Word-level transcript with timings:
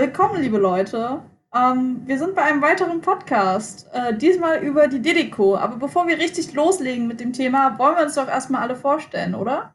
willkommen, 0.00 0.40
liebe 0.40 0.56
Leute. 0.56 1.22
Ähm, 1.54 2.00
wir 2.06 2.18
sind 2.18 2.34
bei 2.34 2.40
einem 2.40 2.62
weiteren 2.62 3.02
Podcast, 3.02 3.86
äh, 3.92 4.16
diesmal 4.16 4.64
über 4.64 4.88
die 4.88 5.02
Dedeco. 5.02 5.56
Aber 5.56 5.76
bevor 5.76 6.08
wir 6.08 6.16
richtig 6.16 6.54
loslegen 6.54 7.06
mit 7.06 7.20
dem 7.20 7.34
Thema, 7.34 7.78
wollen 7.78 7.96
wir 7.96 8.04
uns 8.04 8.14
doch 8.14 8.26
erstmal 8.26 8.62
alle 8.62 8.76
vorstellen, 8.76 9.34
oder? 9.34 9.74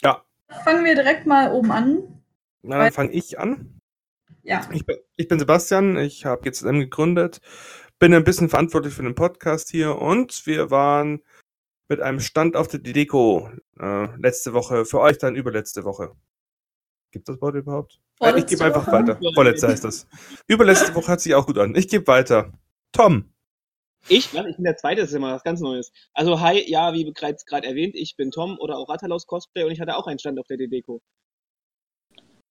Ja. 0.00 0.24
Fangen 0.64 0.86
wir 0.86 0.94
direkt 0.94 1.26
mal 1.26 1.52
oben 1.52 1.70
an. 1.70 2.22
Na, 2.62 2.78
dann 2.78 2.92
fange 2.92 3.12
ich 3.12 3.38
an. 3.38 3.78
Ja. 4.42 4.66
Ich 4.72 4.86
bin, 4.86 4.96
ich 5.16 5.28
bin 5.28 5.38
Sebastian, 5.38 5.98
ich 5.98 6.24
habe 6.24 6.40
GZM 6.40 6.80
gegründet, 6.80 7.42
bin 7.98 8.14
ein 8.14 8.24
bisschen 8.24 8.48
verantwortlich 8.48 8.94
für 8.94 9.02
den 9.02 9.14
Podcast 9.14 9.68
hier 9.68 9.98
und 10.00 10.46
wir 10.46 10.70
waren 10.70 11.20
mit 11.90 12.00
einem 12.00 12.20
Stand 12.20 12.56
auf 12.56 12.68
der 12.68 12.80
Dedeco 12.80 13.50
äh, 13.78 14.06
letzte 14.16 14.54
Woche, 14.54 14.86
für 14.86 15.00
euch 15.00 15.18
dann 15.18 15.36
überletzte 15.36 15.84
Woche. 15.84 16.12
Gibt 17.10 17.28
das 17.28 17.38
Wort 17.42 17.54
überhaupt? 17.54 18.00
Äh, 18.20 18.38
ich 18.38 18.46
gebe 18.46 18.64
einfach 18.64 18.86
Woche? 18.86 18.92
weiter. 18.92 19.20
Vorletzte 19.34 19.68
heißt 19.68 19.84
das. 19.84 20.06
Überletzte 20.46 20.94
Woche 20.94 21.08
hört 21.08 21.20
sich 21.20 21.34
auch 21.34 21.46
gut 21.46 21.58
an. 21.58 21.74
Ich 21.74 21.88
gebe 21.88 22.06
weiter. 22.06 22.52
Tom. 22.92 23.32
Ich? 24.08 24.32
Was? 24.34 24.46
Ich 24.46 24.56
bin 24.56 24.64
der 24.64 24.76
Zweite, 24.76 25.00
das 25.00 25.10
ist 25.10 25.16
immer 25.16 25.34
was 25.34 25.42
ganz 25.42 25.60
Neues. 25.60 25.92
Also, 26.14 26.40
hi, 26.40 26.62
ja, 26.70 26.92
wie 26.94 27.10
bereits 27.10 27.44
gerade 27.44 27.66
erwähnt, 27.66 27.94
ich 27.94 28.16
bin 28.16 28.30
Tom 28.30 28.58
oder 28.58 28.78
auch 28.78 28.88
Ratalaus 28.88 29.26
Cosplay 29.26 29.64
und 29.64 29.72
ich 29.72 29.80
hatte 29.80 29.96
auch 29.96 30.06
einen 30.06 30.18
Stand 30.18 30.38
auf 30.38 30.46
der 30.46 30.56
DDeco. 30.56 31.02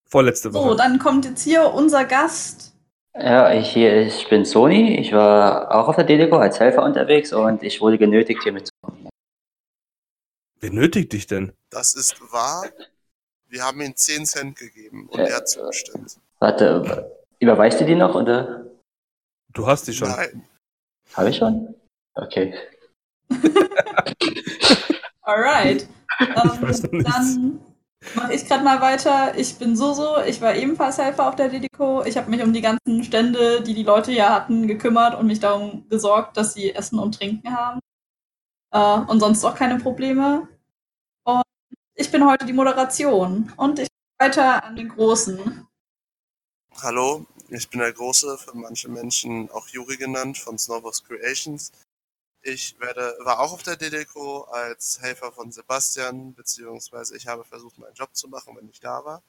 Vorletzte 0.05 0.53
Woche. 0.53 0.69
So, 0.69 0.75
dann 0.75 0.99
kommt 0.99 1.25
jetzt 1.25 1.43
hier 1.43 1.73
unser 1.73 2.05
Gast. 2.05 2.75
Ja, 3.15 3.53
ich, 3.53 3.69
hier, 3.69 4.05
ich 4.05 4.27
bin 4.27 4.43
Sony. 4.43 4.99
Ich 4.99 5.13
war 5.13 5.73
auch 5.73 5.87
auf 5.87 5.95
der 5.95 6.03
Dedeco 6.03 6.37
als 6.37 6.59
Helfer 6.59 6.83
unterwegs 6.83 7.31
und 7.31 7.63
ich 7.63 7.79
wurde 7.79 7.97
genötigt, 7.97 8.43
hier 8.43 8.51
mitzumachen. 8.51 9.09
Wer 10.59 10.71
nötigt 10.71 11.13
dich 11.13 11.25
denn? 11.25 11.53
Das 11.69 11.95
ist 11.95 12.19
wahr. 12.31 12.65
Wir 13.55 13.63
haben 13.63 13.79
ihm 13.79 13.95
10 13.95 14.25
Cent 14.25 14.57
gegeben 14.57 15.07
und 15.07 15.17
Ja. 15.17 15.27
er 15.27 15.35
hat 15.37 15.47
zugestimmt. 15.47 16.17
Warte, 16.39 17.09
überweist 17.39 17.79
du 17.79 17.85
die 17.85 17.95
noch 17.95 18.13
oder? 18.13 18.65
Du 19.53 19.65
hast 19.65 19.87
die 19.87 19.93
schon. 19.93 20.09
Nein. 20.09 20.43
Habe 21.13 21.29
ich 21.29 21.37
schon? 21.37 21.73
Okay. 22.15 22.53
Alright. 25.21 25.87
Noch 26.35 26.61
Ähm, 26.61 27.03
dann 27.05 27.59
mache 28.13 28.33
ich 28.33 28.45
gerade 28.45 28.65
mal 28.65 28.81
weiter. 28.81 29.37
Ich 29.37 29.57
bin 29.57 29.77
Soso. 29.77 30.21
Ich 30.27 30.41
war 30.41 30.53
ebenfalls 30.53 30.97
Helfer 30.97 31.29
auf 31.29 31.37
der 31.37 31.47
Dedeco. 31.47 32.03
Ich 32.03 32.17
habe 32.17 32.29
mich 32.29 32.43
um 32.43 32.51
die 32.51 32.59
ganzen 32.59 33.05
Stände, 33.05 33.63
die 33.63 33.73
die 33.73 33.83
Leute 33.83 34.11
hier 34.11 34.35
hatten, 34.35 34.67
gekümmert 34.67 35.15
und 35.17 35.27
mich 35.27 35.39
darum 35.39 35.87
gesorgt, 35.87 36.35
dass 36.35 36.53
sie 36.53 36.75
Essen 36.75 36.99
und 36.99 37.15
Trinken 37.17 37.55
haben. 37.55 37.79
Äh, 38.73 39.09
und 39.09 39.21
sonst 39.21 39.45
auch 39.45 39.55
keine 39.55 39.77
Probleme. 39.77 40.49
Ich 41.97 42.11
bin 42.11 42.25
heute 42.25 42.45
die 42.45 42.51
Moderation. 42.51 43.53
Und 43.55 43.79
ich 43.79 43.87
weiter 44.17 44.63
an 44.65 44.75
den 44.75 44.89
Großen. 44.89 45.65
Hallo, 46.81 47.25
ich 47.47 47.69
bin 47.69 47.79
der 47.79 47.93
Große, 47.93 48.37
für 48.37 48.53
manche 48.53 48.89
Menschen 48.89 49.49
auch 49.51 49.69
Juri 49.69 49.95
genannt, 49.95 50.37
von 50.37 50.57
Snowbox 50.57 51.05
Creations. 51.05 51.71
Ich 52.41 52.77
werde, 52.81 53.15
war 53.21 53.39
auch 53.39 53.53
auf 53.53 53.63
der 53.63 53.77
DDCO 53.77 54.41
als 54.43 55.01
Helfer 55.01 55.31
von 55.31 55.53
Sebastian, 55.53 56.33
beziehungsweise 56.33 57.15
ich 57.15 57.27
habe 57.27 57.45
versucht, 57.45 57.77
meinen 57.77 57.95
Job 57.95 58.13
zu 58.13 58.27
machen, 58.27 58.57
wenn 58.57 58.67
ich 58.69 58.81
da 58.81 59.03
war. 59.05 59.23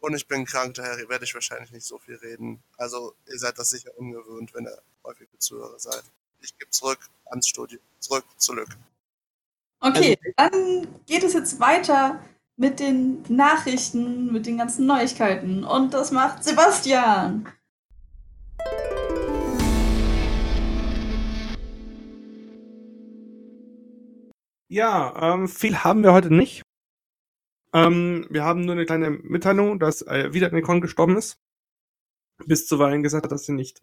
Und 0.00 0.14
ich 0.14 0.28
bin 0.28 0.44
krank, 0.44 0.74
daher 0.74 1.08
werde 1.08 1.24
ich 1.24 1.32
wahrscheinlich 1.32 1.72
nicht 1.72 1.86
so 1.86 1.98
viel 1.98 2.16
reden. 2.16 2.62
Also 2.76 3.14
ihr 3.26 3.38
seid 3.38 3.58
das 3.58 3.70
sicher 3.70 3.96
ungewöhnt, 3.96 4.52
wenn 4.52 4.66
ihr 4.66 4.82
häufige 5.02 5.38
Zuhörer 5.38 5.78
seid. 5.78 6.02
Ich 6.40 6.58
gebe 6.58 6.70
zurück 6.70 6.98
ans 7.26 7.48
Studio. 7.48 7.78
Zurück 8.00 8.24
zu 8.36 8.52
Lück. 8.52 8.76
Okay, 9.84 10.16
dann 10.36 10.86
geht 11.06 11.24
es 11.24 11.32
jetzt 11.32 11.58
weiter 11.58 12.20
mit 12.56 12.78
den 12.78 13.24
Nachrichten, 13.28 14.32
mit 14.32 14.46
den 14.46 14.58
ganzen 14.58 14.86
Neuigkeiten. 14.86 15.64
Und 15.64 15.92
das 15.92 16.12
macht 16.12 16.44
Sebastian. 16.44 17.48
Ja, 24.68 25.34
ähm, 25.34 25.48
viel 25.48 25.78
haben 25.78 26.04
wir 26.04 26.12
heute 26.12 26.32
nicht. 26.32 26.62
Ähm, 27.74 28.28
wir 28.30 28.44
haben 28.44 28.60
nur 28.60 28.76
eine 28.76 28.86
kleine 28.86 29.10
Mitteilung, 29.10 29.80
dass 29.80 30.02
äh, 30.02 30.32
wieder 30.32 30.46
eine 30.46 30.62
Con 30.62 30.80
gestorben 30.80 31.16
ist. 31.16 31.40
Bis 32.46 32.68
zuweilen 32.68 33.02
gesagt 33.02 33.24
hat, 33.24 33.32
dass 33.32 33.46
sie 33.46 33.52
nicht 33.52 33.82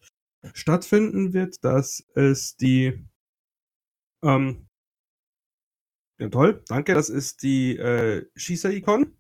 stattfinden 0.54 1.34
wird. 1.34 1.66
Das 1.66 2.00
ist 2.16 2.62
die. 2.62 3.06
Ähm, 4.24 4.69
ja, 6.20 6.30
toll, 6.30 6.64
danke. 6.68 6.94
Das 6.94 7.10
ist 7.10 7.44
die 7.44 7.78
äh, 7.78 8.26
Shisai-Con. 8.36 9.16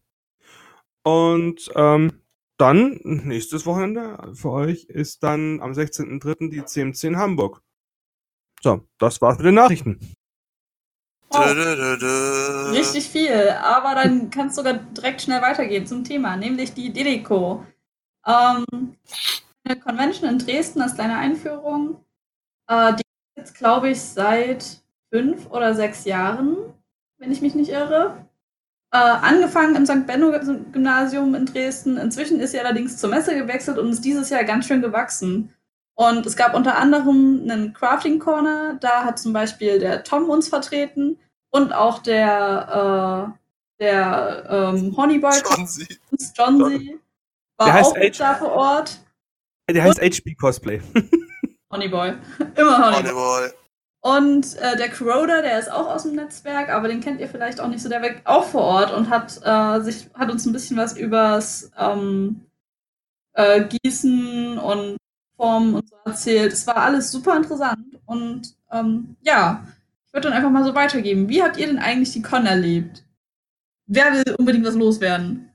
Und 1.03 1.71
ähm, 1.75 2.21
dann, 2.57 2.99
nächstes 3.03 3.65
Wochenende 3.65 4.31
für 4.33 4.51
euch 4.51 4.83
ist 4.85 5.23
dann 5.23 5.61
am 5.61 5.71
16.03. 5.71 6.49
die 6.49 6.65
CMC 6.65 7.05
in 7.05 7.17
Hamburg. 7.17 7.61
So, 8.61 8.85
das 8.97 9.21
war's 9.21 9.37
mit 9.37 9.45
den 9.45 9.55
Nachrichten. 9.55 9.99
Wow, 11.29 11.53
dö. 11.53 12.71
richtig 12.71 13.07
viel. 13.07 13.49
Aber 13.61 13.95
dann 13.95 14.29
kann 14.29 14.47
es 14.47 14.55
sogar 14.55 14.73
direkt 14.73 15.21
schnell 15.21 15.41
weitergehen 15.41 15.87
zum 15.87 16.03
Thema, 16.03 16.35
nämlich 16.35 16.73
die 16.73 16.91
Dedeco. 16.91 17.65
Ähm, 18.25 18.65
eine 19.63 19.79
Convention 19.79 20.29
in 20.29 20.39
Dresden 20.39 20.81
als 20.81 20.95
kleine 20.95 21.17
Einführung. 21.17 22.03
Äh, 22.67 22.95
die 22.95 23.01
ist 23.01 23.37
jetzt, 23.37 23.55
glaube 23.55 23.91
ich, 23.91 24.01
seit 24.01 24.81
fünf 25.11 25.49
oder 25.51 25.73
sechs 25.75 26.05
Jahren, 26.05 26.73
wenn 27.19 27.31
ich 27.31 27.41
mich 27.41 27.55
nicht 27.55 27.69
irre. 27.69 28.25
Äh, 28.91 28.97
angefangen 28.97 29.75
im 29.75 29.85
St. 29.85 30.07
Benno-Gymnasium 30.07 31.35
in 31.35 31.45
Dresden. 31.45 31.97
Inzwischen 31.97 32.39
ist 32.39 32.51
sie 32.51 32.59
allerdings 32.59 32.97
zur 32.97 33.11
Messe 33.11 33.35
gewechselt 33.35 33.77
und 33.77 33.89
ist 33.89 34.03
dieses 34.03 34.29
Jahr 34.31 34.43
ganz 34.43 34.65
schön 34.65 34.81
gewachsen. 34.81 35.53
Und 35.93 36.25
es 36.25 36.35
gab 36.35 36.55
unter 36.55 36.77
anderem 36.77 37.41
einen 37.43 37.73
Crafting 37.73 38.19
Corner, 38.19 38.77
da 38.79 39.03
hat 39.03 39.19
zum 39.19 39.33
Beispiel 39.33 39.79
der 39.79 40.03
Tom 40.03 40.29
uns 40.29 40.47
vertreten 40.47 41.19
und 41.51 41.73
auch 41.73 41.99
der, 41.99 43.35
äh, 43.79 43.83
der 43.83 44.45
ähm, 44.49 44.95
Honeyboy 44.95 45.33
sie. 45.65 45.85
Johnsy 46.35 46.99
war 47.57 47.67
Der 47.67 47.73
heißt 47.73 47.91
auch 47.91 47.97
H. 47.97 48.09
da 48.17 48.35
vor 48.35 48.51
Ort. 48.53 48.99
Der 49.69 49.83
heißt 49.83 49.99
HB 49.99 50.35
Cosplay. 50.35 50.81
Honeyboy. 51.71 52.13
Immer 52.55 52.77
Honeyboy. 52.77 53.13
Honeyball. 53.13 53.53
Und 54.01 54.55
äh, 54.57 54.77
der 54.77 54.89
Crowder, 54.89 55.41
der 55.41 55.59
ist 55.59 55.71
auch 55.71 55.87
aus 55.87 56.03
dem 56.03 56.15
Netzwerk, 56.15 56.69
aber 56.69 56.87
den 56.87 57.01
kennt 57.01 57.19
ihr 57.19 57.27
vielleicht 57.27 57.59
auch 57.59 57.67
nicht 57.67 57.81
so, 57.81 57.89
der 57.89 58.01
war 58.01 58.09
auch 58.23 58.45
vor 58.45 58.61
Ort 58.61 58.93
und 58.93 59.09
hat, 59.09 59.39
äh, 59.43 59.83
sich, 59.83 60.09
hat 60.13 60.31
uns 60.31 60.45
ein 60.45 60.53
bisschen 60.53 60.77
was 60.77 60.97
übers 60.97 61.71
ähm, 61.77 62.45
äh, 63.33 63.65
Gießen 63.65 64.57
und 64.57 64.97
Formen 65.35 65.75
und 65.75 65.89
so 65.89 65.95
erzählt. 66.05 66.53
Es 66.53 66.65
war 66.65 66.77
alles 66.77 67.11
super 67.11 67.35
interessant 67.35 67.99
und 68.05 68.55
ähm, 68.71 69.17
ja, 69.21 69.67
ich 70.07 70.13
würde 70.13 70.29
dann 70.29 70.37
einfach 70.37 70.49
mal 70.49 70.63
so 70.63 70.75
weitergeben. 70.75 71.27
Wie 71.27 71.43
habt 71.43 71.57
ihr 71.57 71.67
denn 71.67 71.79
eigentlich 71.79 72.13
die 72.13 72.21
Con 72.21 72.45
erlebt? 72.45 73.05
Wer 73.85 74.13
will 74.13 74.35
unbedingt 74.37 74.65
was 74.65 74.75
loswerden? 74.75 75.51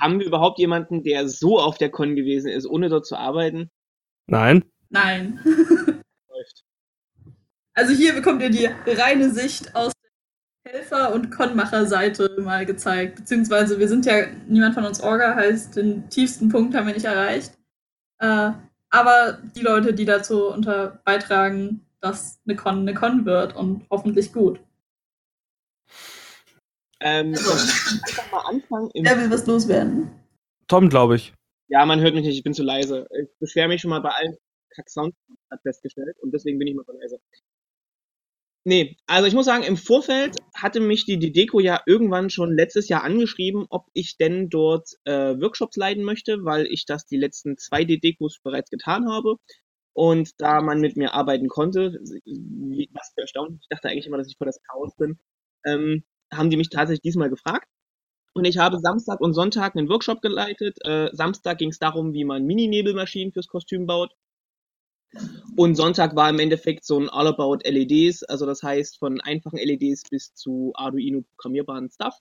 Haben 0.00 0.20
wir 0.20 0.26
überhaupt 0.26 0.58
jemanden, 0.58 1.02
der 1.02 1.28
so 1.28 1.58
auf 1.58 1.76
der 1.76 1.90
Con 1.90 2.16
gewesen 2.16 2.50
ist, 2.50 2.66
ohne 2.66 2.88
dort 2.88 3.06
zu 3.06 3.16
arbeiten? 3.16 3.70
Nein. 4.26 4.64
Nein. 4.88 5.40
Also 7.76 7.92
hier 7.92 8.14
bekommt 8.14 8.42
ihr 8.42 8.48
die 8.50 8.68
reine 8.90 9.30
Sicht 9.30 9.76
aus 9.76 9.92
der 10.64 10.72
Helfer- 10.72 11.12
und 11.12 11.30
Konmacher-Seite 11.30 12.40
mal 12.40 12.64
gezeigt. 12.64 13.16
Beziehungsweise 13.16 13.78
wir 13.78 13.86
sind 13.86 14.06
ja, 14.06 14.26
niemand 14.48 14.74
von 14.74 14.84
uns 14.86 15.00
Orga, 15.02 15.34
heißt, 15.34 15.76
den 15.76 16.08
tiefsten 16.08 16.48
Punkt 16.48 16.74
haben 16.74 16.86
wir 16.86 16.94
nicht 16.94 17.04
erreicht. 17.04 17.52
Äh, 18.18 18.52
aber 18.88 19.38
die 19.54 19.60
Leute, 19.60 19.92
die 19.92 20.06
dazu 20.06 20.46
unter 20.48 21.02
beitragen, 21.04 21.86
dass 22.00 22.40
eine 22.46 22.56
Con 22.56 22.78
eine 22.80 22.94
Con 22.94 23.26
wird 23.26 23.54
und 23.54 23.84
hoffentlich 23.90 24.32
gut. 24.32 24.58
Ähm, 27.00 27.34
Also. 27.34 27.50
einfach 27.52 28.32
mal 28.32 28.40
anfangen. 28.48 28.90
Wer 28.94 29.20
will 29.20 29.30
was 29.30 29.46
loswerden? 29.46 30.10
Tom, 30.66 30.88
glaube 30.88 31.16
ich. 31.16 31.34
ja, 31.68 31.84
man 31.84 32.00
hört 32.00 32.14
mich 32.14 32.24
nicht, 32.24 32.38
ich 32.38 32.42
bin 32.42 32.54
zu 32.54 32.62
leise. 32.62 33.06
Ich 33.20 33.28
beschwere 33.38 33.68
mich 33.68 33.82
schon 33.82 33.90
mal 33.90 34.00
bei 34.00 34.10
allen 34.10 34.36
Kack-Sound, 34.70 35.14
hat 35.50 35.60
festgestellt, 35.62 36.16
und 36.20 36.32
deswegen 36.32 36.58
bin 36.58 36.68
ich 36.68 36.74
mal 36.74 36.84
so 36.86 36.92
leise. 36.92 37.18
Nee, 38.68 38.96
also 39.06 39.28
ich 39.28 39.34
muss 39.34 39.46
sagen, 39.46 39.62
im 39.62 39.76
Vorfeld 39.76 40.38
hatte 40.52 40.80
mich 40.80 41.04
die 41.04 41.20
Dedeco 41.20 41.60
ja 41.60 41.82
irgendwann 41.86 42.30
schon 42.30 42.52
letztes 42.52 42.88
Jahr 42.88 43.04
angeschrieben, 43.04 43.64
ob 43.70 43.86
ich 43.92 44.16
denn 44.16 44.48
dort 44.48 44.88
äh, 45.04 45.40
Workshops 45.40 45.76
leiten 45.76 46.02
möchte, 46.02 46.44
weil 46.44 46.66
ich 46.66 46.84
das 46.84 47.06
die 47.06 47.16
letzten 47.16 47.56
zwei 47.58 47.84
Dedecos 47.84 48.40
bereits 48.42 48.68
getan 48.68 49.08
habe. 49.08 49.36
Und 49.92 50.30
da 50.38 50.62
man 50.62 50.80
mit 50.80 50.96
mir 50.96 51.14
arbeiten 51.14 51.46
konnte, 51.46 52.00
was 52.92 53.12
für 53.14 53.20
erstaunlich, 53.20 53.60
ich 53.62 53.68
dachte 53.68 53.88
eigentlich 53.88 54.06
immer, 54.08 54.18
dass 54.18 54.26
ich 54.26 54.36
voll 54.36 54.46
das 54.46 54.60
Chaos 54.64 54.96
bin, 54.96 55.20
ähm, 55.64 56.02
haben 56.32 56.50
die 56.50 56.56
mich 56.56 56.68
tatsächlich 56.68 57.02
diesmal 57.02 57.30
gefragt. 57.30 57.68
Und 58.34 58.46
ich 58.46 58.58
habe 58.58 58.80
Samstag 58.80 59.20
und 59.20 59.34
Sonntag 59.34 59.76
einen 59.76 59.88
Workshop 59.88 60.22
geleitet. 60.22 60.76
Äh, 60.84 61.10
Samstag 61.12 61.58
ging 61.58 61.70
es 61.70 61.78
darum, 61.78 62.14
wie 62.14 62.24
man 62.24 62.44
Mini-Nebelmaschinen 62.44 63.32
fürs 63.32 63.46
Kostüm 63.46 63.86
baut. 63.86 64.12
Und 65.56 65.74
Sonntag 65.74 66.14
war 66.16 66.28
im 66.28 66.38
Endeffekt 66.38 66.84
so 66.84 66.98
ein 66.98 67.08
All 67.08 67.26
About 67.26 67.58
LEDs, 67.64 68.22
also 68.24 68.44
das 68.44 68.62
heißt 68.62 68.98
von 68.98 69.20
einfachen 69.20 69.58
LEDs 69.58 70.02
bis 70.10 70.34
zu 70.34 70.72
Arduino 70.74 71.22
programmierbaren 71.36 71.90
Stuff. 71.90 72.14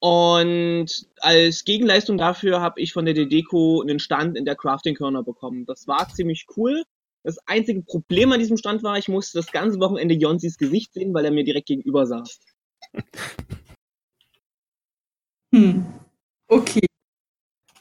Und 0.00 1.08
als 1.20 1.64
Gegenleistung 1.64 2.18
dafür 2.18 2.60
habe 2.60 2.80
ich 2.80 2.92
von 2.92 3.04
der 3.04 3.14
Dedeco 3.14 3.80
einen 3.80 3.98
Stand 3.98 4.36
in 4.36 4.44
der 4.44 4.56
Crafting 4.56 4.94
Corner 4.94 5.22
bekommen. 5.22 5.64
Das 5.66 5.86
war 5.86 6.08
ziemlich 6.08 6.46
cool. 6.56 6.82
Das 7.22 7.38
einzige 7.46 7.82
Problem 7.82 8.30
an 8.32 8.38
diesem 8.38 8.56
Stand 8.56 8.82
war, 8.82 8.98
ich 8.98 9.08
musste 9.08 9.38
das 9.38 9.50
ganze 9.50 9.80
Wochenende 9.80 10.14
Jonsis 10.14 10.58
Gesicht 10.58 10.92
sehen, 10.92 11.12
weil 11.14 11.24
er 11.24 11.32
mir 11.32 11.44
direkt 11.44 11.66
gegenüber 11.66 12.06
saß. 12.06 12.38
Hm. 15.54 15.86
Okay. 16.48 16.86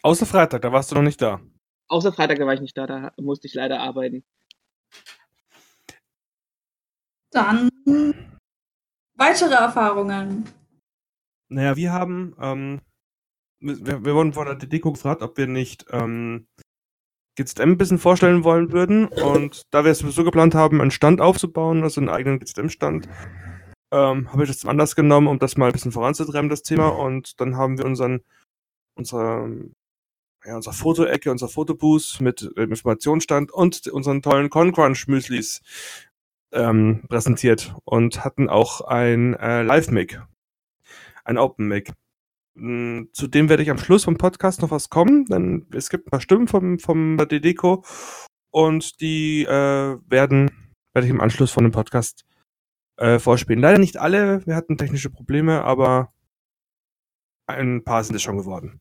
Außer 0.02 0.26
Freitag, 0.26 0.62
da 0.62 0.72
warst 0.72 0.92
du 0.92 0.96
noch 0.96 1.02
nicht 1.02 1.22
da. 1.22 1.42
Außer 1.88 2.12
Freitag 2.12 2.40
war 2.40 2.54
ich 2.54 2.62
nicht 2.62 2.78
da, 2.78 2.88
da 2.88 3.12
musste 3.18 3.48
ich 3.48 3.54
leider 3.54 3.80
arbeiten. 3.80 4.24
Dann 7.32 7.70
weitere 9.16 9.54
Erfahrungen. 9.54 10.46
Naja, 11.50 11.76
wir 11.76 11.94
haben, 11.94 12.36
ähm, 12.40 12.82
wir, 13.60 14.04
wir 14.04 14.16
wurden 14.16 14.34
von 14.34 14.46
der 14.46 14.56
Deko 14.56 14.94
gefragt, 14.94 15.22
ob 15.22 15.38
wir 15.38 15.48
nicht 15.48 15.86
ähm, 15.92 16.48
GZM 17.36 17.72
ein 17.72 17.78
bisschen 17.78 18.00
vorstellen 18.00 18.44
wollen 18.44 18.72
würden. 18.72 19.08
Und 19.08 19.64
da 19.72 19.84
wir 19.84 19.92
es 19.92 20.00
sowieso 20.00 20.24
geplant 20.24 20.56
haben, 20.56 20.82
einen 20.82 20.92
Stand 20.92 21.22
aufzubauen, 21.22 21.84
also 21.84 22.02
einen 22.02 22.10
eigenen 22.10 22.40
GZM-Stand, 22.40 23.08
ähm, 23.92 24.32
habe 24.32 24.44
ich 24.44 24.50
das 24.50 24.60
zum 24.60 24.70
Anlass 24.70 24.96
genommen, 24.96 25.28
um 25.28 25.40
das 25.40 25.58
mal 25.58 25.68
ein 25.68 25.74
bisschen 25.74 25.92
voranzutreiben, 25.92 26.50
das 26.50 26.64
Thema. 26.64 26.90
Und 26.90 27.40
dann 27.40 27.58
haben 27.58 27.78
wir 27.78 27.86
unseren, 27.86 28.22
unsere, 28.96 29.50
ja, 30.46 30.56
unser 30.56 30.74
Fotoecke, 30.74 31.32
unser 31.32 31.48
Fotobooth 31.48 32.20
mit 32.22 32.52
äh, 32.56 32.64
Informationsstand 32.64 33.52
und 33.52 33.88
unseren 33.88 34.22
tollen 34.22 34.50
Concrunch-Müslis 34.50 35.62
ähm, 36.52 37.04
präsentiert 37.10 37.76
und 37.84 38.24
hatten 38.24 38.50
auch 38.50 38.82
ein 38.82 39.34
äh, 39.36 39.64
Live-Mic, 39.64 40.22
ein 41.24 41.38
Open-Mic. 41.38 41.94
Mm, 42.56 43.06
Zu 43.12 43.28
dem 43.28 43.50
werde 43.50 43.64
ich 43.64 43.70
am 43.70 43.78
Schluss 43.78 44.06
vom 44.06 44.18
Podcast 44.18 44.62
noch 44.62 44.72
was 44.72 44.90
kommen, 44.90 45.26
denn 45.26 45.68
es 45.74 45.90
gibt 45.90 46.08
ein 46.08 46.12
paar 46.12 46.22
Stimmen 46.22 46.48
vom, 46.48 46.80
vom 46.80 47.18
Dedeco 47.18 47.84
und 48.52 49.02
die 49.02 49.44
äh, 49.44 49.98
werden, 50.08 50.52
werde 50.94 51.08
ich 51.08 51.12
im 51.12 51.22
Anschluss 51.22 51.52
von 51.52 51.64
dem 51.64 51.74
Podcast 51.74 52.26
äh, 52.98 53.20
vorspielen. 53.20 53.62
Leider 53.62 53.80
nicht 53.80 53.98
alle, 53.98 54.46
wir 54.46 54.56
hatten 54.56 54.78
technische 54.78 55.10
Probleme, 55.10 55.64
aber 55.64 56.14
ein 57.48 57.84
paar 57.84 58.04
sind 58.04 58.16
es 58.16 58.22
schon 58.22 58.38
geworden. 58.38 58.80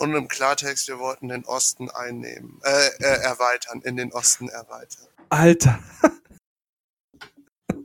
Und 0.00 0.14
im 0.14 0.28
Klartext, 0.28 0.88
wir 0.88 0.98
wollten 0.98 1.28
den 1.28 1.44
Osten 1.44 1.90
einnehmen, 1.90 2.60
äh, 2.64 2.88
äh 3.04 3.22
erweitern, 3.22 3.82
in 3.84 3.96
den 3.96 4.12
Osten 4.12 4.48
erweitern. 4.48 5.06
Alter, 5.28 5.78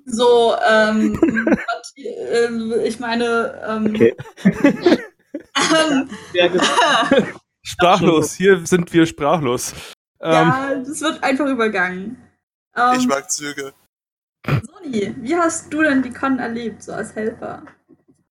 So, 0.06 0.56
ähm, 0.66 1.20
ähm, 1.98 2.74
ich 2.84 3.00
meine, 3.00 3.62
ähm, 3.68 3.88
Okay. 3.88 4.16
ähm, 5.74 6.10
sprachlos, 7.64 8.34
hier 8.34 8.66
sind 8.66 8.94
wir 8.94 9.06
sprachlos. 9.08 9.74
Ähm, 10.22 10.32
ja, 10.32 10.76
das 10.76 11.02
wird 11.02 11.24
einfach 11.24 11.48
übergangen. 11.48 12.18
Ähm, 12.76 13.00
Ich 13.00 13.08
mag 13.08 13.30
Züge. 13.32 13.74
Soni, 14.48 15.16
wie 15.18 15.36
hast 15.36 15.74
du 15.74 15.82
denn 15.82 16.04
die 16.04 16.12
Con 16.12 16.38
erlebt, 16.38 16.84
so 16.84 16.94
als 16.94 17.16
Helfer? 17.16 17.64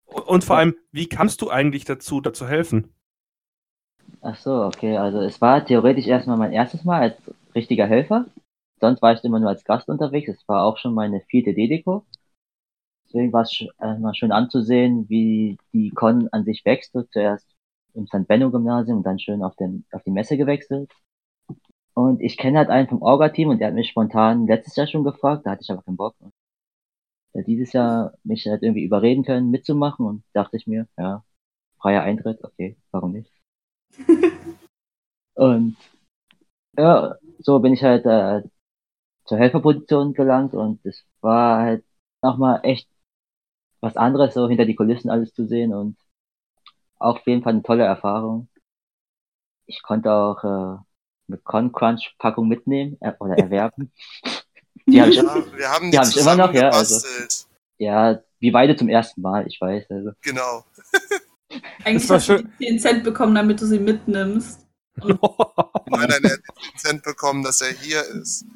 Und 0.07 0.45
vor 0.45 0.59
allem, 0.59 0.77
wie 0.93 1.09
kamst 1.09 1.43
du 1.43 1.51
eigentlich 1.51 1.85
dazu, 1.85 2.21
da 2.21 2.33
zu 2.33 2.47
helfen? 2.47 2.94
Ach 4.25 4.37
so, 4.37 4.65
okay. 4.65 4.97
Also 4.97 5.21
es 5.21 5.41
war 5.41 5.65
theoretisch 5.65 6.07
erstmal 6.09 6.37
mein 6.37 6.53
erstes 6.53 6.83
Mal 6.85 7.01
als 7.03 7.17
richtiger 7.55 7.87
Helfer. 7.87 8.27
Sonst 8.81 9.03
war 9.03 9.13
ich 9.13 9.23
immer 9.25 9.39
nur 9.39 9.51
als 9.51 9.65
Gast 9.65 9.89
unterwegs. 9.89 10.29
Es 10.29 10.49
war 10.49 10.65
auch 10.65 10.79
schon 10.79 10.95
meine 10.95 11.21
vierte 11.21 11.55
Dedeko. 11.55 12.05
Deswegen 13.07 13.33
war 13.33 13.43
es 13.43 13.65
erstmal 13.81 14.15
schön 14.15 14.33
anzusehen, 14.33 15.09
wie 15.09 15.57
die 15.73 15.91
Con 15.91 16.29
an 16.33 16.45
sich 16.45 16.65
wächst. 16.67 16.93
Zuerst 17.13 17.47
im 17.95 18.07
St. 18.07 18.27
Benno 18.29 18.51
Gymnasium 18.51 18.99
und 18.99 19.05
dann 19.07 19.19
schön 19.19 19.43
auf, 19.43 19.57
den, 19.57 19.87
auf 19.93 20.03
die 20.03 20.11
Messe 20.11 20.37
gewechselt. 20.37 20.91
Und 21.95 22.21
ich 22.23 22.37
kenne 22.37 22.59
halt 22.59 22.71
einen 22.71 22.87
vom 22.89 23.03
Orga-Team 23.03 23.49
und 23.49 23.59
der 23.59 23.67
hat 23.69 23.75
mich 23.75 23.89
spontan 23.89 24.47
letztes 24.47 24.77
Jahr 24.77 24.87
schon 24.87 25.03
gefragt, 25.03 25.45
da 25.45 25.51
hatte 25.51 25.63
ich 25.63 25.71
aber 25.73 25.83
keinen 25.83 25.97
Bock. 25.97 26.15
Und 27.33 27.47
dieses 27.47 27.73
Jahr 27.75 28.15
mich 28.25 28.47
halt 28.47 28.63
irgendwie 28.63 28.85
überreden 28.85 29.25
können, 29.25 29.51
mitzumachen 29.51 30.07
und 30.07 30.25
dachte 30.33 30.57
ich 30.57 30.67
mir, 30.67 30.89
ja, 30.97 31.23
freier 31.81 32.03
Eintritt, 32.05 32.45
okay, 32.45 32.79
warum 32.93 33.13
nicht? 33.13 33.34
Und 35.35 35.77
ja, 36.77 37.17
so 37.39 37.59
bin 37.61 37.73
ich 37.73 37.83
halt 37.83 38.07
äh, 38.07 38.43
zur 39.27 39.39
Helferposition 39.39 40.15
gelangt 40.15 40.55
und 40.55 40.85
es 40.85 41.05
war 41.21 41.61
halt 41.63 41.85
nochmal 42.23 42.61
echt 42.63 42.89
was 43.81 43.97
anderes, 43.97 44.35
so 44.35 44.49
hinter 44.49 44.65
die 44.65 44.75
Kulissen 44.75 45.11
alles 45.11 45.35
zu 45.35 45.47
sehen 45.47 45.75
und 45.75 45.97
auch 46.99 47.17
auf 47.19 47.27
jeden 47.27 47.43
Fall 47.43 47.55
eine 47.55 47.63
tolle 47.63 47.85
Erfahrung. 47.85 48.49
Ich 49.67 49.83
konnte 49.83 50.13
auch 50.13 50.45
äh, 50.45 50.79
eine 51.29 51.39
Con 51.43 51.73
Crunch 51.73 52.15
Packung 52.19 52.49
mitnehmen 52.49 52.97
äh, 53.01 53.13
oder 53.19 53.39
erwerben. 53.39 53.93
Die 54.87 55.01
habe 55.01 55.11
ich, 55.11 55.17
Ja, 55.17 55.23
wir 55.57 55.71
haben 55.71 55.87
die, 55.87 55.93
Die 55.93 55.99
hab 55.99 56.07
ich 56.07 56.17
immer 56.19 56.37
noch, 56.37 56.53
ja, 56.53 56.69
also. 56.69 57.07
ja, 57.79 58.21
wie 58.39 58.51
beide 58.51 58.77
zum 58.77 58.91
ersten 58.91 59.23
Mal, 59.23 59.47
ich 59.47 59.59
weiß. 59.59 59.91
Also. 59.91 60.11
Genau. 60.21 60.65
Eigentlich 61.85 62.11
hast 62.11 62.29
du 62.29 62.39
schön. 62.39 62.53
die 62.59 62.67
10 62.67 62.79
Cent 62.79 63.05
bekommen, 63.05 63.35
damit 63.35 63.61
du 63.61 63.67
sie 63.67 63.79
mitnimmst. 63.79 64.67
Nein, 64.97 66.09
nein, 66.09 66.25
er 66.25 66.31
hat 66.31 66.41
10 66.73 66.79
Cent 66.79 67.03
bekommen, 67.03 67.43
dass 67.43 67.61
er 67.61 67.73
hier 67.73 68.01
ist. 68.03 68.47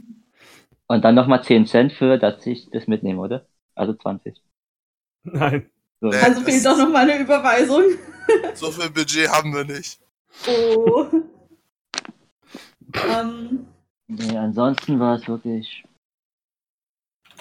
Und 0.86 1.04
dann 1.04 1.16
nochmal 1.16 1.42
10 1.42 1.66
Cent 1.66 1.92
für, 1.92 2.16
dass 2.16 2.46
ich 2.46 2.70
das 2.70 2.86
mitnehme, 2.86 3.20
oder? 3.20 3.46
Also 3.74 3.94
20. 3.94 4.40
Nein. 5.24 5.68
So. 6.00 6.08
Nee. 6.08 6.16
Also 6.16 6.40
fehlt 6.42 6.64
doch 6.64 6.78
noch 6.78 6.88
mal 6.88 7.08
eine 7.10 7.20
Überweisung. 7.20 7.82
So 8.54 8.70
viel 8.70 8.88
Budget 8.90 9.28
haben 9.28 9.52
wir 9.52 9.64
nicht. 9.64 10.00
Oh. 10.46 11.06
ähm, 13.10 13.66
Nee, 14.08 14.38
ansonsten 14.38 14.98
war 14.98 15.16
es 15.16 15.28
wirklich 15.28 15.84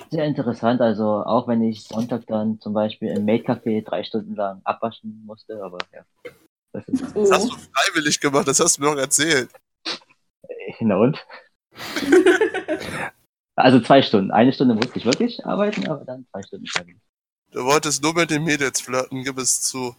sehr 0.09 0.25
interessant. 0.25 0.81
Also 0.81 1.05
auch 1.05 1.47
wenn 1.47 1.61
ich 1.61 1.83
Sonntag 1.83 2.25
dann 2.27 2.59
zum 2.59 2.73
Beispiel 2.73 3.09
im 3.09 3.25
Maid-Café 3.25 3.83
drei 3.83 4.03
Stunden 4.03 4.35
lang 4.35 4.61
abwaschen 4.63 5.23
musste, 5.25 5.61
aber 5.63 5.77
ja. 5.93 6.03
Das 6.73 6.87
ist, 6.87 7.15
oh. 7.15 7.21
Das 7.21 7.31
hast 7.31 7.49
du 7.49 7.57
freiwillig 7.57 8.19
gemacht, 8.19 8.47
das 8.47 8.59
hast 8.59 8.77
du 8.77 8.83
mir 8.83 8.91
noch 8.91 9.01
erzählt. 9.01 9.49
na 10.79 10.97
und? 10.97 11.25
Also 13.59 13.79
zwei 13.79 14.03
Stunden. 14.03 14.29
Eine 14.29 14.53
Stunde 14.53 14.75
musste 14.75 14.99
ich 14.99 15.05
wirklich 15.05 15.43
arbeiten, 15.43 15.87
aber 15.87 16.05
dann 16.05 16.27
zwei 16.31 16.43
Stunden 16.43 16.67
freiwillig. 16.67 17.01
Du 17.49 17.65
wolltest 17.65 18.03
nur 18.03 18.13
mit 18.13 18.29
den 18.29 18.43
Mädels 18.43 18.81
flirten, 18.81 19.23
gib 19.23 19.39
es 19.39 19.63
zu. 19.63 19.95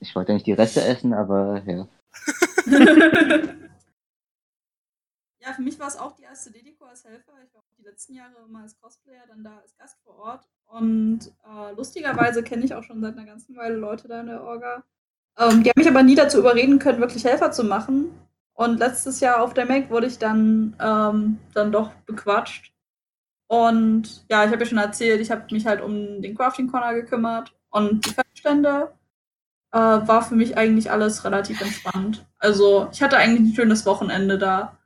Ich 0.00 0.16
wollte 0.16 0.34
nicht 0.34 0.44
die 0.44 0.52
Reste 0.52 0.82
essen, 0.82 1.14
aber 1.14 1.62
ja. 1.64 1.86
ja, 5.44 5.52
für 5.52 5.62
mich 5.62 5.78
war 5.78 5.88
es 5.88 5.98
auch 5.98 6.12
die 6.12 6.22
erste 6.22 6.50
Dedeko 6.50 6.84
als 6.86 7.04
Helfer. 7.04 7.32
Ich 7.46 7.52
war 7.52 7.60
auch 7.60 7.76
die 7.78 7.84
letzten 7.84 8.14
Jahre 8.14 8.32
immer 8.48 8.60
als 8.60 8.78
Cosplayer, 8.80 9.26
dann 9.28 9.44
da 9.44 9.58
als 9.58 9.76
Gast 9.76 9.98
vor 10.02 10.16
Ort. 10.16 10.48
Und 10.66 11.32
äh, 11.44 11.72
lustigerweise 11.76 12.42
kenne 12.42 12.64
ich 12.64 12.74
auch 12.74 12.82
schon 12.82 13.00
seit 13.00 13.16
einer 13.16 13.26
ganzen 13.26 13.56
Weile 13.56 13.76
Leute 13.76 14.08
da 14.08 14.20
in 14.20 14.26
der 14.26 14.42
Orga. 14.42 14.84
Ähm, 15.38 15.62
die 15.62 15.70
haben 15.70 15.78
mich 15.78 15.88
aber 15.88 16.02
nie 16.02 16.14
dazu 16.14 16.38
überreden 16.38 16.78
können, 16.78 17.00
wirklich 17.00 17.24
Helfer 17.24 17.50
zu 17.50 17.64
machen. 17.64 18.10
Und 18.54 18.78
letztes 18.78 19.20
Jahr 19.20 19.42
auf 19.42 19.52
der 19.52 19.66
Make 19.66 19.90
wurde 19.90 20.06
ich 20.06 20.18
dann, 20.18 20.76
ähm, 20.80 21.38
dann 21.52 21.72
doch 21.72 21.92
bequatscht. 22.06 22.72
Und 23.48 24.24
ja, 24.30 24.44
ich 24.44 24.50
habe 24.50 24.60
ja 24.60 24.66
schon 24.66 24.78
erzählt, 24.78 25.20
ich 25.20 25.30
habe 25.30 25.44
mich 25.50 25.66
halt 25.66 25.80
um 25.82 26.22
den 26.22 26.34
Crafting 26.36 26.70
Corner 26.70 26.94
gekümmert. 26.94 27.52
Und 27.70 28.06
die 28.06 28.10
Feststände 28.10 28.92
äh, 29.72 29.78
war 29.78 30.22
für 30.22 30.36
mich 30.36 30.56
eigentlich 30.56 30.90
alles 30.90 31.24
relativ 31.24 31.60
entspannt. 31.60 32.24
Also 32.38 32.88
ich 32.92 33.02
hatte 33.02 33.16
eigentlich 33.18 33.52
ein 33.52 33.54
schönes 33.54 33.84
Wochenende 33.84 34.38
da. 34.38 34.78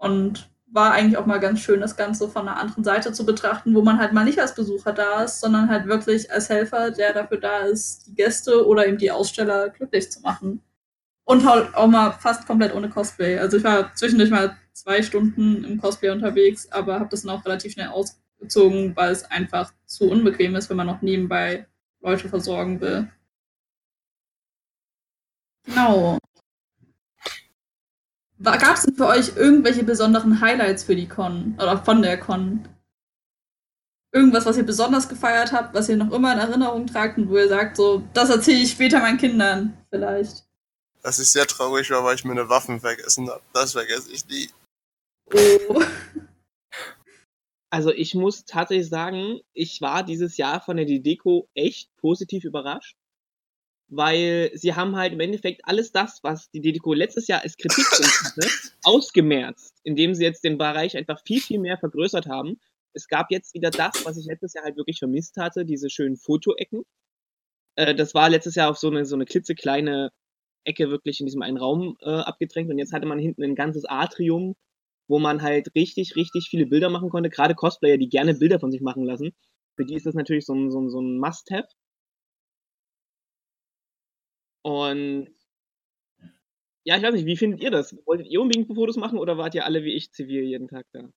Und 0.00 0.50
war 0.72 0.92
eigentlich 0.92 1.18
auch 1.18 1.26
mal 1.26 1.40
ganz 1.40 1.60
schön, 1.60 1.80
das 1.80 1.96
Ganze 1.96 2.28
von 2.28 2.48
einer 2.48 2.58
anderen 2.58 2.84
Seite 2.84 3.12
zu 3.12 3.26
betrachten, 3.26 3.74
wo 3.74 3.82
man 3.82 3.98
halt 3.98 4.12
mal 4.12 4.24
nicht 4.24 4.38
als 4.38 4.54
Besucher 4.54 4.92
da 4.92 5.24
ist, 5.24 5.40
sondern 5.40 5.68
halt 5.68 5.86
wirklich 5.86 6.32
als 6.32 6.48
Helfer, 6.48 6.90
der 6.90 7.12
dafür 7.12 7.38
da 7.38 7.60
ist, 7.60 8.06
die 8.06 8.14
Gäste 8.14 8.66
oder 8.66 8.86
eben 8.86 8.98
die 8.98 9.10
Aussteller 9.10 9.68
glücklich 9.70 10.10
zu 10.10 10.20
machen. 10.20 10.62
Und 11.24 11.48
halt 11.48 11.74
auch 11.74 11.86
mal 11.86 12.12
fast 12.12 12.46
komplett 12.46 12.74
ohne 12.74 12.88
Cosplay. 12.88 13.38
Also 13.38 13.58
ich 13.58 13.64
war 13.64 13.94
zwischendurch 13.94 14.30
mal 14.30 14.56
zwei 14.72 15.02
Stunden 15.02 15.64
im 15.64 15.80
Cosplay 15.80 16.10
unterwegs, 16.10 16.70
aber 16.72 16.94
habe 17.00 17.10
das 17.10 17.22
dann 17.22 17.36
auch 17.36 17.44
relativ 17.44 17.72
schnell 17.72 17.88
ausgezogen, 17.88 18.96
weil 18.96 19.12
es 19.12 19.24
einfach 19.24 19.72
zu 19.86 20.10
unbequem 20.10 20.56
ist, 20.56 20.70
wenn 20.70 20.76
man 20.76 20.86
noch 20.86 21.02
nebenbei 21.02 21.66
Leute 22.00 22.28
versorgen 22.28 22.80
will. 22.80 23.10
Genau. 25.64 26.18
Gab 28.42 28.76
es 28.76 28.82
denn 28.84 28.94
für 28.94 29.06
euch 29.06 29.36
irgendwelche 29.36 29.84
besonderen 29.84 30.40
Highlights 30.40 30.84
für 30.84 30.96
die 30.96 31.08
Con 31.08 31.54
oder 31.56 31.82
von 31.84 32.00
der 32.00 32.18
Con? 32.18 32.66
Irgendwas, 34.12 34.46
was 34.46 34.56
ihr 34.56 34.64
besonders 34.64 35.08
gefeiert 35.08 35.52
habt, 35.52 35.74
was 35.74 35.88
ihr 35.88 35.96
noch 35.96 36.10
immer 36.10 36.32
in 36.32 36.38
Erinnerung 36.38 36.86
tragt 36.86 37.18
und 37.18 37.28
wo 37.28 37.36
ihr 37.36 37.48
sagt, 37.48 37.76
so, 37.76 38.02
das 38.12 38.30
erzähle 38.30 38.58
ich 38.58 38.72
später 38.72 39.00
meinen 39.00 39.18
Kindern 39.18 39.76
vielleicht. 39.90 40.44
Dass 41.02 41.18
ich 41.18 41.28
sehr 41.28 41.46
traurig 41.46 41.90
war, 41.90 42.02
weil 42.02 42.16
ich 42.16 42.24
meine 42.24 42.48
Waffen 42.48 42.80
vergessen 42.80 43.28
habe. 43.28 43.42
Das 43.52 43.72
vergesse 43.72 44.10
ich 44.12 44.26
nie. 44.26 44.50
Oh. 45.32 45.82
Also 47.72 47.92
ich 47.92 48.16
muss 48.16 48.44
tatsächlich 48.44 48.88
sagen, 48.88 49.42
ich 49.52 49.80
war 49.80 50.02
dieses 50.02 50.36
Jahr 50.36 50.60
von 50.60 50.76
der 50.76 50.86
Dedeco 50.86 51.48
echt 51.54 51.88
positiv 51.98 52.42
überrascht. 52.42 52.96
Weil 53.90 54.52
sie 54.54 54.74
haben 54.74 54.96
halt 54.96 55.12
im 55.12 55.20
Endeffekt 55.20 55.62
alles 55.64 55.90
das, 55.90 56.20
was 56.22 56.50
die 56.50 56.60
DDCO 56.60 56.94
letztes 56.94 57.26
Jahr 57.26 57.42
als 57.42 57.56
Kritikpunkt 57.56 58.12
hatte, 58.24 58.48
ausgemerzt, 58.84 59.74
indem 59.82 60.14
sie 60.14 60.24
jetzt 60.24 60.44
den 60.44 60.58
Bereich 60.58 60.96
einfach 60.96 61.20
viel, 61.26 61.40
viel 61.40 61.58
mehr 61.58 61.76
vergrößert 61.76 62.26
haben. 62.26 62.60
Es 62.92 63.08
gab 63.08 63.30
jetzt 63.30 63.52
wieder 63.54 63.70
das, 63.70 64.04
was 64.04 64.16
ich 64.16 64.26
letztes 64.26 64.54
Jahr 64.54 64.64
halt 64.64 64.76
wirklich 64.76 64.98
vermisst 64.98 65.36
hatte, 65.36 65.64
diese 65.64 65.90
schönen 65.90 66.16
Fotoecken. 66.16 66.84
Äh, 67.74 67.94
das 67.94 68.14
war 68.14 68.30
letztes 68.30 68.54
Jahr 68.54 68.70
auf 68.70 68.78
so 68.78 68.88
eine, 68.88 69.04
so 69.04 69.16
eine 69.16 69.24
klitzekleine 69.24 70.10
Ecke 70.64 70.90
wirklich 70.90 71.20
in 71.20 71.26
diesem 71.26 71.42
einen 71.42 71.56
Raum 71.56 71.96
äh, 72.00 72.10
abgedrängt 72.10 72.70
und 72.70 72.78
jetzt 72.78 72.92
hatte 72.92 73.06
man 73.06 73.18
hinten 73.18 73.42
ein 73.42 73.54
ganzes 73.56 73.84
Atrium, 73.86 74.54
wo 75.08 75.18
man 75.18 75.42
halt 75.42 75.74
richtig, 75.74 76.14
richtig 76.14 76.48
viele 76.48 76.66
Bilder 76.66 76.90
machen 76.90 77.10
konnte. 77.10 77.30
Gerade 77.30 77.56
Cosplayer, 77.56 77.98
die 77.98 78.08
gerne 78.08 78.34
Bilder 78.34 78.60
von 78.60 78.70
sich 78.70 78.82
machen 78.82 79.04
lassen. 79.04 79.32
Für 79.76 79.84
die 79.84 79.94
ist 79.94 80.06
das 80.06 80.14
natürlich 80.14 80.46
so 80.46 80.54
ein, 80.54 80.70
so 80.70 80.80
ein, 80.80 80.90
so 80.90 81.00
ein 81.00 81.18
Must-Have. 81.18 81.66
Und 84.62 85.28
ja, 86.84 86.96
ich 86.96 87.02
weiß 87.02 87.14
nicht, 87.14 87.26
wie 87.26 87.36
findet 87.36 87.60
ihr 87.60 87.70
das? 87.70 87.94
Wolltet 88.06 88.28
ihr 88.28 88.40
unbedingt 88.40 88.66
Fotos 88.74 88.96
machen 88.96 89.18
oder 89.18 89.36
wart 89.38 89.54
ihr 89.54 89.64
alle 89.64 89.84
wie 89.84 89.94
ich 89.94 90.12
zivil 90.12 90.42
jeden 90.44 90.68
Tag 90.68 90.86
da? 90.92 91.08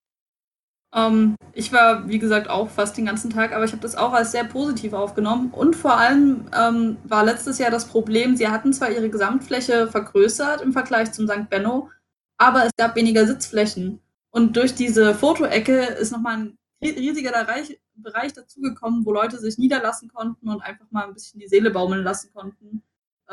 Ähm, 0.94 1.36
ich 1.54 1.72
war, 1.74 2.08
wie 2.08 2.20
gesagt, 2.20 2.50
auch 2.50 2.70
fast 2.70 2.98
den 2.98 3.06
ganzen 3.06 3.32
Tag, 3.32 3.54
aber 3.54 3.66
ich 3.66 3.72
habe 3.72 3.82
das 3.82 3.96
auch 3.96 4.14
als 4.14 4.32
sehr 4.32 4.44
positiv 4.44 4.94
aufgenommen. 4.94 5.52
Und 5.52 5.76
vor 5.76 5.98
allem 5.98 6.46
ähm, 6.56 6.98
war 7.04 7.26
letztes 7.26 7.58
Jahr 7.58 7.72
das 7.72 7.88
Problem, 7.88 8.36
sie 8.36 8.48
hatten 8.48 8.74
zwar 8.74 8.92
ihre 8.92 9.10
Gesamtfläche 9.10 9.88
vergrößert 9.88 10.62
im 10.62 10.74
Vergleich 10.74 11.12
zum 11.12 11.28
St. 11.28 11.50
Benno, 11.50 11.90
aber 12.38 12.66
es 12.66 12.72
gab 12.78 12.96
weniger 12.96 13.26
Sitzflächen. 13.26 14.00
Und 14.30 14.56
durch 14.58 14.76
diese 14.76 15.14
Fotoecke 15.16 15.80
ist 15.80 16.12
nochmal 16.12 16.38
ein 16.38 16.58
riesiger 16.84 17.32
Bereich, 17.32 17.80
Bereich 17.96 18.34
dazugekommen, 18.34 19.06
wo 19.06 19.12
Leute 19.14 19.38
sich 19.40 19.58
niederlassen 19.58 20.10
konnten 20.10 20.50
und 20.50 20.62
einfach 20.62 20.90
mal 20.92 21.08
ein 21.08 21.14
bisschen 21.14 21.40
die 21.40 21.48
Seele 21.48 21.72
baumeln 21.72 22.04
lassen 22.04 22.32
konnten. 22.34 22.84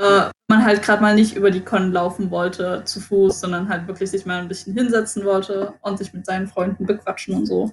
Äh, 0.01 0.31
man 0.49 0.65
halt 0.65 0.83
gerade 0.83 1.03
mal 1.03 1.15
nicht 1.15 1.37
über 1.37 1.51
die 1.51 1.61
Con 1.61 1.93
laufen 1.93 2.31
wollte 2.31 2.83
zu 2.87 3.01
Fuß, 3.01 3.41
sondern 3.41 3.69
halt 3.69 3.87
wirklich 3.87 4.11
sich 4.11 4.25
mal 4.25 4.41
ein 4.41 4.49
bisschen 4.49 4.73
hinsetzen 4.73 5.27
wollte 5.27 5.75
und 5.83 5.99
sich 5.99 6.15
mit 6.15 6.25
seinen 6.25 6.47
Freunden 6.47 6.87
bequatschen 6.87 7.35
und 7.35 7.45
so. 7.47 7.71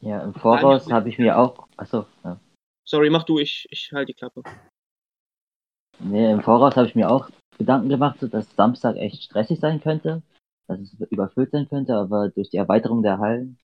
Ja, 0.00 0.22
im 0.22 0.34
Voraus 0.34 0.90
habe 0.92 1.08
ich 1.08 1.18
mir 1.18 1.38
auch. 1.38 1.66
Achso, 1.78 2.06
ja. 2.24 2.38
Sorry, 2.84 3.08
mach 3.08 3.22
du, 3.22 3.38
ich, 3.38 3.66
ich 3.70 3.90
halte 3.92 4.12
die 4.12 4.14
Klappe. 4.14 4.42
Nee, 5.98 6.30
im 6.30 6.42
Voraus 6.42 6.76
habe 6.76 6.86
ich 6.86 6.94
mir 6.94 7.10
auch 7.10 7.30
Gedanken 7.56 7.88
gemacht, 7.88 8.18
dass 8.20 8.54
Samstag 8.54 8.96
echt 8.96 9.22
stressig 9.22 9.60
sein 9.60 9.80
könnte, 9.80 10.22
dass 10.66 10.78
es 10.80 10.92
überfüllt 11.10 11.52
sein 11.52 11.68
könnte, 11.68 11.94
aber 11.96 12.28
durch 12.28 12.50
die 12.50 12.58
Erweiterung 12.58 13.02
der 13.02 13.18
Hallen 13.18 13.58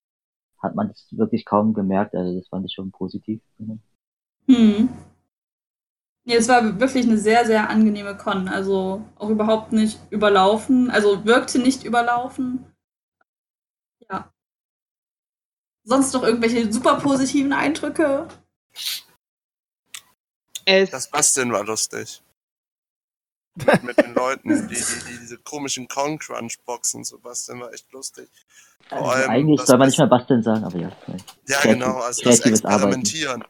hat 0.57 0.73
man 0.73 0.89
es 0.89 1.07
wirklich 1.11 1.45
kaum 1.45 1.73
gemerkt. 1.75 2.15
Also 2.15 2.39
das 2.39 2.47
fand 2.47 2.65
ich 2.65 2.73
schon 2.73 2.91
positiv. 2.91 3.41
Hm. 4.47 4.89
Nee, 6.25 6.35
es 6.35 6.47
war 6.47 6.79
wirklich 6.79 7.05
eine 7.05 7.17
sehr, 7.17 7.45
sehr 7.45 7.69
angenehme 7.69 8.15
Con. 8.15 8.47
Also 8.47 9.03
auch 9.15 9.29
überhaupt 9.29 9.71
nicht 9.71 9.99
überlaufen. 10.11 10.89
Also 10.91 11.25
wirkte 11.25 11.59
nicht 11.59 11.83
überlaufen. 11.83 12.65
Ja. 14.09 14.31
Sonst 15.83 16.13
noch 16.13 16.23
irgendwelche 16.23 16.71
super 16.71 16.99
positiven 16.99 17.53
Eindrücke? 17.53 18.27
Es 20.65 20.91
Das 20.91 21.09
Basteln 21.09 21.51
war 21.51 21.63
lustig. 21.63 22.21
Mit 23.81 23.97
den 23.97 24.13
Leuten, 24.13 24.67
die, 24.69 24.75
die, 24.75 24.83
die 25.09 25.19
diese 25.19 25.37
komischen 25.39 25.87
Con-Crunch-Boxen 25.87 27.03
so 27.03 27.17
basteln, 27.19 27.59
war 27.59 27.73
echt 27.73 27.91
lustig. 27.91 28.29
Vor 28.87 28.99
Also 28.99 29.09
allem 29.11 29.29
eigentlich 29.29 29.61
soll 29.61 29.77
man 29.77 29.87
nicht 29.87 29.97
mehr 29.97 30.07
basteln 30.07 30.43
sagen, 30.43 30.63
aber 30.63 30.77
ja. 30.77 30.91
Ja, 31.47 31.57
Kreativ- 31.57 31.73
genau, 31.73 31.95
also 31.97 32.21
das 32.23 32.39
kreatives 32.39 32.65
Arbeiten. 32.65 33.01
Experimentieren, 33.01 33.43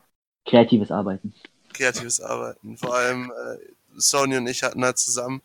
Kreatives 0.46 0.92
Arbeiten. 0.92 1.36
Kreatives 1.74 2.22
Arbeiten. 2.22 2.78
Vor 2.78 2.96
allem 2.96 3.32
äh, 3.32 3.58
Sony 3.98 4.38
und 4.38 4.48
ich 4.48 4.64
hatten 4.64 4.84
halt 4.84 4.98
zusammen 4.98 5.42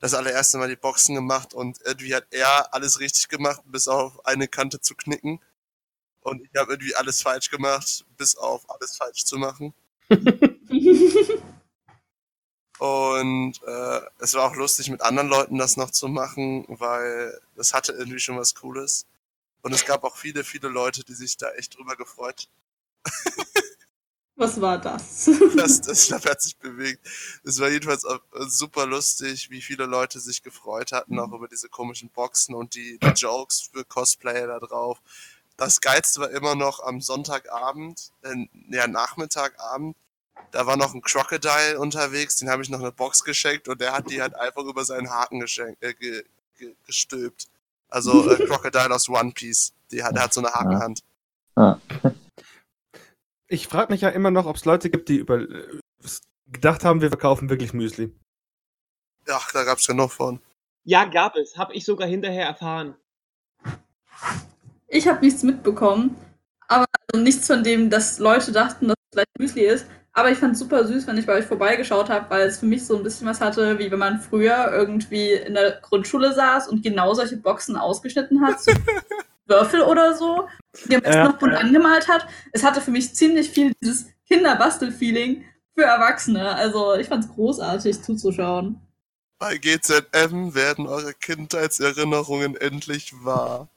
das 0.00 0.14
allererste 0.14 0.58
Mal 0.58 0.68
die 0.68 0.76
Boxen 0.76 1.14
gemacht 1.14 1.54
und 1.54 1.78
irgendwie 1.84 2.14
hat 2.14 2.26
er 2.30 2.74
alles 2.74 3.00
richtig 3.00 3.28
gemacht, 3.28 3.62
bis 3.66 3.88
auf 3.88 4.26
eine 4.26 4.48
Kante 4.48 4.80
zu 4.80 4.94
knicken. 4.94 5.40
Und 6.20 6.42
ich 6.42 6.50
habe 6.58 6.72
irgendwie 6.72 6.94
alles 6.94 7.22
falsch 7.22 7.50
gemacht, 7.50 8.04
bis 8.16 8.36
auf 8.36 8.68
alles 8.68 8.96
falsch 8.96 9.24
zu 9.24 9.38
machen. 9.38 9.74
Und 12.78 13.62
äh, 13.62 14.00
es 14.18 14.34
war 14.34 14.50
auch 14.50 14.56
lustig, 14.56 14.90
mit 14.90 15.00
anderen 15.00 15.28
Leuten 15.28 15.58
das 15.58 15.76
noch 15.76 15.90
zu 15.90 16.08
machen, 16.08 16.64
weil 16.68 17.40
das 17.54 17.72
hatte 17.72 17.92
irgendwie 17.92 18.18
schon 18.18 18.36
was 18.36 18.54
Cooles. 18.54 19.06
Und 19.62 19.72
es 19.72 19.86
gab 19.86 20.04
auch 20.04 20.16
viele, 20.16 20.44
viele 20.44 20.68
Leute, 20.68 21.04
die 21.04 21.14
sich 21.14 21.36
da 21.36 21.50
echt 21.52 21.76
drüber 21.76 21.96
gefreut. 21.96 22.48
Was 24.36 24.60
war 24.60 24.78
das? 24.78 25.30
Das, 25.56 25.80
das 25.82 26.06
Stab 26.06 26.24
hat 26.24 26.42
sich 26.42 26.56
bewegt. 26.56 27.06
Es 27.44 27.60
war 27.60 27.68
jedenfalls 27.68 28.04
äh, 28.04 28.18
super 28.48 28.86
lustig, 28.86 29.50
wie 29.50 29.62
viele 29.62 29.86
Leute 29.86 30.18
sich 30.18 30.42
gefreut 30.42 30.92
hatten, 30.92 31.18
auch 31.18 31.32
über 31.32 31.46
diese 31.48 31.68
komischen 31.68 32.08
Boxen 32.08 32.54
und 32.54 32.74
die, 32.74 32.98
die 32.98 33.06
Jokes 33.08 33.70
für 33.72 33.84
Cosplayer 33.84 34.46
da 34.46 34.58
drauf. 34.58 35.00
Das 35.56 35.80
Geilste 35.80 36.20
war 36.20 36.30
immer 36.30 36.56
noch 36.56 36.82
am 36.82 37.00
Sonntagabend, 37.00 38.10
äh, 38.22 38.34
ja, 38.68 38.88
Nachmittagabend, 38.88 39.96
da 40.50 40.66
war 40.66 40.76
noch 40.76 40.94
ein 40.94 41.02
Crocodile 41.02 41.78
unterwegs, 41.78 42.36
den 42.36 42.50
habe 42.50 42.62
ich 42.62 42.68
noch 42.68 42.80
eine 42.80 42.92
Box 42.92 43.24
geschenkt 43.24 43.68
und 43.68 43.80
der 43.80 43.92
hat 43.92 44.10
die 44.10 44.20
halt 44.20 44.34
einfach 44.34 44.64
über 44.64 44.84
seinen 44.84 45.10
Haken 45.10 45.40
geschenkt, 45.40 45.82
äh, 45.82 45.94
ge, 45.94 46.24
ge, 46.58 46.74
gestülpt. 46.86 47.46
Also 47.88 48.30
äh, 48.30 48.36
Crocodile 48.46 48.94
aus 48.94 49.08
One 49.08 49.32
Piece. 49.32 49.72
Die 49.90 50.02
hat, 50.02 50.16
der 50.16 50.24
hat 50.24 50.34
so 50.34 50.40
eine 50.40 50.52
Hakenhand. 50.52 51.02
Ah, 51.56 51.76
Ich 53.48 53.68
frage 53.68 53.92
mich 53.92 54.00
ja 54.00 54.08
immer 54.08 54.30
noch, 54.30 54.46
ob 54.46 54.56
es 54.56 54.64
Leute 54.64 54.90
gibt, 54.90 55.08
die 55.08 55.16
über 55.16 55.46
gedacht 56.46 56.84
haben, 56.84 57.00
wir 57.00 57.08
verkaufen 57.08 57.50
wirklich 57.50 57.72
Müsli. 57.72 58.14
Ja, 59.26 59.40
da 59.52 59.64
gab's 59.64 59.86
genug 59.86 60.12
von. 60.12 60.40
ja, 60.84 61.04
gab 61.04 61.36
es. 61.36 61.56
Habe 61.56 61.74
ich 61.74 61.84
sogar 61.84 62.08
hinterher 62.08 62.46
erfahren. 62.46 62.94
Ich 64.88 65.08
habe 65.08 65.20
nichts 65.24 65.42
mitbekommen, 65.42 66.16
aber 66.68 66.86
also 67.12 67.22
nichts 67.22 67.46
von 67.46 67.64
dem, 67.64 67.90
dass 67.90 68.18
Leute 68.18 68.52
dachten, 68.52 68.88
dass 68.88 68.96
es 68.96 69.10
vielleicht 69.12 69.38
Müsli 69.38 69.62
ist. 69.62 69.86
Aber 70.12 70.30
ich 70.30 70.38
fand 70.38 70.52
es 70.52 70.60
super 70.60 70.86
süß, 70.86 71.08
wenn 71.08 71.18
ich 71.18 71.26
bei 71.26 71.34
euch 71.34 71.44
vorbeigeschaut 71.44 72.08
habe, 72.08 72.30
weil 72.30 72.46
es 72.46 72.58
für 72.58 72.66
mich 72.66 72.86
so 72.86 72.96
ein 72.96 73.02
bisschen 73.02 73.26
was 73.26 73.40
hatte, 73.40 73.78
wie 73.80 73.90
wenn 73.90 73.98
man 73.98 74.20
früher 74.20 74.70
irgendwie 74.72 75.32
in 75.32 75.54
der 75.54 75.80
Grundschule 75.80 76.32
saß 76.32 76.68
und 76.68 76.84
genau 76.84 77.14
solche 77.14 77.36
Boxen 77.36 77.76
ausgeschnitten 77.76 78.40
hat, 78.40 78.60
so 78.62 78.70
Würfel 79.46 79.82
oder 79.82 80.14
so, 80.14 80.48
die 80.88 80.96
am 80.96 81.02
besten 81.02 81.18
Ja. 81.18 81.24
noch 81.24 81.38
bunt 81.38 81.54
angemalt 81.54 82.08
hat. 82.08 82.26
Es 82.52 82.64
hatte 82.64 82.80
für 82.80 82.90
mich 82.90 83.14
ziemlich 83.14 83.50
viel 83.50 83.72
dieses 83.82 84.06
Kinderbastel-Feeling 84.28 85.44
für 85.74 85.84
Erwachsene. 85.84 86.54
Also 86.54 86.94
ich 86.94 87.08
fand 87.08 87.24
es 87.24 87.30
großartig 87.30 88.02
zuzuschauen. 88.02 88.80
Bei 89.38 89.58
GZM 89.58 90.54
werden 90.54 90.86
eure 90.86 91.12
Kindheitserinnerungen 91.14 92.56
endlich 92.56 93.12
wahr. 93.24 93.68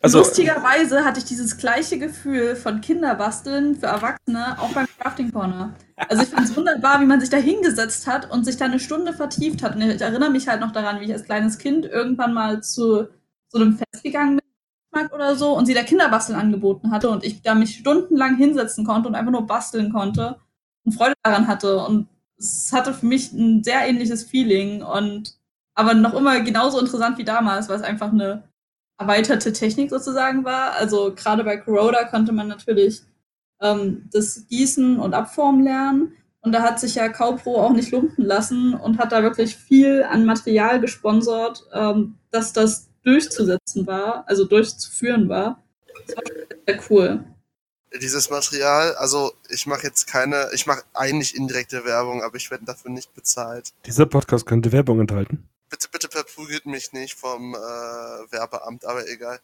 Also, 0.00 0.18
Lustigerweise 0.18 1.02
hatte 1.04 1.20
ich 1.20 1.24
dieses 1.24 1.56
gleiche 1.56 1.98
Gefühl 1.98 2.56
von 2.56 2.82
Kinderbasteln 2.82 3.76
für 3.76 3.86
Erwachsene 3.86 4.58
auch 4.60 4.70
beim 4.72 4.86
Crafting 4.98 5.32
Corner. 5.32 5.74
Also 5.96 6.24
ich 6.24 6.28
fand 6.28 6.46
es 6.46 6.54
wunderbar, 6.54 7.00
wie 7.00 7.06
man 7.06 7.20
sich 7.20 7.30
da 7.30 7.38
hingesetzt 7.38 8.06
hat 8.06 8.30
und 8.30 8.44
sich 8.44 8.58
da 8.58 8.66
eine 8.66 8.80
Stunde 8.80 9.14
vertieft 9.14 9.62
hat. 9.62 9.76
Und 9.76 9.82
ich 9.82 10.00
erinnere 10.02 10.28
mich 10.28 10.46
halt 10.46 10.60
noch 10.60 10.72
daran, 10.72 11.00
wie 11.00 11.04
ich 11.06 11.12
als 11.12 11.24
kleines 11.24 11.56
Kind 11.56 11.86
irgendwann 11.86 12.34
mal 12.34 12.62
zu 12.62 13.08
so 13.48 13.58
einem 13.58 13.78
Fest 13.78 14.02
gegangen 14.02 14.40
bin 14.94 15.08
oder 15.08 15.36
so 15.36 15.56
und 15.56 15.66
sie 15.66 15.74
da 15.74 15.82
Kinderbasteln 15.82 16.38
angeboten 16.38 16.90
hatte 16.90 17.10
und 17.10 17.24
ich 17.24 17.42
da 17.42 17.54
mich 17.54 17.76
stundenlang 17.76 18.36
hinsetzen 18.36 18.84
konnte 18.84 19.08
und 19.08 19.14
einfach 19.14 19.32
nur 19.32 19.46
basteln 19.46 19.92
konnte 19.92 20.36
und 20.84 20.92
Freude 20.92 21.14
daran 21.22 21.46
hatte. 21.46 21.78
Und 21.84 22.08
es 22.38 22.72
hatte 22.72 22.94
für 22.94 23.06
mich 23.06 23.32
ein 23.32 23.62
sehr 23.62 23.86
ähnliches 23.86 24.24
Feeling 24.24 24.82
und 24.82 25.36
aber 25.74 25.94
noch 25.94 26.14
immer 26.14 26.40
genauso 26.40 26.78
interessant 26.78 27.18
wie 27.18 27.24
damals, 27.24 27.68
weil 27.68 27.76
es 27.76 27.82
einfach 27.82 28.12
eine 28.12 28.44
erweiterte 28.98 29.52
Technik 29.52 29.90
sozusagen 29.90 30.44
war. 30.44 30.72
Also 30.72 31.12
gerade 31.14 31.44
bei 31.44 31.56
Corona 31.56 32.04
konnte 32.04 32.32
man 32.32 32.48
natürlich 32.48 33.02
ähm, 33.60 34.08
das 34.12 34.46
Gießen 34.48 34.98
und 34.98 35.14
Abformen 35.14 35.64
lernen. 35.64 36.12
Und 36.42 36.52
da 36.52 36.62
hat 36.62 36.78
sich 36.78 36.96
ja 36.96 37.08
Kaupro 37.08 37.56
auch 37.60 37.72
nicht 37.72 37.90
lumpen 37.90 38.24
lassen 38.24 38.74
und 38.74 38.98
hat 38.98 39.12
da 39.12 39.22
wirklich 39.22 39.56
viel 39.56 40.04
an 40.04 40.26
Material 40.26 40.80
gesponsert, 40.80 41.64
ähm, 41.72 42.16
dass 42.30 42.52
das 42.52 42.90
durchzusetzen 43.04 43.86
war, 43.86 44.24
also 44.26 44.44
durchzuführen 44.44 45.28
war. 45.28 45.62
Das 46.06 46.16
war 46.16 46.22
sehr 46.66 46.82
cool. 46.90 47.24
Dieses 48.02 48.28
Material, 48.28 48.94
also 48.96 49.32
ich 49.48 49.66
mache 49.66 49.84
jetzt 49.84 50.06
keine, 50.08 50.50
ich 50.52 50.66
mache 50.66 50.82
eigentlich 50.94 51.36
indirekte 51.36 51.84
Werbung, 51.84 52.22
aber 52.22 52.36
ich 52.36 52.50
werde 52.50 52.64
dafür 52.64 52.90
nicht 52.90 53.14
bezahlt. 53.14 53.72
dieser 53.86 54.06
Podcast 54.06 54.46
könnte 54.46 54.72
Werbung 54.72 55.00
enthalten. 55.00 55.48
Bitte, 55.70 55.88
bitte 55.90 56.08
verprügelt 56.08 56.66
mich 56.66 56.92
nicht 56.92 57.14
vom 57.14 57.54
äh, 57.54 57.58
Werbeamt, 57.58 58.84
aber 58.84 59.08
egal. 59.08 59.40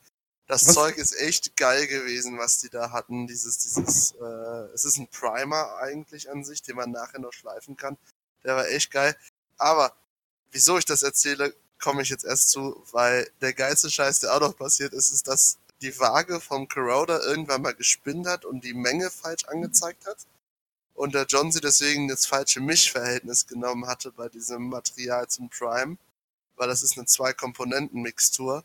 Das 0.48 0.66
Was? 0.66 0.74
Zeug 0.74 0.98
ist 0.98 1.12
echt 1.20 1.56
geil 1.56 1.86
gewesen, 1.86 2.38
was 2.38 2.58
die 2.58 2.70
da 2.70 2.90
hatten. 2.90 3.28
Dieses, 3.28 3.58
dieses, 3.58 4.12
äh, 4.20 4.74
es 4.74 4.84
ist 4.84 4.98
ein 4.98 5.06
Primer 5.06 5.76
eigentlich 5.80 6.28
an 6.28 6.42
sich, 6.42 6.60
den 6.62 6.74
man 6.74 6.90
nachher 6.90 7.20
noch 7.20 7.32
schleifen 7.32 7.76
kann. 7.76 7.96
Der 8.42 8.56
war 8.56 8.68
echt 8.68 8.90
geil. 8.90 9.14
Aber 9.58 9.92
wieso 10.50 10.76
ich 10.76 10.84
das 10.84 11.04
erzähle, 11.04 11.54
komme 11.80 12.02
ich 12.02 12.10
jetzt 12.10 12.24
erst 12.24 12.50
zu, 12.50 12.82
weil 12.92 13.30
der 13.40 13.52
geilste 13.54 13.90
Scheiß, 13.90 14.20
der 14.20 14.34
auch 14.34 14.40
noch 14.40 14.56
passiert 14.56 14.92
ist, 14.92 15.10
ist, 15.12 15.28
dass 15.28 15.58
die 15.82 15.98
Waage 15.98 16.40
vom 16.40 16.68
Corona 16.68 17.20
irgendwann 17.20 17.62
mal 17.62 17.74
gespinnt 17.74 18.26
hat 18.26 18.44
und 18.44 18.64
die 18.64 18.74
Menge 18.74 19.10
falsch 19.10 19.44
angezeigt 19.46 20.06
hat. 20.06 20.18
und 20.94 21.14
der 21.14 21.24
John 21.26 21.50
sie 21.50 21.60
deswegen 21.60 22.08
das 22.08 22.26
falsche 22.26 22.60
Mischverhältnis 22.60 23.46
genommen 23.46 23.86
hatte 23.86 24.12
bei 24.12 24.28
diesem 24.28 24.68
Material 24.68 25.28
zum 25.28 25.48
Prime, 25.48 25.96
weil 26.56 26.68
das 26.68 26.82
ist 26.82 26.96
eine 26.98 27.06
Zwei-Komponenten-Mixtur. 27.06 28.64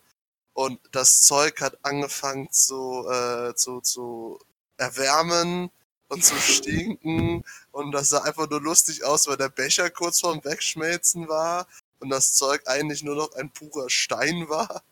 Und 0.53 0.79
das 0.91 1.21
Zeug 1.23 1.61
hat 1.61 1.77
angefangen 1.83 2.51
zu, 2.51 3.07
äh, 3.09 3.55
zu, 3.55 3.81
zu 3.81 4.39
erwärmen 4.77 5.71
und 6.09 6.25
zu 6.25 6.35
stinken. 6.35 7.43
Und 7.71 7.91
das 7.93 8.09
sah 8.09 8.21
einfach 8.23 8.49
nur 8.49 8.61
lustig 8.61 9.03
aus, 9.05 9.27
weil 9.27 9.37
der 9.37 9.49
Becher 9.49 9.89
kurz 9.89 10.19
vorm 10.19 10.43
Wegschmelzen 10.43 11.29
war 11.29 11.67
und 11.99 12.09
das 12.09 12.33
Zeug 12.33 12.61
eigentlich 12.67 13.03
nur 13.03 13.15
noch 13.15 13.33
ein 13.33 13.51
purer 13.51 13.89
Stein 13.89 14.49
war. 14.49 14.83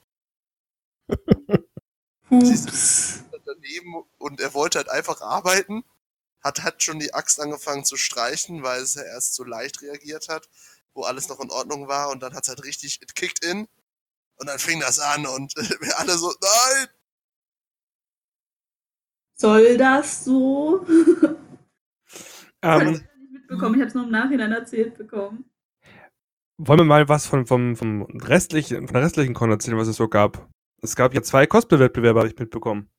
Ups. 2.30 3.24
daneben 3.46 4.04
und 4.18 4.40
er 4.40 4.54
wollte 4.54 4.80
halt 4.80 4.90
einfach 4.90 5.22
arbeiten, 5.22 5.84
hat 6.42 6.64
hat 6.64 6.82
schon 6.84 7.00
die 7.00 7.14
Axt 7.14 7.40
angefangen 7.40 7.86
zu 7.86 7.98
streichen, 7.98 8.64
weil 8.64 8.82
es 8.82 8.96
ja 8.96 9.04
erst 9.04 9.36
so 9.36 9.44
leicht 9.44 9.82
reagiert 9.82 10.30
hat, 10.30 10.50
wo 10.94 11.04
alles 11.04 11.30
noch 11.30 11.40
in 11.40 11.52
Ordnung 11.52 11.88
war 11.88 12.10
und 12.10 12.22
dann 12.22 12.34
hat 12.34 12.44
es 12.44 12.50
halt 12.50 12.64
richtig, 12.64 13.02
it 13.02 13.16
kicked 13.16 13.44
in 13.46 13.68
und 14.38 14.48
dann 14.48 14.60
fing 14.60 14.80
das 14.80 15.00
an 15.00 15.26
und 15.26 15.56
wir 15.82 16.00
alle 16.00 16.18
so, 16.18 16.34
nein! 16.42 16.88
Soll 19.36 19.78
das 19.78 20.24
so? 20.26 20.86
ich 20.88 22.70
habe 22.70 22.86
Ähm, 22.86 22.92
nicht 22.92 23.06
mitbekommen, 23.32 23.76
ich 23.76 23.82
habe 23.82 23.90
es 23.90 23.96
nur 23.96 24.06
im 24.06 24.12
Nachhinein 24.12 24.52
erzählt 24.52 24.98
bekommen. 24.98 25.46
Wollen 26.58 26.80
wir 26.80 26.86
mal 26.86 27.10
was 27.10 27.26
von, 27.26 27.46
vom, 27.46 27.76
vom 27.76 28.04
restlichen, 28.04 28.88
von 28.88 28.94
der 28.94 29.04
restlichen 29.04 29.34
Con 29.34 29.52
erzählen, 29.52 29.78
was 29.78 29.88
es 29.88 29.98
so 29.98 30.08
gab? 30.08 30.50
Es 30.82 30.96
gab 30.96 31.14
ja 31.14 31.22
zwei 31.22 31.46
Cosplay-Wettbewerbe, 31.48 32.20
habe 32.20 32.30
ich 32.30 32.38
mitbekommen. 32.38 32.90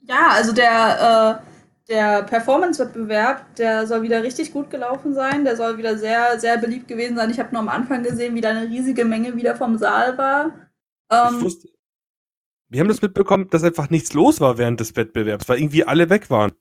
Ja, 0.00 0.28
also 0.30 0.52
der, 0.52 1.40
äh, 1.40 1.90
der 1.92 2.22
Performance-Wettbewerb, 2.24 3.54
der 3.56 3.86
soll 3.86 4.02
wieder 4.02 4.22
richtig 4.22 4.52
gut 4.52 4.70
gelaufen 4.70 5.14
sein. 5.14 5.44
Der 5.44 5.56
soll 5.56 5.78
wieder 5.78 5.98
sehr, 5.98 6.38
sehr 6.40 6.58
beliebt 6.58 6.88
gewesen 6.88 7.16
sein. 7.16 7.30
Ich 7.30 7.38
habe 7.38 7.50
nur 7.52 7.60
am 7.60 7.68
Anfang 7.68 8.02
gesehen, 8.02 8.34
wie 8.34 8.40
da 8.40 8.50
eine 8.50 8.68
riesige 8.68 9.04
Menge 9.04 9.36
wieder 9.36 9.56
vom 9.56 9.78
Saal 9.78 10.16
war. 10.18 10.70
Ich 11.12 11.16
Ähm, 11.36 11.40
wusste, 11.42 11.68
wir 12.68 12.80
haben 12.80 12.88
das 12.88 13.02
mitbekommen, 13.02 13.48
dass 13.50 13.64
einfach 13.64 13.90
nichts 13.90 14.12
los 14.14 14.40
war 14.40 14.56
während 14.58 14.80
des 14.80 14.94
Wettbewerbs, 14.96 15.48
weil 15.48 15.58
irgendwie 15.58 15.84
alle 15.84 16.08
weg 16.08 16.30
waren. 16.30 16.52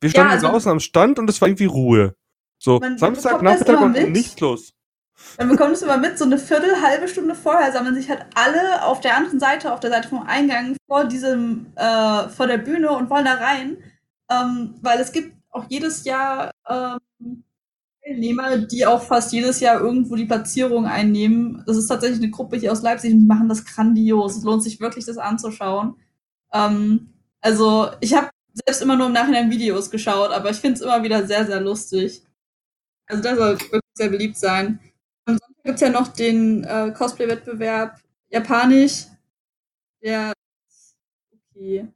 Wir 0.00 0.10
standen 0.10 0.32
also- 0.32 0.48
draußen 0.48 0.70
am 0.70 0.80
Stand 0.80 1.18
und 1.18 1.28
es 1.28 1.40
war 1.40 1.48
irgendwie 1.48 1.64
Ruhe. 1.64 2.14
So, 2.58 2.80
Samstag, 2.96 3.40
Nachmittag 3.42 3.80
und 3.80 3.92
nichts 4.10 4.38
los. 4.40 4.74
Dann 5.36 5.48
bekommst 5.48 5.82
du 5.82 5.86
mal 5.86 5.98
mit, 5.98 6.18
so 6.18 6.24
eine 6.24 6.38
Viertel, 6.38 6.82
halbe 6.82 7.08
Stunde 7.08 7.34
vorher 7.34 7.72
sammeln 7.72 7.94
sich 7.94 8.08
halt 8.08 8.24
alle 8.34 8.84
auf 8.84 9.00
der 9.00 9.16
anderen 9.16 9.40
Seite, 9.40 9.72
auf 9.72 9.80
der 9.80 9.90
Seite 9.90 10.08
vom 10.08 10.22
Eingang, 10.26 10.76
vor 10.86 11.04
diesem, 11.04 11.66
äh, 11.76 12.28
vor 12.28 12.46
der 12.46 12.58
Bühne 12.58 12.90
und 12.90 13.10
wollen 13.10 13.24
da 13.24 13.34
rein. 13.34 13.78
Ähm, 14.30 14.74
weil 14.82 15.00
es 15.00 15.12
gibt 15.12 15.34
auch 15.50 15.64
jedes 15.68 16.04
Jahr 16.04 16.50
ähm, 16.68 17.44
Teilnehmer, 18.04 18.58
die 18.58 18.86
auch 18.86 19.02
fast 19.02 19.32
jedes 19.32 19.60
Jahr 19.60 19.80
irgendwo 19.80 20.16
die 20.16 20.24
Platzierung 20.24 20.86
einnehmen. 20.86 21.62
Das 21.66 21.76
ist 21.76 21.88
tatsächlich 21.88 22.20
eine 22.22 22.30
Gruppe 22.30 22.56
hier 22.56 22.72
aus 22.72 22.82
Leipzig 22.82 23.12
und 23.12 23.20
die 23.20 23.26
machen 23.26 23.48
das 23.48 23.64
grandios. 23.64 24.36
Es 24.36 24.44
lohnt 24.44 24.62
sich 24.62 24.80
wirklich, 24.80 25.04
das 25.04 25.18
anzuschauen. 25.18 25.96
Ähm, 26.52 27.14
also 27.40 27.90
ich 28.00 28.14
habe 28.14 28.30
selbst 28.54 28.82
immer 28.82 28.96
nur 28.96 29.06
im 29.06 29.12
Nachhinein 29.12 29.50
Videos 29.50 29.90
geschaut, 29.90 30.30
aber 30.30 30.50
ich 30.50 30.58
finde 30.58 30.76
es 30.76 30.80
immer 30.82 31.02
wieder 31.02 31.26
sehr, 31.26 31.46
sehr 31.46 31.60
lustig. 31.60 32.24
Also 33.06 33.22
das 33.22 33.36
soll 33.38 33.60
wirklich 33.60 33.82
sehr 33.94 34.08
beliebt 34.10 34.36
sein. 34.36 34.80
Gibt 35.68 35.82
es 35.82 35.86
ja 35.86 35.90
noch 35.90 36.08
den 36.08 36.64
äh, 36.64 36.94
Cosplay-Wettbewerb 36.96 38.00
Japanisch. 38.30 39.04
Der 40.02 40.32
okay. 41.30 41.86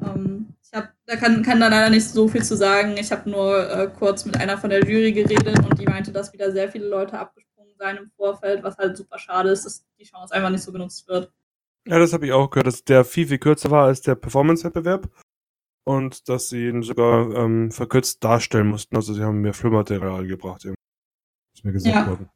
Ähm, 0.00 0.54
ich 0.62 0.72
hab, 0.72 0.92
da 1.06 1.16
kann, 1.16 1.42
kann 1.42 1.58
da 1.58 1.66
leider 1.66 1.90
nicht 1.90 2.06
so 2.06 2.28
viel 2.28 2.44
zu 2.44 2.56
sagen. 2.56 2.96
Ich 2.96 3.10
habe 3.10 3.28
nur 3.28 3.68
äh, 3.68 3.90
kurz 3.98 4.24
mit 4.26 4.36
einer 4.36 4.58
von 4.58 4.70
der 4.70 4.84
Jury 4.84 5.10
geredet 5.10 5.58
und 5.58 5.80
die 5.80 5.86
meinte, 5.86 6.12
dass 6.12 6.32
wieder 6.32 6.52
sehr 6.52 6.70
viele 6.70 6.86
Leute 6.86 7.18
abgesprungen 7.18 7.74
seien 7.76 7.96
im 7.96 8.06
Vorfeld, 8.16 8.62
was 8.62 8.78
halt 8.78 8.96
super 8.96 9.18
schade 9.18 9.50
ist, 9.50 9.66
dass 9.66 9.84
die 9.98 10.04
Chance 10.04 10.32
einfach 10.32 10.50
nicht 10.50 10.62
so 10.62 10.70
genutzt 10.70 11.08
wird. 11.08 11.32
Ja, 11.84 11.98
das 11.98 12.12
habe 12.12 12.26
ich 12.26 12.32
auch 12.32 12.48
gehört, 12.48 12.68
dass 12.68 12.84
der 12.84 13.04
viel, 13.04 13.26
viel 13.26 13.38
kürzer 13.38 13.72
war 13.72 13.86
als 13.86 14.02
der 14.02 14.14
Performance-Wettbewerb. 14.14 15.10
Und 15.82 16.28
dass 16.28 16.48
sie 16.48 16.68
ihn 16.68 16.84
sogar 16.84 17.34
ähm, 17.34 17.72
verkürzt 17.72 18.22
darstellen 18.22 18.68
mussten. 18.68 18.94
Also 18.94 19.14
sie 19.14 19.24
haben 19.24 19.40
mehr 19.40 19.52
Filmmaterial 19.54 20.28
gebracht. 20.28 20.64
Eben. 20.64 20.76
Ist 21.56 21.64
mir 21.64 21.72
gesagt 21.72 21.96
Ja. 21.96 22.06
worden. 22.06 22.30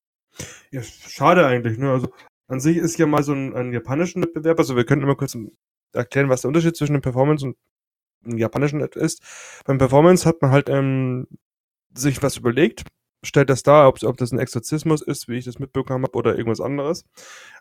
Ja, 0.71 0.83
schade 0.83 1.47
eigentlich, 1.47 1.79
ne? 1.79 1.91
Also 1.91 2.09
an 2.49 2.61
sich 2.61 2.77
ist 2.77 2.99
ja 2.99 3.07
mal 3.07 3.23
so 3.23 3.33
ein, 3.33 3.55
ein 3.55 3.73
japanischen 3.73 4.23
Wettbewerb. 4.23 4.59
Also 4.59 4.77
wir 4.77 4.85
könnten 4.85 5.05
immer 5.05 5.17
kurz 5.17 5.37
erklären, 5.93 6.29
was 6.29 6.43
der 6.43 6.49
Unterschied 6.49 6.77
zwischen 6.77 6.95
dem 6.95 7.03
Performance 7.03 7.47
und 7.47 7.57
dem 8.25 8.39
japanischen 8.39 8.81
ist. 8.81 9.23
Beim 9.65 9.79
Performance 9.79 10.29
hat 10.29 10.43
man 10.43 10.51
halt 10.51 10.69
ähm, 10.69 11.27
sich 11.95 12.23
was 12.23 12.37
überlegt, 12.37 12.85
stellt 13.25 13.51
das 13.51 13.63
dar, 13.63 13.89
ob, 13.89 14.03
ob 14.03 14.17
das 14.17 14.33
ein 14.33 14.39
Exorzismus 14.39 15.03
ist, 15.03 15.29
wie 15.29 15.37
ich 15.37 15.45
das 15.45 15.59
mitbekommen 15.59 16.05
habe, 16.05 16.17
oder 16.17 16.37
irgendwas 16.37 16.61
anderes. 16.61 17.05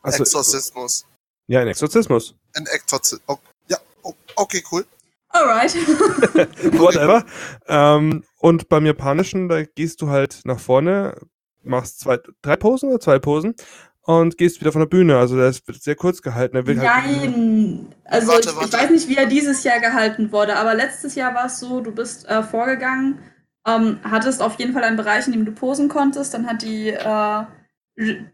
Also, 0.02 0.24
Exorzismus. 0.24 1.06
Ja, 1.48 1.62
ein 1.62 1.68
Exorzismus. 1.68 2.36
Ein 2.54 2.66
Exorzismus. 2.68 3.22
Oh, 3.28 3.38
ja, 3.68 3.78
oh, 4.04 4.14
okay, 4.36 4.64
cool. 4.72 4.86
Alright. 5.30 5.74
Whatever. 6.80 7.26
ähm, 7.68 8.24
und 8.40 8.68
beim 8.70 8.86
Japanischen, 8.86 9.48
da 9.48 9.64
gehst 9.64 10.02
du 10.02 10.10
halt 10.10 10.42
nach 10.44 10.60
vorne, 10.60 11.16
machst 11.64 12.00
zwei, 12.00 12.20
drei 12.42 12.56
Posen 12.56 12.90
oder 12.90 13.00
zwei 13.00 13.20
Posen 13.20 13.56
und 14.04 14.38
gehst 14.38 14.62
wieder 14.62 14.72
von 14.72 14.82
der 14.82 14.88
Bühne. 14.88 15.18
Also 15.18 15.38
das 15.38 15.66
wird 15.68 15.82
sehr 15.82 15.96
kurz 15.96 16.22
gehalten. 16.22 16.56
Er 16.56 16.68
will 16.68 16.80
halt 16.80 17.06
Nein. 17.06 17.88
Also 18.06 18.30
Warte, 18.30 18.50
ich, 18.50 18.56
warte. 18.56 18.68
ich 18.68 18.74
weiß 18.74 18.90
nicht, 18.92 19.10
wie 19.10 19.18
er 19.18 19.28
dieses 19.28 19.64
Jahr 19.64 19.80
gehalten 19.80 20.32
wurde, 20.32 20.56
aber 20.56 20.74
letztes 20.74 21.16
Jahr 21.16 21.34
war 21.36 21.46
es 21.46 21.60
so, 21.60 21.82
du 21.82 21.92
bist 21.92 22.28
äh, 22.28 22.44
vorgegangen, 22.44 23.20
ähm, 23.68 24.00
hattest 24.04 24.42
auf 24.42 24.56
jeden 24.60 24.74
Fall 24.74 24.84
einen 24.84 24.98
Bereich, 24.98 25.28
in 25.28 25.34
dem 25.34 25.46
du 25.46 25.52
posen 25.52 25.88
konntest, 25.88 26.34
dann 26.34 26.48
hat 26.48 26.64
die, 26.64 26.90
äh, 26.90 27.46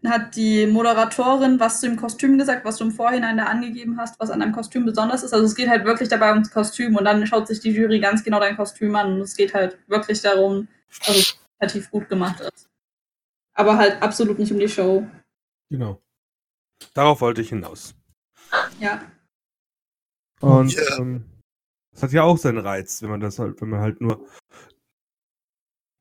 hat 0.06 0.36
die 0.36 0.66
Moderatorin 0.66 1.60
was 1.60 1.80
zu 1.80 1.88
dem 1.88 1.96
Kostüm 1.96 2.38
gesagt, 2.38 2.64
was 2.64 2.78
du 2.78 2.84
im 2.84 2.92
Vorhinein 2.92 3.36
da 3.36 3.44
angegeben 3.44 3.98
hast, 3.98 4.18
was 4.18 4.30
an 4.30 4.40
deinem 4.40 4.52
Kostüm 4.52 4.86
besonders 4.86 5.22
ist. 5.22 5.34
Also 5.34 5.44
es 5.44 5.54
geht 5.54 5.68
halt 5.68 5.84
wirklich 5.84 6.08
dabei 6.08 6.32
ums 6.32 6.50
Kostüm 6.50 6.96
und 6.96 7.04
dann 7.04 7.26
schaut 7.26 7.46
sich 7.46 7.60
die 7.60 7.72
Jury 7.72 8.00
ganz 8.00 8.24
genau 8.24 8.40
dein 8.40 8.56
Kostüm 8.56 8.96
an 8.96 9.14
und 9.14 9.20
es 9.20 9.36
geht 9.36 9.52
halt 9.52 9.76
wirklich 9.86 10.22
darum, 10.22 10.68
dass 11.06 11.16
es 11.16 11.38
relativ 11.60 11.90
gut 11.90 12.08
gemacht 12.08 12.40
ist. 12.40 12.68
Aber 13.58 13.76
halt 13.76 14.00
absolut 14.02 14.38
nicht 14.38 14.52
um 14.52 14.58
die 14.60 14.68
Show. 14.68 15.04
Genau. 15.68 16.00
Darauf 16.94 17.20
wollte 17.20 17.42
ich 17.42 17.48
hinaus. 17.48 17.92
Ja. 18.78 19.02
Und 20.40 20.72
Ja. 20.72 20.98
ähm, 20.98 21.24
das 21.92 22.04
hat 22.04 22.12
ja 22.12 22.22
auch 22.22 22.38
seinen 22.38 22.58
Reiz, 22.58 23.02
wenn 23.02 23.10
man 23.10 23.20
das 23.20 23.40
halt, 23.40 23.60
wenn 23.60 23.70
man 23.70 23.80
halt 23.80 24.00
nur. 24.00 24.28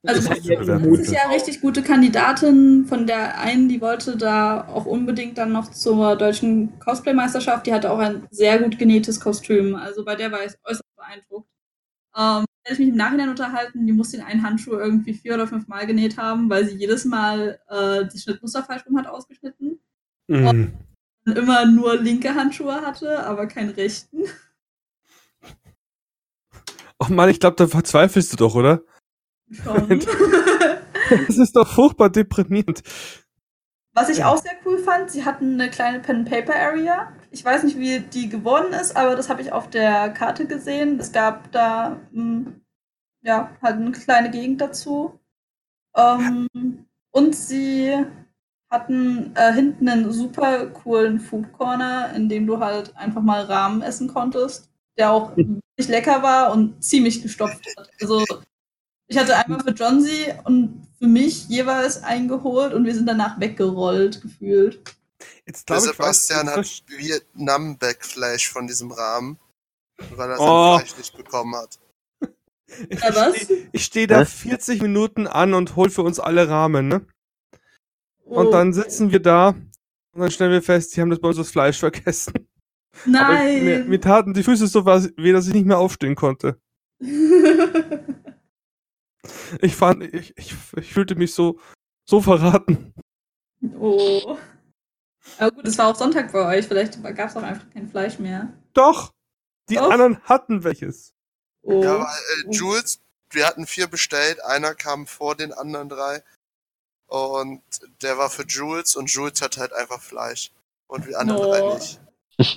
Also 0.06 0.30
Das 0.30 0.38
ich 0.38 0.50
ist 0.50 0.68
letztes. 0.68 1.12
Jahr 1.12 1.32
richtig 1.32 1.62
gute 1.62 1.82
Kandidatin, 1.82 2.86
von 2.86 3.08
der 3.08 3.40
einen, 3.40 3.68
die 3.68 3.82
wollte 3.82 4.16
da 4.16 4.68
auch 4.68 4.86
unbedingt 4.86 5.40
dann 5.40 5.52
noch 5.52 5.72
zur 5.72 6.16
deutschen 6.16 6.78
Cosplay-Meisterschaft. 6.80 7.66
Die 7.66 7.74
hatte 7.74 7.90
auch 7.92 7.98
ein 7.98 8.28
sehr 8.30 8.60
gut 8.60 8.78
genähtes 8.78 9.20
Kostüm. 9.20 9.76
Also 9.76 10.06
bei 10.06 10.16
der 10.16 10.32
war 10.32 10.46
ich 10.46 10.54
äußerst 10.64 10.96
beeindruckt. 10.96 11.50
Ähm, 12.16 12.46
hätte 12.68 12.74
ich 12.74 12.80
mich 12.80 12.90
im 12.90 12.98
Nachhinein 12.98 13.30
unterhalten, 13.30 13.88
die 13.88 13.94
musste 13.94 14.18
den 14.18 14.26
einen 14.26 14.44
Handschuh 14.44 14.74
irgendwie 14.74 15.14
vier 15.14 15.36
oder 15.36 15.48
fünf 15.48 15.68
Mal 15.68 15.88
genäht 15.88 16.18
haben, 16.18 16.50
weil 16.50 16.68
sie 16.68 16.76
jedes 16.76 17.06
Mal 17.06 17.60
äh, 17.70 18.06
die 18.06 18.20
Schnittmuster 18.20 18.64
falsch 18.64 18.86
rum 18.86 18.98
hat 18.98 19.08
ausgeschnitten. 19.08 19.80
Mhm. 20.28 20.74
Und 21.26 21.38
immer 21.38 21.66
nur 21.66 21.96
linke 21.96 22.36
Handschuhe 22.36 22.82
hatte, 22.82 23.26
aber 23.26 23.48
keinen 23.48 23.70
rechten. 23.70 24.24
Oh 27.00 27.08
Mann, 27.10 27.30
ich 27.30 27.40
glaube, 27.40 27.56
da 27.56 27.68
verzweifelst 27.68 28.34
du 28.34 28.38
doch, 28.38 28.56
oder? 28.56 28.82
Schon. 29.52 30.02
Das 31.28 31.38
ist 31.38 31.56
doch 31.56 31.66
furchtbar 31.66 32.10
deprimierend. 32.10 32.84
Was 33.94 34.10
ich 34.10 34.26
auch 34.26 34.38
sehr 34.38 34.58
cool 34.66 34.78
fand, 34.78 35.10
sie 35.10 35.24
hatten 35.24 35.54
eine 35.54 35.70
kleine 35.70 36.02
Pen-Paper-Area. 36.02 37.14
Ich 37.38 37.46
weiß 37.46 37.66
nicht, 37.66 37.78
wie 37.78 38.00
die 38.00 38.30
geworden 38.30 38.74
ist, 38.74 38.98
aber 38.98 39.16
das 39.16 39.30
habe 39.30 39.44
ich 39.44 39.52
auf 39.52 39.70
der 39.70 40.10
Karte 40.10 40.48
gesehen. 40.48 41.00
Es 41.00 41.12
gab 41.12 41.52
da 41.52 42.00
mh, 42.12 42.52
ja, 43.22 43.52
halt 43.62 43.76
eine 43.76 43.92
kleine 43.92 44.32
Gegend 44.32 44.60
dazu. 44.60 45.20
Ähm, 45.96 46.48
und 47.12 47.36
sie 47.36 47.94
hatten 48.72 49.36
äh, 49.36 49.54
hinten 49.54 49.88
einen 49.88 50.12
super 50.12 50.66
coolen 50.66 51.20
Food 51.20 51.54
Corner, 51.54 52.12
in 52.16 52.28
dem 52.28 52.48
du 52.48 52.60
halt 52.60 52.98
einfach 52.98 53.22
mal 53.22 53.44
Rahmen 53.44 53.84
essen 53.84 54.08
konntest, 54.08 54.72
der 54.98 55.12
auch 55.12 55.38
wirklich 55.38 55.88
lecker 55.90 56.24
war 56.24 56.52
und 56.52 56.84
ziemlich 56.84 57.22
gestopft 57.22 57.64
hat. 57.78 57.92
Also 58.02 58.26
ich 59.06 59.16
hatte 59.16 59.38
einmal 59.38 59.60
für 59.60 59.74
Johnsy 59.74 60.34
und 60.46 60.88
für 60.98 61.08
mich 61.08 61.48
jeweils 61.50 62.02
eingeholt 62.02 62.74
und 62.74 62.84
wir 62.84 62.96
sind 62.96 63.08
danach 63.08 63.40
weggerollt 63.40 64.24
gefühlt. 64.24 64.97
Jetzt 65.46 65.70
Der 65.70 65.80
Sebastian 65.82 66.48
hat 66.50 66.84
Vietnam-Backflash 66.88 68.50
von 68.50 68.68
diesem 68.68 68.92
Rahmen, 68.92 69.40
weil 70.16 70.32
er 70.32 70.40
Oh. 70.40 70.78
sein 70.78 70.86
Fleisch 70.86 70.98
nicht 70.98 71.18
bekommen 71.18 71.56
hat. 71.56 71.80
Ich 72.90 73.00
Ja, 73.00 73.16
was? 73.16 73.36
stehe 73.38 73.70
steh 73.76 74.08
da 74.08 74.20
Was? 74.22 74.34
40 74.34 74.82
Minuten 74.82 75.26
an 75.26 75.54
und 75.54 75.76
hol 75.76 75.90
für 75.90 76.02
uns 76.04 76.20
alle 76.20 76.50
Rahmen, 76.50 76.88
ne? 76.90 77.06
Und 78.26 78.48
Oh, 78.48 78.52
dann 78.52 78.74
sitzen 78.74 79.12
wir 79.12 79.22
da 79.22 79.50
und 79.50 80.20
dann 80.22 80.32
stellen 80.32 80.52
wir 80.52 80.62
fest, 80.62 80.92
sie 80.92 81.00
haben 81.02 81.10
das 81.10 81.20
bei 81.20 81.30
uns 81.30 81.38
das 81.38 81.50
Fleisch 81.50 81.80
vergessen. 81.80 82.48
Aber 83.06 83.48
ich, 83.50 83.62
mir, 83.64 83.80
Nein. 83.80 83.90
mir 83.90 84.02
taten 84.02 84.34
die 84.34 84.44
Füße 84.44 84.68
so 84.68 84.84
was 84.86 85.12
weh, 85.18 85.32
dass 85.32 85.48
ich 85.48 85.54
nicht 85.54 85.66
mehr 85.66 85.78
aufstehen 85.80 86.16
konnte. 86.16 86.60
Ich 89.62 89.76
fand, 89.76 90.04
ich, 90.04 90.34
ich, 90.38 90.56
ich 90.78 90.94
fühlte 90.94 91.16
mich 91.16 91.34
so, 91.34 91.60
so 92.10 92.22
verraten. 92.22 92.94
Oh. 93.78 94.38
Aber 95.38 95.52
gut, 95.52 95.68
es 95.68 95.78
war 95.78 95.88
auch 95.88 95.96
Sonntag 95.96 96.32
bei 96.32 96.58
euch. 96.58 96.68
Vielleicht 96.68 97.02
gab 97.04 97.30
es 97.30 97.36
auch 97.36 97.44
einfach 97.44 97.70
kein 97.72 97.88
Fleisch 97.90 98.20
mehr. 98.20 98.54
Doch! 98.74 99.14
Die 99.70 99.76
Doch. 99.76 99.92
anderen 99.92 100.22
hatten 100.24 100.64
welches. 100.64 101.14
Oh. 101.62 101.84
Ja, 101.84 102.00
weil 102.00 102.06
äh, 102.06 102.52
Jules, 102.52 103.02
wir 103.32 103.46
hatten 103.46 103.68
vier 103.68 103.88
bestellt, 103.88 104.44
einer 104.46 104.74
kam 104.74 105.08
vor 105.08 105.36
den 105.36 105.52
anderen 105.52 105.90
drei. 105.90 106.24
Und 107.08 107.62
der 108.02 108.18
war 108.18 108.30
für 108.30 108.46
Jules 108.46 108.96
und 108.96 109.12
Jules 109.12 109.42
hat 109.42 109.58
halt 109.58 109.74
einfach 109.74 110.02
Fleisch. 110.02 110.52
Und 110.88 111.08
wir 111.08 111.20
anderen 111.20 111.42
No. 111.42 111.52
drei 111.52 111.74
nicht. 111.76 112.00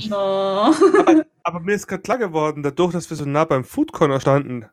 No. 0.08 0.74
Aber 1.42 1.60
mir 1.60 1.74
ist 1.74 1.88
gerade 1.88 2.02
klar 2.02 2.18
geworden, 2.18 2.62
dadurch, 2.62 2.92
dass 2.92 3.08
wir 3.10 3.16
so 3.16 3.24
nah 3.24 3.44
beim 3.44 3.64
Food 3.64 3.92
Corner 3.92 4.20
standen 4.20 4.68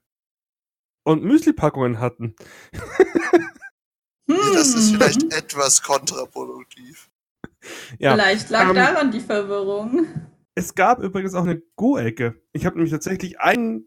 und 1.04 1.24
Müsli-Packungen 1.24 2.00
hatten. 2.00 2.36
Hm. 2.74 3.44
Das 4.54 4.74
ist 4.74 4.92
vielleicht 4.92 5.24
etwas 5.34 5.82
kontraproduktiv. 5.82 7.10
Ja, 8.00 8.14
Vielleicht 8.14 8.50
lag 8.50 8.70
ähm, 8.70 8.76
daran 8.76 9.12
die 9.12 9.20
Verwirrung. 9.20 10.08
es 10.56 10.76
gab 10.76 11.00
übrigens 11.02 11.34
auch 11.34 11.44
eine 11.44 11.62
Go-Ecke. 11.76 12.42
Ich 12.54 12.66
habe 12.66 12.76
nämlich 12.76 12.92
tatsächlich 12.92 13.40
ein, 13.40 13.86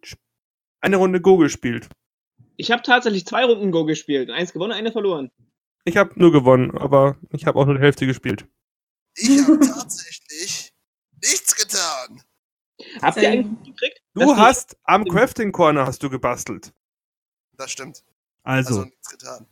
eine 0.81 0.97
Runde 0.97 1.21
Go 1.21 1.37
gespielt. 1.37 1.88
Ich 2.57 2.71
habe 2.71 2.83
tatsächlich 2.83 3.27
zwei 3.27 3.45
Runden 3.45 3.71
Go 3.73 3.85
gespielt. 3.85 4.31
Eins 4.31 4.53
gewonnen, 4.53 4.73
eine 4.73 4.93
verloren. 4.93 5.31
Ich 5.85 5.97
habe 5.97 6.12
nur 6.16 6.31
gewonnen, 6.33 6.77
aber 6.77 7.16
ich 7.31 7.47
habe 7.47 7.59
auch 7.59 7.64
nur 7.66 7.77
die 7.77 7.81
Hälfte 7.81 8.07
gespielt. 8.07 8.47
Ich 9.16 9.40
habe 9.43 9.59
tatsächlich 9.66 10.73
nichts 11.23 11.55
getan. 11.57 12.23
Habt 13.03 13.16
ihr 13.19 13.31
eigentlich 13.31 13.51
mitgekriegt? 13.59 14.03
Du 14.14 14.21
dass 14.21 14.31
die- 14.35 14.37
hast 14.37 14.77
am 14.85 15.05
Crafting 15.07 15.53
Corner 15.53 15.87
hast 15.87 16.03
du 16.03 16.11
gebastelt. 16.11 16.73
Das 17.57 17.71
stimmt. 17.71 18.05
Also, 18.43 18.69
Also 18.71 18.85
nichts 18.85 19.09
getan. 19.11 19.47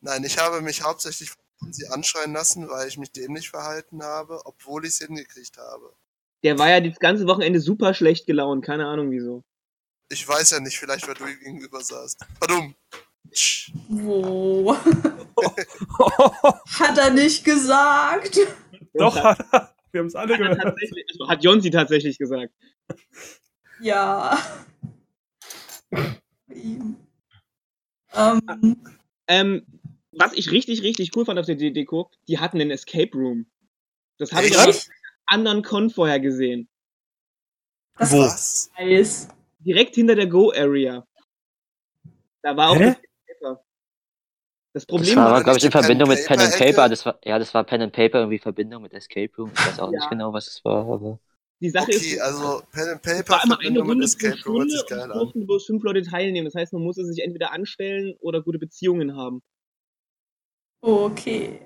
Nein, 0.00 0.24
ich 0.24 0.38
habe 0.38 0.60
mich 0.60 0.82
hauptsächlich 0.82 1.30
von 1.30 1.42
sie 1.72 1.86
anschreien 1.88 2.32
lassen, 2.32 2.68
weil 2.68 2.88
ich 2.88 2.98
mich 2.98 3.12
dämlich 3.12 3.50
verhalten 3.50 4.02
habe, 4.02 4.40
obwohl 4.44 4.84
ich 4.84 4.90
es 4.90 4.98
hingekriegt 4.98 5.56
habe. 5.56 5.92
Der 6.42 6.58
war 6.58 6.68
ja 6.68 6.80
das 6.80 6.98
ganze 6.98 7.26
Wochenende 7.26 7.60
super 7.60 7.94
schlecht 7.94 8.26
gelaunt. 8.26 8.64
Keine 8.64 8.86
Ahnung 8.86 9.10
wieso. 9.10 9.42
Ich 10.10 10.26
weiß 10.28 10.50
ja 10.50 10.60
nicht, 10.60 10.78
vielleicht 10.78 11.08
weil 11.08 11.14
du 11.14 11.26
ihm 11.26 11.38
gegenüber 11.38 11.82
saßt. 11.82 12.20
Verdum. 12.38 12.74
Wo? 13.88 14.76
Hat 16.78 16.98
er 16.98 17.10
nicht 17.10 17.44
gesagt? 17.44 18.38
doch, 18.92 19.16
hat, 19.16 19.40
er. 19.52 19.74
Wir 19.90 20.00
haben 20.00 20.06
es 20.06 20.14
alle 20.14 20.34
hat, 20.34 20.40
gehört. 20.40 20.62
tatsächlich, 20.62 21.04
also 21.10 21.28
hat 21.28 21.42
Jonsi 21.42 21.70
tatsächlich 21.70 22.18
gesagt. 22.18 22.52
Ja. 23.80 24.38
ähm, 28.14 28.76
Ähm, 29.26 29.66
was 30.18 30.32
ich 30.34 30.50
richtig, 30.50 30.82
richtig 30.82 31.16
cool 31.16 31.24
fand 31.24 31.38
auf 31.38 31.46
der 31.46 31.56
Deko, 31.56 32.10
die 32.28 32.38
hatten 32.38 32.60
einen 32.60 32.70
Escape 32.70 33.10
Room. 33.16 33.46
Das 34.18 34.32
habe 34.32 34.46
ich 34.46 34.56
auf 34.56 34.62
einem 34.66 34.74
anderen 35.26 35.62
Con 35.62 35.90
vorher 35.90 36.20
gesehen. 36.20 36.68
das 37.98 38.12
Wo? 38.12 38.24
ist 38.24 38.70
nice. 38.78 39.28
Direkt 39.60 39.94
hinter 39.94 40.14
der 40.14 40.26
Go-Area. 40.26 41.06
Da 42.42 42.56
war 42.56 42.70
auch 42.70 42.76
Hä? 42.76 42.86
das 42.86 42.96
Paper. 43.26 43.64
Das 44.74 44.82
Das 44.82 44.86
Problem 44.86 45.16
war, 45.16 45.30
war, 45.32 45.42
glaube 45.44 45.58
ich, 45.58 45.64
in 45.64 45.70
Verbindung 45.70 46.08
mit 46.08 46.26
Pen 46.26 46.40
and? 46.40 46.52
Paper. 46.58 46.88
Das 46.88 47.06
war, 47.06 47.18
ja, 47.24 47.38
das 47.38 47.54
war 47.54 47.64
Pen 47.64 47.82
and 47.82 47.92
Paper 47.92 48.18
irgendwie 48.18 48.38
Verbindung 48.38 48.82
mit 48.82 48.92
Escape 48.92 49.30
Room. 49.38 49.50
Ich 49.54 49.64
weiß 49.66 49.78
auch 49.80 49.90
Ja. 49.92 49.98
nicht 49.98 50.10
genau, 50.10 50.32
was 50.32 50.48
es 50.48 50.64
war, 50.64 50.84
aber. 50.86 51.18
die 51.60 51.70
Sache 51.70 51.92
Okay, 51.92 51.96
ist, 51.96 52.20
also 52.20 52.62
Pen 52.72 52.88
and 52.88 53.02
Paper 53.02 53.28
war 53.30 53.44
immer 53.44 53.58
eine 53.60 53.72
Verbindung 53.74 53.86
mit 53.86 53.92
Runde 53.94 54.04
Escape 54.04 54.42
Room 54.44 54.68
Stunde 54.68 55.02
und 55.04 55.14
durften 55.14 55.46
bloß 55.46 55.66
fünf 55.66 55.82
Leute 55.82 56.02
teilnehmen. 56.02 56.44
Das 56.44 56.54
heißt, 56.54 56.72
man 56.72 56.82
musste 56.82 57.04
sich 57.06 57.22
entweder 57.24 57.52
anstellen 57.52 58.14
oder 58.20 58.42
gute 58.42 58.58
Beziehungen 58.58 59.16
haben. 59.16 59.42
Okay. 60.84 61.60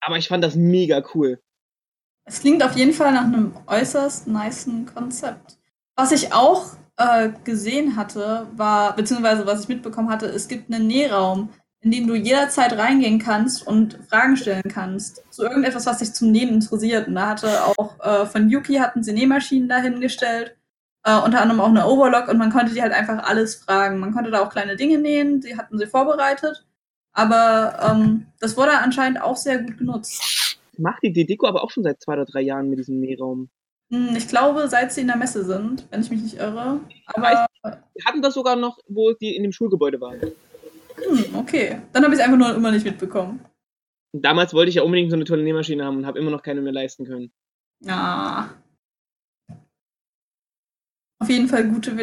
Aber 0.00 0.16
ich 0.16 0.28
fand 0.28 0.42
das 0.42 0.54
mega 0.54 1.02
cool. 1.14 1.38
Es 2.24 2.40
klingt 2.40 2.64
auf 2.64 2.74
jeden 2.74 2.94
Fall 2.94 3.12
nach 3.12 3.24
einem 3.24 3.52
äußerst 3.66 4.28
nicen 4.28 4.86
Konzept. 4.86 5.58
Was 5.94 6.10
ich 6.10 6.32
auch 6.32 6.64
äh, 6.96 7.30
gesehen 7.44 7.96
hatte, 7.96 8.46
war, 8.56 8.96
beziehungsweise 8.96 9.44
was 9.44 9.62
ich 9.62 9.68
mitbekommen 9.68 10.08
hatte, 10.08 10.26
es 10.26 10.48
gibt 10.48 10.72
einen 10.72 10.86
Nähraum, 10.86 11.50
in 11.80 11.90
den 11.90 12.06
du 12.06 12.14
jederzeit 12.14 12.72
reingehen 12.78 13.18
kannst 13.18 13.66
und 13.66 13.98
Fragen 14.08 14.38
stellen 14.38 14.62
kannst. 14.72 15.22
Zu 15.30 15.42
irgendetwas, 15.42 15.84
was 15.84 15.98
dich 15.98 16.14
zum 16.14 16.30
Nähen 16.30 16.54
interessiert. 16.54 17.08
Und 17.08 17.16
da 17.16 17.28
hatte 17.28 17.66
auch 17.76 18.00
äh, 18.00 18.24
von 18.24 18.48
Yuki 18.48 18.76
hatten 18.76 19.02
sie 19.02 19.12
Nähmaschinen 19.12 19.68
dahingestellt. 19.68 20.56
Äh, 21.04 21.18
unter 21.18 21.42
anderem 21.42 21.60
auch 21.60 21.68
eine 21.68 21.86
Overlock 21.86 22.28
und 22.28 22.38
man 22.38 22.50
konnte 22.50 22.72
die 22.72 22.80
halt 22.80 22.92
einfach 22.94 23.22
alles 23.24 23.56
fragen. 23.56 23.98
Man 23.98 24.14
konnte 24.14 24.30
da 24.30 24.40
auch 24.40 24.50
kleine 24.50 24.76
Dinge 24.76 24.96
nähen, 24.96 25.42
die 25.42 25.58
hatten 25.58 25.76
sie 25.76 25.86
vorbereitet. 25.86 26.64
Aber 27.12 27.78
ähm, 27.90 28.26
das 28.40 28.56
wurde 28.56 28.72
anscheinend 28.78 29.20
auch 29.20 29.36
sehr 29.36 29.58
gut 29.62 29.78
genutzt. 29.78 30.58
Macht 30.78 31.02
die 31.02 31.12
Deko 31.12 31.46
aber 31.46 31.62
auch 31.62 31.70
schon 31.70 31.82
seit 31.82 32.00
zwei 32.00 32.14
oder 32.14 32.24
drei 32.24 32.40
Jahren 32.40 32.70
mit 32.70 32.78
diesem 32.78 33.00
Nähraum. 33.00 33.50
Hm, 33.90 34.16
Ich 34.16 34.26
glaube, 34.28 34.66
seit 34.68 34.92
sie 34.92 35.02
in 35.02 35.08
der 35.08 35.16
Messe 35.16 35.44
sind, 35.44 35.86
wenn 35.90 36.00
ich 36.00 36.10
mich 36.10 36.22
nicht 36.22 36.38
irre. 36.38 36.80
Aber 37.06 37.46
Wir 37.62 38.04
hatten 38.06 38.22
das 38.22 38.34
sogar 38.34 38.56
noch, 38.56 38.78
wo 38.88 39.12
die 39.12 39.36
in 39.36 39.42
dem 39.42 39.52
Schulgebäude 39.52 40.00
waren. 40.00 40.18
hm, 40.20 41.34
okay. 41.36 41.78
Dann 41.92 42.02
habe 42.04 42.14
ich 42.14 42.20
es 42.20 42.24
einfach 42.24 42.38
nur 42.38 42.54
immer 42.54 42.70
nicht 42.70 42.84
mitbekommen. 42.86 43.40
Damals 44.14 44.52
wollte 44.54 44.70
ich 44.70 44.76
ja 44.76 44.82
unbedingt 44.82 45.10
so 45.10 45.16
eine 45.16 45.24
tolle 45.24 45.42
Nähmaschine 45.42 45.84
haben 45.84 45.98
und 45.98 46.06
habe 46.06 46.18
immer 46.18 46.30
noch 46.30 46.42
keine 46.42 46.60
mehr 46.62 46.72
leisten 46.72 47.04
können. 47.06 47.30
Ah. 47.86 48.46
Auf 51.22 51.30
jeden 51.30 51.46
Fall 51.46 51.68
gute 51.68 51.94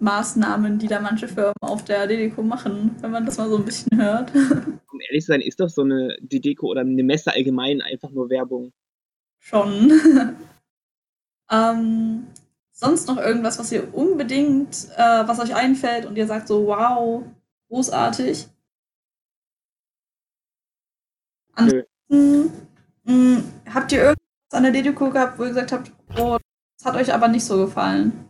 Maßnahmen, 0.00 0.78
die 0.78 0.86
da 0.86 1.00
manche 1.00 1.28
Firmen 1.28 1.54
auf 1.62 1.82
der 1.82 2.06
Dedeco 2.06 2.42
machen, 2.42 2.94
wenn 3.00 3.10
man 3.10 3.24
das 3.24 3.38
mal 3.38 3.48
so 3.48 3.56
ein 3.56 3.64
bisschen 3.64 3.96
hört. 3.96 4.30
Um 4.92 5.00
ehrlich 5.00 5.24
zu 5.24 5.28
sein, 5.28 5.40
ist 5.40 5.60
doch 5.60 5.70
so 5.70 5.80
eine 5.80 6.14
die 6.20 6.42
Deko 6.42 6.66
oder 6.66 6.82
eine 6.82 7.02
Messe 7.02 7.32
allgemein 7.32 7.80
einfach 7.80 8.10
nur 8.10 8.28
Werbung. 8.28 8.74
Schon. 9.38 9.90
ähm, 11.50 12.26
sonst 12.70 13.08
noch 13.08 13.16
irgendwas, 13.16 13.58
was 13.58 13.72
ihr 13.72 13.94
unbedingt, 13.94 14.88
äh, 14.96 15.26
was 15.26 15.40
euch 15.40 15.54
einfällt 15.54 16.04
und 16.04 16.16
ihr 16.18 16.26
sagt 16.26 16.48
so, 16.48 16.66
wow, 16.66 17.24
großartig? 17.68 18.46
Ansonsten, 21.54 22.50
mh, 23.04 23.42
habt 23.72 23.90
ihr 23.92 24.00
irgendwas 24.00 24.52
an 24.52 24.64
der 24.64 24.72
Dedeco 24.72 25.08
gehabt, 25.08 25.38
wo 25.38 25.44
ihr 25.44 25.48
gesagt 25.48 25.72
habt, 25.72 25.92
oh, 26.18 26.36
hat 26.86 26.96
euch 26.96 27.12
aber 27.12 27.28
nicht 27.28 27.44
so 27.44 27.58
gefallen? 27.66 28.28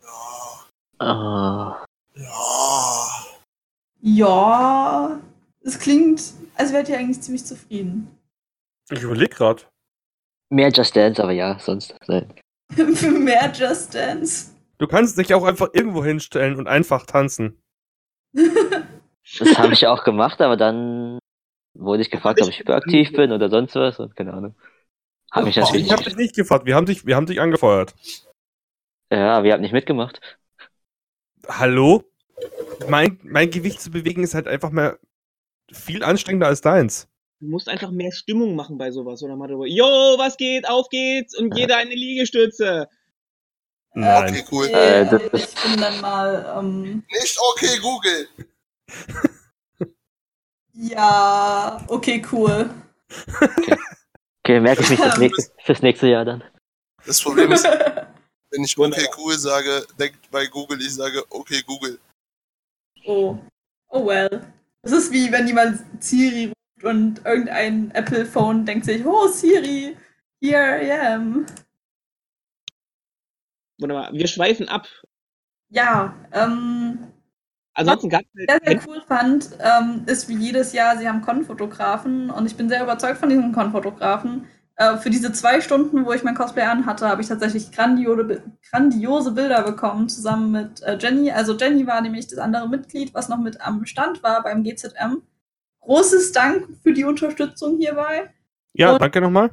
Ja, 0.00 0.64
Ah, 0.98 1.84
ja. 2.14 3.08
Ja, 4.00 5.20
es 5.62 5.78
klingt, 5.78 6.22
als 6.56 6.72
wärt 6.72 6.88
ihr 6.88 6.98
eigentlich 6.98 7.22
ziemlich 7.22 7.44
zufrieden. 7.44 8.16
Ich 8.90 9.02
überlege 9.02 9.34
gerade. 9.34 9.62
mehr 10.50 10.70
Just 10.70 10.94
Dance, 10.94 11.22
aber 11.22 11.32
ja, 11.32 11.58
sonst 11.58 11.96
nein. 12.06 12.32
Für 12.70 12.84
mehr 13.10 13.50
Just 13.52 13.94
Dance. 13.94 14.54
Du 14.78 14.86
kannst 14.86 15.16
dich 15.18 15.32
auch 15.32 15.44
einfach 15.44 15.68
irgendwo 15.72 16.04
hinstellen 16.04 16.56
und 16.58 16.68
einfach 16.68 17.06
tanzen. 17.06 17.62
Das 18.34 19.58
habe 19.58 19.72
ich 19.72 19.80
ja 19.80 19.92
auch 19.92 20.04
gemacht, 20.04 20.40
aber 20.42 20.56
dann 20.56 21.18
wurde 21.74 22.02
ich 22.02 22.10
gefragt, 22.10 22.42
ob 22.42 22.48
ich 22.48 22.58
hyperaktiv 22.60 23.12
bin 23.12 23.32
oder 23.32 23.48
sonst 23.48 23.74
was 23.74 23.98
und 23.98 24.14
keine 24.14 24.34
Ahnung. 24.34 24.54
Habe 25.34 25.46
mich 25.46 25.56
Oh, 25.58 25.62
natürlich 25.62 25.86
ich 25.86 25.92
habe 25.92 26.04
dich 26.04 26.16
nicht 26.16 26.36
gefragt. 26.36 26.64
Wir 26.64 26.76
haben 26.76 26.86
dich, 26.86 27.06
wir 27.06 27.16
haben 27.16 27.26
dich 27.26 27.40
angefeuert. 27.40 27.94
Ja, 29.10 29.42
wir 29.42 29.52
haben 29.52 29.62
nicht 29.62 29.72
mitgemacht. 29.72 30.20
Hallo? 31.48 32.04
Mein, 32.88 33.18
mein 33.24 33.50
Gewicht 33.50 33.80
zu 33.80 33.90
bewegen 33.90 34.22
ist 34.22 34.34
halt 34.34 34.46
einfach 34.46 34.70
mal 34.70 34.98
viel 35.72 36.04
anstrengender 36.04 36.46
als 36.46 36.60
deins. 36.60 37.08
Du 37.40 37.48
musst 37.48 37.68
einfach 37.68 37.90
mehr 37.90 38.12
Stimmung 38.12 38.54
machen 38.54 38.78
bei 38.78 38.92
sowas. 38.92 39.22
Oder 39.24 39.34
mal 39.34 39.48
drüber, 39.48 39.66
yo, 39.66 39.84
was 40.18 40.36
geht, 40.36 40.68
auf 40.68 40.88
geht's 40.88 41.36
und 41.36 41.56
jeder 41.56 41.78
eine 41.78 41.94
Liegestütze. 41.94 42.88
Nein. 43.94 44.30
Okay, 44.30 44.44
cool. 44.52 44.66
Äh, 44.68 45.06
das 45.06 45.22
ich 45.54 45.62
bin 45.62 45.80
dann 45.80 46.00
mal, 46.00 46.56
ähm, 46.58 47.04
Nicht 47.10 47.38
okay, 47.52 47.78
Google. 47.80 48.28
ja, 50.74 51.84
okay, 51.88 52.22
cool. 52.32 52.70
Okay, 53.40 53.76
merke 54.48 54.82
ich 54.82 54.90
mich 54.90 55.00
fürs 55.00 55.18
nächste, 55.18 55.52
fürs 55.62 55.82
nächste 55.82 56.08
Jahr 56.08 56.24
dann. 56.24 56.44
Das 57.06 57.20
Problem 57.22 57.52
ist, 57.52 57.64
wenn 58.50 58.64
ich 58.64 58.78
okay, 58.78 59.08
cool 59.18 59.34
sage, 59.34 59.86
denkt 59.98 60.30
bei 60.30 60.46
Google, 60.46 60.80
ich 60.80 60.94
sage 60.94 61.22
okay, 61.30 61.62
Google. 61.66 61.98
oh. 63.06 63.38
Oh 63.88 64.06
well. 64.06 64.52
Das 64.82 64.92
ist 64.92 65.12
wie 65.12 65.30
wenn 65.30 65.46
jemand 65.46 65.80
Siri 66.02 66.46
ruft 66.46 66.84
und 66.84 67.24
irgendein 67.24 67.90
Apple-Phone 67.92 68.66
denkt 68.66 68.84
sich, 68.86 69.06
oh 69.06 69.28
Siri, 69.28 69.96
here 70.42 70.82
I 70.82 70.92
am. 70.92 71.46
Wunderbar. 73.78 74.12
Wir 74.12 74.26
schweifen 74.26 74.68
ab. 74.68 74.88
Ja, 75.70 76.14
ähm, 76.32 77.13
Ansonsten 77.74 78.08
gab 78.08 78.22
es 78.22 78.46
sehr, 78.46 78.60
sehr 78.64 78.80
cool 78.86 79.02
fand, 79.06 79.50
ähm, 79.58 80.02
ist 80.06 80.28
wie 80.28 80.36
jedes 80.36 80.72
Jahr, 80.72 80.96
sie 80.96 81.08
haben 81.08 81.22
Con-Fotografen 81.22 82.30
und 82.30 82.46
ich 82.46 82.56
bin 82.56 82.68
sehr 82.68 82.82
überzeugt 82.82 83.18
von 83.18 83.28
diesen 83.28 83.52
Con-Fotografen, 83.52 84.46
äh, 84.76 84.96
für 84.96 85.10
diese 85.10 85.32
zwei 85.32 85.60
Stunden, 85.60 86.04
wo 86.04 86.12
ich 86.12 86.24
mein 86.24 86.34
Cosplay 86.34 86.62
anhatte, 86.62 87.08
habe 87.08 87.22
ich 87.22 87.28
tatsächlich 87.28 87.70
grandiose, 87.70 88.42
grandiose 88.70 89.32
Bilder 89.32 89.62
bekommen, 89.62 90.08
zusammen 90.08 90.50
mit 90.50 90.82
äh, 90.82 90.98
Jenny. 91.00 91.30
Also 91.30 91.56
Jenny 91.56 91.86
war 91.86 92.00
nämlich 92.00 92.26
das 92.26 92.38
andere 92.38 92.68
Mitglied, 92.68 93.14
was 93.14 93.28
noch 93.28 93.38
mit 93.38 93.60
am 93.60 93.84
Stand 93.86 94.22
war 94.22 94.42
beim 94.42 94.64
GZM. 94.64 95.22
Großes 95.80 96.32
Dank 96.32 96.68
für 96.82 96.92
die 96.92 97.04
Unterstützung 97.04 97.78
hierbei. 97.78 98.30
Ja, 98.72 98.92
Und- 98.92 99.02
danke 99.02 99.20
nochmal. 99.20 99.50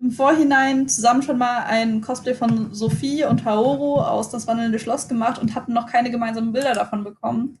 Im 0.00 0.12
Vorhinein 0.12 0.88
zusammen 0.88 1.22
schon 1.22 1.38
mal 1.38 1.64
ein 1.64 2.00
Cosplay 2.00 2.34
von 2.34 2.72
Sophie 2.72 3.24
und 3.24 3.44
Haoru 3.44 4.00
aus 4.00 4.30
Das 4.30 4.46
Wandelnde 4.46 4.78
Schloss 4.78 5.08
gemacht 5.08 5.40
und 5.40 5.54
hatten 5.54 5.72
noch 5.72 5.86
keine 5.90 6.10
gemeinsamen 6.10 6.52
Bilder 6.52 6.72
davon 6.74 7.02
bekommen. 7.02 7.58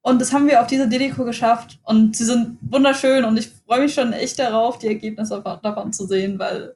Und 0.00 0.18
das 0.20 0.32
haben 0.32 0.46
wir 0.46 0.60
auf 0.60 0.66
dieser 0.66 0.86
Dedeko 0.86 1.24
geschafft 1.24 1.78
und 1.84 2.16
sie 2.16 2.24
sind 2.24 2.58
wunderschön 2.62 3.24
und 3.24 3.36
ich 3.38 3.50
freue 3.66 3.80
mich 3.80 3.94
schon 3.94 4.12
echt 4.12 4.38
darauf, 4.38 4.78
die 4.78 4.88
Ergebnisse 4.88 5.42
davon- 5.62 5.92
zu 5.92 6.06
sehen, 6.06 6.38
weil 6.38 6.74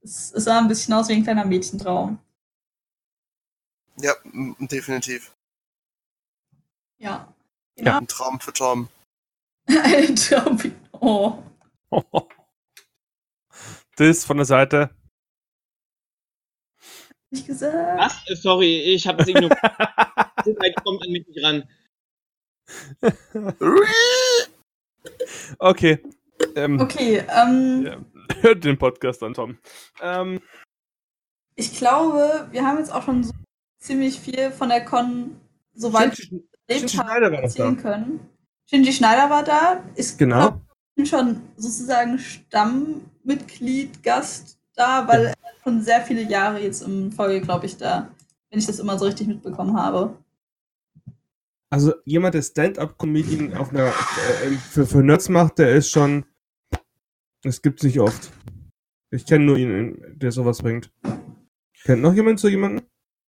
es, 0.00 0.32
es 0.32 0.44
sah 0.44 0.58
ein 0.58 0.68
bisschen 0.68 0.94
aus 0.94 1.08
wie 1.08 1.14
ein 1.14 1.24
kleiner 1.24 1.44
Mädchentraum. 1.44 2.18
Ja, 4.00 4.12
definitiv. 4.58 5.34
Ja. 6.98 7.32
Ja. 7.76 7.98
Ein 7.98 8.06
Traum 8.08 8.40
für 8.40 8.52
Tom. 8.52 8.88
Ein 9.66 10.16
Traum. 10.16 10.58
Oh. 11.00 11.34
Das 13.96 14.24
von 14.24 14.36
der 14.38 14.46
Seite. 14.46 14.90
Nicht 17.30 17.46
gesagt. 17.46 17.98
Was? 17.98 18.22
Äh, 18.28 18.36
Sorry, 18.36 18.80
ich 18.94 19.06
habe 19.06 19.22
es 19.22 19.28
ignoriert. 19.28 19.58
So 20.44 20.50
weit 20.56 20.74
kommt 20.82 21.00
an 21.06 21.12
mich 21.12 21.24
nicht 21.28 21.44
ran. 21.44 21.62
Okay. 25.58 26.02
Ähm, 26.56 26.80
Okay, 26.80 27.24
ähm, 27.28 27.82
ja. 27.86 27.96
Hört 28.40 28.64
den 28.64 28.76
Podcast 28.76 29.22
an, 29.22 29.34
Tom. 29.34 29.58
Ähm, 30.00 30.40
ich 31.54 31.76
glaube, 31.76 32.48
wir 32.50 32.64
haben 32.66 32.78
jetzt 32.78 32.92
auch 32.92 33.04
schon 33.04 33.22
so 33.22 33.32
ziemlich 33.78 34.18
viel 34.18 34.50
von 34.50 34.68
der 34.70 34.84
Con 34.84 35.40
soweit 35.74 36.16
Shinji 36.16 36.42
Shinji 36.68 36.88
Schneider 36.88 37.30
war 37.30 37.42
erzählen 37.42 37.76
da. 37.76 37.82
können. 37.82 38.28
Shinji 38.68 38.92
Schneider 38.92 39.30
war 39.30 39.44
da. 39.44 39.84
Ist 39.94 40.18
Genau. 40.18 40.48
glaub 40.50 40.60
ich, 40.96 41.08
schon 41.08 41.40
sozusagen 41.56 42.18
Stammmitglied, 43.22 44.02
Gast 44.02 44.58
da, 44.74 45.06
weil 45.06 45.26
er 45.26 45.34
schon 45.62 45.82
sehr 45.82 46.02
viele 46.02 46.22
Jahre 46.22 46.60
jetzt 46.60 46.82
im 46.82 47.12
Folge, 47.12 47.40
glaube 47.40 47.66
ich, 47.66 47.76
da, 47.76 48.10
wenn 48.50 48.58
ich 48.58 48.66
das 48.66 48.78
immer 48.78 48.98
so 48.98 49.04
richtig 49.06 49.26
mitbekommen 49.28 49.76
habe. 49.76 50.16
Also 51.70 51.94
jemand, 52.04 52.34
der 52.34 52.42
Stand-up-Comedian 52.42 53.54
auf 53.54 53.70
einer 53.70 53.88
äh, 53.88 54.50
für, 54.70 54.86
für 54.86 55.02
Nerds 55.02 55.28
macht, 55.28 55.58
der 55.58 55.74
ist 55.74 55.90
schon. 55.90 56.26
Das 57.42 57.62
gibt's 57.62 57.82
nicht 57.82 57.98
oft. 57.98 58.30
Ich 59.10 59.26
kenne 59.26 59.44
nur 59.44 59.56
ihn, 59.56 59.98
der 60.16 60.32
sowas 60.32 60.62
bringt. 60.62 60.90
Kennt 61.84 62.02
noch 62.02 62.14
jemand 62.14 62.40
so 62.40 62.48
jemanden? 62.48 62.86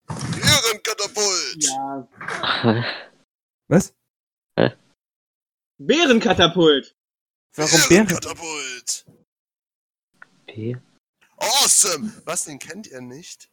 Ehrenkatapult! 0.09 1.57
Ja. 1.59 2.09
Was? 3.68 3.94
Bärenkatapult. 5.78 6.94
Warum 7.57 7.80
Bären? 7.88 8.09
Awesome! 11.38 12.12
Was, 12.25 12.45
den 12.45 12.59
kennt 12.59 12.87
ihr 12.87 13.01
nicht? 13.01 13.51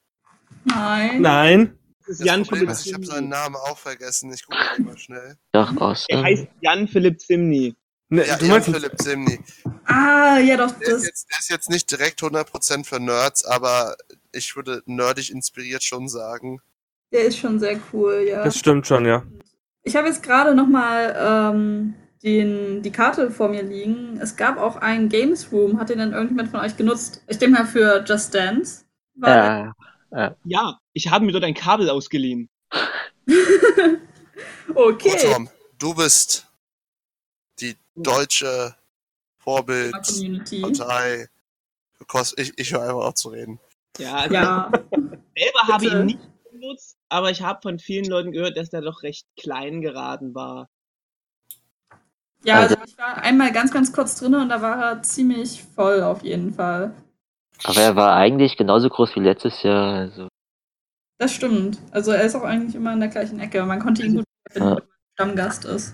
Nein. 0.66 1.22
Nein. 1.22 1.78
Das 2.08 2.20
ist 2.20 2.26
Jan 2.26 2.44
Problem 2.44 2.60
Philipp 2.62 2.72
ist, 2.72 2.86
ich 2.88 2.94
habe 2.94 3.06
seinen. 3.06 3.30
Namen 3.30 3.56
auch 3.56 3.78
vergessen. 3.78 4.34
Ich 4.34 4.46
gucke 4.46 4.82
mal 4.82 4.98
schnell. 4.98 5.38
Doch, 5.52 5.76
aus. 5.78 6.06
Er 6.10 6.24
heißt 6.24 6.48
Jan 6.62 6.88
Philipp 6.88 7.22
Zimny. 7.22 7.76
Ne, 8.10 8.26
Ja, 8.28 8.36
du 8.38 8.46
Jan 8.46 8.54
meinst 8.56 8.70
Philipp 8.70 8.98
Zimny. 9.02 9.40
Ah, 9.86 10.38
ja 10.40 10.58
doch, 10.58 10.72
Der 10.72 10.88
ist, 10.90 10.94
das. 10.98 11.06
jetzt, 11.06 11.28
der 11.32 11.40
ist 11.40 11.50
jetzt 11.50 11.70
nicht 11.70 11.90
direkt 11.92 12.22
100% 12.22 12.86
für 12.86 13.00
Nerds, 13.00 13.46
aber 13.46 13.96
ich 14.34 14.56
würde 14.56 14.82
nerdig 14.86 15.32
inspiriert 15.32 15.84
schon 15.84 16.10
sagen. 16.10 16.60
Der 17.12 17.26
ist 17.26 17.38
schon 17.38 17.60
sehr 17.60 17.80
cool, 17.94 18.26
ja. 18.28 18.44
Das 18.44 18.58
stimmt 18.58 18.88
schon, 18.88 19.06
ja. 19.06 19.24
Ich 19.84 19.96
habe 19.96 20.08
jetzt 20.08 20.24
gerade 20.24 20.54
noch 20.56 20.68
mal 20.68 21.16
ähm, 21.54 21.94
den, 22.24 22.82
die 22.82 22.92
Karte 22.92 23.32
vor 23.32 23.50
mir 23.50 23.64
liegen. 23.64 24.20
Es 24.22 24.36
gab 24.36 24.58
auch 24.58 24.76
einen 24.76 25.10
Games 25.10 25.52
Room. 25.52 25.80
Hat 25.80 25.90
den 25.90 26.00
dann 26.00 26.14
irgendjemand 26.14 26.50
von 26.50 26.60
euch 26.60 26.78
genutzt? 26.78 27.24
Ich 27.28 27.38
denke 27.40 27.60
mal 27.60 27.66
für 27.66 28.04
Just 28.08 28.34
Dance. 28.34 28.86
Weil, 29.16 29.74
Ja, 30.12 30.36
Ja, 30.44 30.80
ich 30.94 31.10
habe 31.10 31.26
mir 31.26 31.32
dort 31.32 31.44
ein 31.44 31.54
Kabel 31.54 31.90
ausgeliehen. 31.90 32.50
okay. 34.76 35.12
Oh, 35.14 35.34
Tom, 35.34 35.50
du 35.80 35.96
bist 35.96 36.48
die 37.60 37.76
deutsche 37.96 38.76
Community. 39.44 40.62
Vorbildpartei. 40.62 41.28
Ich, 42.38 42.54
ich 42.58 42.74
höre 42.74 42.82
einfach 42.82 43.06
auf 43.06 43.14
zu 43.16 43.30
reden. 43.30 43.60
Ja, 43.98 44.16
also 44.16 44.34
Ja, 44.34 44.72
ich 44.74 44.82
selber 45.44 45.60
habe 45.68 45.84
bitte. 45.86 46.00
ihn 46.00 46.06
nicht 46.06 46.20
genutzt, 46.52 46.98
aber 47.10 47.32
ich 47.32 47.42
habe 47.42 47.60
von 47.62 47.80
vielen 47.80 48.06
Leuten 48.06 48.32
gehört, 48.32 48.58
dass 48.58 48.70
der 48.70 48.82
doch 48.82 49.04
recht 49.04 49.28
klein 49.36 49.82
geraten 49.82 50.36
war. 50.36 50.70
Ja 52.44 52.56
also 52.60 52.76
Also- 52.76 52.86
ich 52.92 52.98
war 52.98 53.18
einmal 53.18 53.52
ganz, 53.52 53.72
ganz 53.72 53.92
kurz 53.94 54.16
drin 54.20 54.36
und 54.36 54.50
da 54.50 54.62
war 54.62 54.82
er 54.82 55.02
ziemlich 55.04 55.64
voll 55.76 56.02
auf 56.04 56.24
jeden 56.24 56.54
Fall. 56.54 56.94
aber 57.64 57.82
er 57.82 57.96
war 57.96 58.16
eigentlich 58.16 58.58
genauso 58.58 58.90
groß 58.90 59.16
wie 59.16 59.20
letztes 59.22 59.62
Jahr. 59.64 59.94
Also, 59.94 60.28
Das 61.20 61.32
stimmt. 61.34 61.78
Also 61.92 62.12
er 62.12 62.24
ist 62.24 62.36
auch 62.36 62.44
eigentlich 62.44 62.74
immer 62.76 62.94
in 62.94 63.00
der 63.00 63.10
gleichen 63.10 63.40
Ecke. 63.40 63.64
Man 63.66 63.80
konnte 63.80 64.04
ihn 64.04 64.16
gut 64.18 64.26
finden, 64.52 64.70
Ja. 64.70 64.76
wenn 64.76 64.84
man 64.84 65.36
Stammgast 65.38 65.66
ist. 65.66 65.94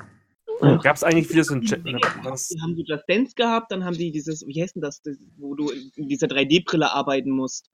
Gab 0.81 0.95
es 0.95 1.03
eigentlich 1.03 1.29
wieder 1.29 1.43
so 1.43 1.53
ein 1.53 1.62
Chat? 1.62 1.86
Die 1.86 1.93
haben 1.93 2.75
so 2.75 2.81
Just 2.83 3.03
Dance 3.07 3.33
gehabt, 3.36 3.71
dann 3.71 3.83
haben 3.86 3.95
die 3.95 4.12
dieses, 4.12 4.43
wie 4.47 4.60
heißt 4.62 4.75
denn 4.75 4.81
das, 4.81 5.01
das 5.03 5.17
wo 5.38 5.53
du 5.53 5.69
in 5.69 6.07
dieser 6.07 6.25
3D-Brille 6.27 6.91
arbeiten 6.91 7.29
musst. 7.29 7.69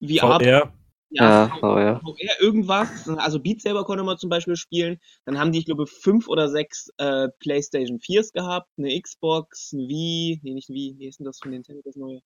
VR, 0.00 0.40
VR? 0.40 0.72
Ja, 1.12 1.46
ja, 1.46 1.56
VR. 1.58 2.00
VR 2.00 2.40
irgendwas, 2.40 3.08
also 3.08 3.40
Beat 3.40 3.60
Saber 3.60 3.84
konnte 3.84 4.04
man 4.04 4.18
zum 4.18 4.30
Beispiel 4.30 4.56
spielen. 4.56 5.00
Dann 5.24 5.38
haben 5.38 5.52
die, 5.52 5.58
ich 5.58 5.66
glaube, 5.66 5.86
fünf 5.86 6.28
oder 6.28 6.48
sechs 6.48 6.90
äh, 6.98 7.28
PlayStation 7.38 7.98
4s 7.98 8.32
gehabt, 8.32 8.68
eine 8.78 9.00
Xbox, 9.00 9.72
ein 9.72 9.88
Wii, 9.88 10.40
nee, 10.42 10.54
nicht 10.54 10.68
ein 10.68 10.74
Wii, 10.74 10.96
wie 10.98 11.08
ist 11.08 11.18
denn 11.18 11.26
das 11.26 11.38
von 11.38 11.50
Nintendo, 11.50 11.82
das 11.84 11.96
neue? 11.96 12.20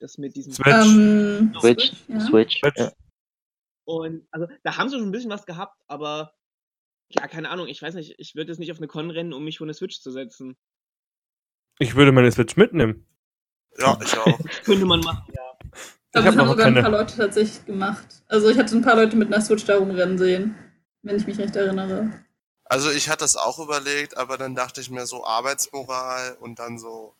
Das 0.00 0.18
mit 0.18 0.36
diesem... 0.36 0.52
Switch. 0.52 0.68
Ähm, 0.68 1.52
Switch, 1.60 1.92
ja. 2.08 2.20
Switch. 2.20 2.58
Switch. 2.60 2.78
Ja. 2.78 2.92
Und 3.84 4.26
also 4.30 4.46
da 4.62 4.76
haben 4.76 4.88
sie 4.88 4.98
schon 4.98 5.08
ein 5.08 5.12
bisschen 5.12 5.30
was 5.30 5.46
gehabt, 5.46 5.80
aber 5.86 6.34
ja, 7.10 7.26
keine 7.26 7.48
Ahnung, 7.48 7.68
ich 7.68 7.80
weiß 7.80 7.94
nicht, 7.94 8.14
ich 8.18 8.34
würde 8.34 8.52
jetzt 8.52 8.58
nicht 8.58 8.70
auf 8.70 8.78
eine 8.78 8.86
Con 8.86 9.10
rennen, 9.10 9.32
um 9.32 9.44
mich 9.44 9.58
vor 9.58 9.64
eine 9.64 9.74
Switch 9.74 10.00
zu 10.00 10.10
setzen. 10.10 10.56
Ich 11.78 11.94
würde 11.94 12.12
meine 12.12 12.30
Switch 12.30 12.56
mitnehmen. 12.56 13.06
Ja, 13.78 13.98
ich 14.02 14.18
auch. 14.18 14.38
Könnte 14.64 14.84
man 14.84 15.00
machen, 15.00 15.32
ja. 15.34 15.58
Aber 16.18 16.26
hab 16.26 16.34
das 16.34 16.40
haben 16.40 16.46
noch 16.46 16.52
sogar 16.52 16.64
keine. 16.66 16.78
ein 16.78 16.82
paar 16.82 16.92
Leute 16.92 17.16
tatsächlich 17.16 17.64
gemacht. 17.66 18.06
Also 18.28 18.48
ich 18.48 18.58
hatte 18.58 18.76
ein 18.76 18.82
paar 18.82 18.96
Leute 18.96 19.16
mit 19.16 19.32
einer 19.32 19.42
Switch 19.42 19.64
da 19.64 19.76
rumrennen 19.76 20.18
sehen, 20.18 20.54
wenn 21.02 21.16
ich 21.16 21.26
mich 21.26 21.38
recht 21.38 21.56
erinnere. 21.56 22.12
Also 22.64 22.90
ich 22.90 23.08
hatte 23.08 23.24
das 23.24 23.36
auch 23.36 23.58
überlegt, 23.58 24.16
aber 24.16 24.36
dann 24.36 24.54
dachte 24.54 24.80
ich 24.80 24.90
mir 24.90 25.06
so 25.06 25.24
Arbeitsmoral 25.24 26.36
und 26.40 26.58
dann 26.58 26.78
so, 26.78 27.14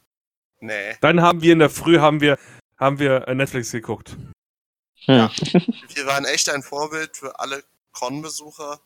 nee. 0.60 0.96
Dann 1.00 1.22
haben 1.22 1.40
wir 1.40 1.52
in 1.52 1.58
der 1.58 1.70
Früh 1.70 1.98
haben 1.98 2.20
wir, 2.20 2.38
haben 2.78 2.98
wir 2.98 3.26
äh, 3.26 3.34
Netflix 3.34 3.72
geguckt. 3.72 4.16
Hm. 5.06 5.30
Wir 5.94 6.06
waren 6.06 6.26
echt 6.26 6.50
ein 6.50 6.62
Vorbild 6.62 7.16
für 7.16 7.38
alle 7.40 7.62
Con-Besucher 7.92 8.78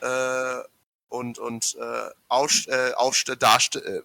äh, 0.00 0.62
und, 1.08 1.38
und 1.38 1.76
äh, 1.78 2.10
Aus, 2.28 2.66
äh, 2.66 3.36
Darste 3.38 3.78
äh, 3.84 4.02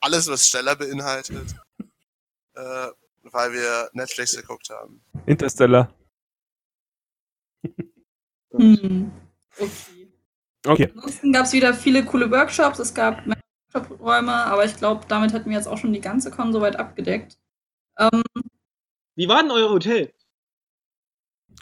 alles, 0.00 0.28
was 0.28 0.46
Steller 0.46 0.76
beinhaltet, 0.76 1.54
äh, 2.54 2.88
weil 3.24 3.52
wir 3.52 3.90
Netflix 3.92 4.36
geguckt 4.36 4.70
haben. 4.70 5.02
Interstellar. 5.26 5.92
Hm. 8.54 9.10
Okay. 9.56 10.12
Okay. 10.66 10.92
Ansonsten 10.94 11.32
gab 11.32 11.46
es 11.46 11.54
wieder 11.54 11.72
viele 11.72 12.04
coole 12.04 12.30
Workshops. 12.30 12.78
Es 12.78 12.92
gab 12.92 13.26
mehr 13.26 13.38
Workshop-Räume, 13.72 14.32
aber 14.32 14.64
ich 14.64 14.76
glaube, 14.76 15.06
damit 15.08 15.32
hätten 15.32 15.50
wir 15.50 15.56
jetzt 15.56 15.66
auch 15.66 15.78
schon 15.78 15.92
die 15.92 16.00
ganze 16.00 16.30
Con 16.30 16.52
soweit 16.52 16.76
abgedeckt. 16.76 17.38
Ähm, 17.98 18.22
Wie 19.14 19.28
war 19.28 19.42
denn 19.42 19.50
euer 19.50 19.70
Hotel? 19.70 20.12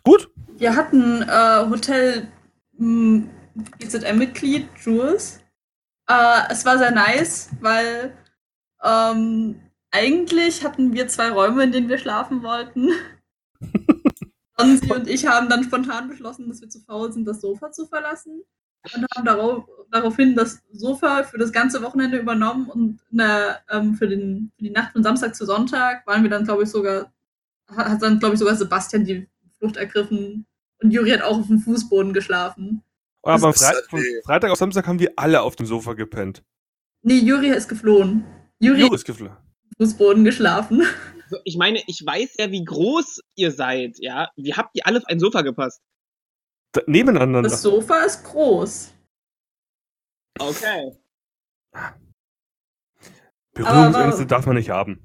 Gut. 0.02 0.30
wir 0.56 0.74
hatten 0.76 1.22
äh, 1.22 1.68
Hotel 1.68 2.28
hm, 2.76 3.30
GZM-Mitglied 3.78 4.68
Jules. 4.82 5.40
Äh, 6.08 6.42
es 6.50 6.64
war 6.64 6.78
sehr 6.78 6.90
nice, 6.90 7.50
weil 7.60 8.16
ähm, 8.82 9.60
eigentlich 9.90 10.64
hatten 10.64 10.92
wir 10.92 11.08
zwei 11.08 11.30
Räume, 11.30 11.64
in 11.64 11.72
denen 11.72 11.88
wir 11.88 11.98
schlafen 11.98 12.42
wollten. 12.42 12.90
Sonsi 14.58 14.92
und 14.92 15.08
ich 15.08 15.26
haben 15.26 15.48
dann 15.48 15.64
spontan 15.64 16.08
beschlossen, 16.08 16.48
dass 16.48 16.60
wir 16.60 16.68
zu 16.68 16.80
faul 16.80 17.12
sind, 17.12 17.24
das 17.26 17.40
Sofa 17.40 17.70
zu 17.72 17.86
verlassen. 17.86 18.42
Und 18.94 19.06
haben 19.14 19.24
darauf, 19.26 19.64
daraufhin 19.90 20.34
das 20.34 20.62
Sofa 20.72 21.24
für 21.24 21.36
das 21.36 21.52
ganze 21.52 21.82
Wochenende 21.82 22.18
übernommen 22.18 22.68
und 22.70 23.00
der, 23.10 23.60
ähm, 23.70 23.94
für, 23.94 24.08
den, 24.08 24.52
für 24.56 24.64
die 24.64 24.70
Nacht 24.70 24.92
von 24.92 25.02
Samstag 25.02 25.34
zu 25.34 25.44
Sonntag 25.44 26.06
waren 26.06 26.22
wir 26.22 26.30
dann, 26.30 26.44
glaube 26.44 26.62
ich, 26.62 26.70
sogar, 26.70 27.12
hat 27.68 28.00
dann, 28.02 28.18
glaube 28.18 28.34
ich, 28.34 28.38
sogar 28.38 28.54
Sebastian 28.54 29.04
die 29.04 29.28
Flucht 29.58 29.76
ergriffen 29.76 30.46
und 30.82 30.90
Juri 30.92 31.10
hat 31.10 31.22
auch 31.22 31.38
auf 31.38 31.46
dem 31.46 31.58
Fußboden 31.58 32.14
geschlafen. 32.14 32.82
Aber 33.22 33.34
am 33.34 33.42
Das 33.42 33.56
ist 33.56 33.66
Fre 33.66 33.74
halt 33.74 33.86
von. 33.90 34.00
Freitag 34.24 34.50
auf 34.50 34.58
Samstag 34.58 34.86
haben 34.86 34.98
wir 34.98 35.12
alle 35.16 35.42
auf 35.42 35.56
dem 35.56 35.66
Sofa 35.66 35.92
gepennt. 35.92 36.42
Nee, 37.02 37.18
Juri 37.18 37.48
ist 37.48 37.68
geflohen. 37.68 38.24
Juri 38.60 38.80
Juri 38.80 38.94
ist 38.94 39.04
geflogen. 39.04 39.36
Fußboden 39.80 40.24
geschlafen. 40.24 40.82
Ich 41.44 41.56
meine, 41.56 41.80
ich 41.86 42.04
weiß 42.04 42.34
ja, 42.38 42.50
wie 42.50 42.64
groß 42.64 43.20
ihr 43.36 43.52
seid, 43.52 43.96
ja. 44.00 44.28
Wie 44.36 44.52
habt 44.52 44.70
ihr 44.74 44.86
alle 44.86 44.98
auf 44.98 45.04
ein 45.06 45.20
Sofa 45.20 45.42
gepasst? 45.42 45.80
Da, 46.72 46.82
nebeneinander. 46.86 47.42
Das 47.42 47.62
Sofa 47.62 48.02
ist 48.02 48.24
groß. 48.24 48.92
Okay. 50.38 50.98
Berührungsängste 53.54 54.26
darf 54.26 54.46
man 54.46 54.56
nicht 54.56 54.70
haben. 54.70 55.00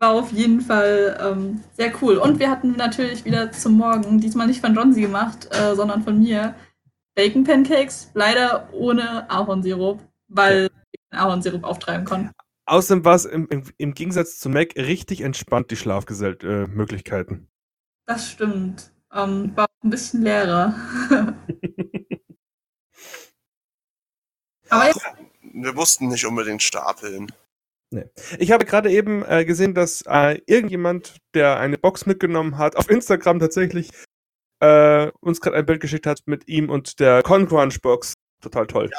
War 0.00 0.12
auf 0.12 0.32
jeden 0.32 0.60
Fall 0.62 1.18
ähm, 1.20 1.62
sehr 1.74 1.92
cool. 2.02 2.16
Und 2.16 2.38
wir 2.38 2.50
hatten 2.50 2.72
natürlich 2.72 3.24
wieder 3.24 3.52
zum 3.52 3.74
Morgen, 3.74 4.20
diesmal 4.20 4.46
nicht 4.46 4.60
von 4.60 4.74
Johnsy 4.74 5.00
gemacht, 5.00 5.48
äh, 5.50 5.74
sondern 5.74 6.02
von 6.02 6.18
mir, 6.18 6.54
Bacon 7.14 7.44
Pancakes, 7.44 8.10
leider 8.14 8.72
ohne 8.72 9.28
Ahornsirup, 9.28 10.00
weil 10.28 10.62
wir 10.62 10.68
den 11.10 11.18
Ahornsirup 11.18 11.64
auftreiben 11.64 12.04
konnten. 12.04 12.30
Außerdem 12.68 13.04
war 13.04 13.14
es 13.14 13.24
im, 13.24 13.48
im, 13.48 13.62
im 13.78 13.94
Gegensatz 13.94 14.38
zu 14.38 14.50
Mac 14.50 14.76
richtig 14.76 15.22
entspannt, 15.22 15.70
die 15.70 15.76
Schlafmöglichkeiten. 15.76 16.48
Äh, 16.50 16.66
Möglichkeiten. 16.76 17.48
Das 18.06 18.30
stimmt. 18.30 18.92
Ähm, 19.12 19.56
war 19.56 19.64
auch 19.64 19.84
ein 19.84 19.90
bisschen 19.90 20.22
leerer. 20.22 20.74
Aber 24.68 24.86
ja, 24.88 24.94
Wir 25.40 25.72
mussten 25.72 26.08
nicht 26.08 26.26
unbedingt 26.26 26.62
stapeln. 26.62 27.32
Ich 28.38 28.52
habe 28.52 28.66
gerade 28.66 28.90
eben 28.90 29.24
äh, 29.24 29.46
gesehen, 29.46 29.72
dass 29.74 30.02
äh, 30.06 30.42
irgendjemand, 30.46 31.16
der 31.32 31.58
eine 31.58 31.78
Box 31.78 32.04
mitgenommen 32.04 32.58
hat, 32.58 32.76
auf 32.76 32.90
Instagram 32.90 33.38
tatsächlich 33.38 33.90
äh, 34.60 35.10
uns 35.20 35.40
gerade 35.40 35.56
ein 35.56 35.64
Bild 35.64 35.80
geschickt 35.80 36.06
hat 36.06 36.20
mit 36.26 36.48
ihm 36.48 36.68
und 36.68 37.00
der 37.00 37.22
Concrunch 37.22 37.80
Box. 37.80 38.12
Total 38.42 38.66
toll. 38.66 38.90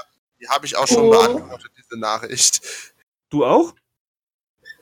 Die 0.42 0.48
habe 0.48 0.66
ich 0.66 0.76
auch 0.76 0.88
schon 0.88 1.04
Oh. 1.04 1.12
beantwortet, 1.12 1.72
diese 1.78 2.00
Nachricht. 2.00 2.62
Du 3.30 3.46
auch? 3.46 3.74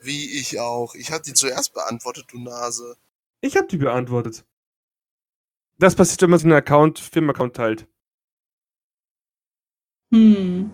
Wie 0.00 0.38
ich 0.38 0.58
auch. 0.58 0.94
Ich 0.94 1.10
hatte 1.10 1.24
die 1.30 1.34
zuerst 1.34 1.74
beantwortet, 1.74 2.26
du 2.30 2.38
Nase. 2.38 2.96
Ich 3.40 3.56
habe 3.56 3.66
die 3.66 3.76
beantwortet. 3.76 4.44
Das 5.78 5.94
passiert, 5.94 6.22
wenn 6.22 6.30
man 6.30 6.38
seinen 6.38 6.52
Account, 6.52 6.98
Firmenaccount 6.98 7.54
teilt. 7.56 7.86
hm. 10.12 10.70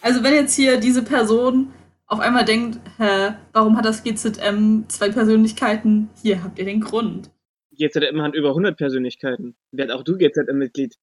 Also 0.00 0.22
wenn 0.22 0.34
jetzt 0.34 0.54
hier 0.54 0.78
diese 0.78 1.02
Person 1.02 1.72
auf 2.06 2.20
einmal 2.20 2.44
denkt, 2.44 2.80
hä, 2.98 3.34
warum 3.52 3.76
hat 3.76 3.84
das 3.84 4.02
GZM 4.02 4.88
zwei 4.88 5.10
Persönlichkeiten? 5.10 6.08
Hier 6.22 6.42
habt 6.42 6.58
ihr 6.58 6.64
den 6.64 6.80
Grund. 6.80 7.30
GZM 7.72 8.22
hat 8.22 8.34
über 8.34 8.48
100 8.48 8.76
Persönlichkeiten. 8.76 9.56
Werd 9.72 9.90
auch 9.92 10.02
du 10.02 10.16
GZM-Mitglied. 10.16 10.96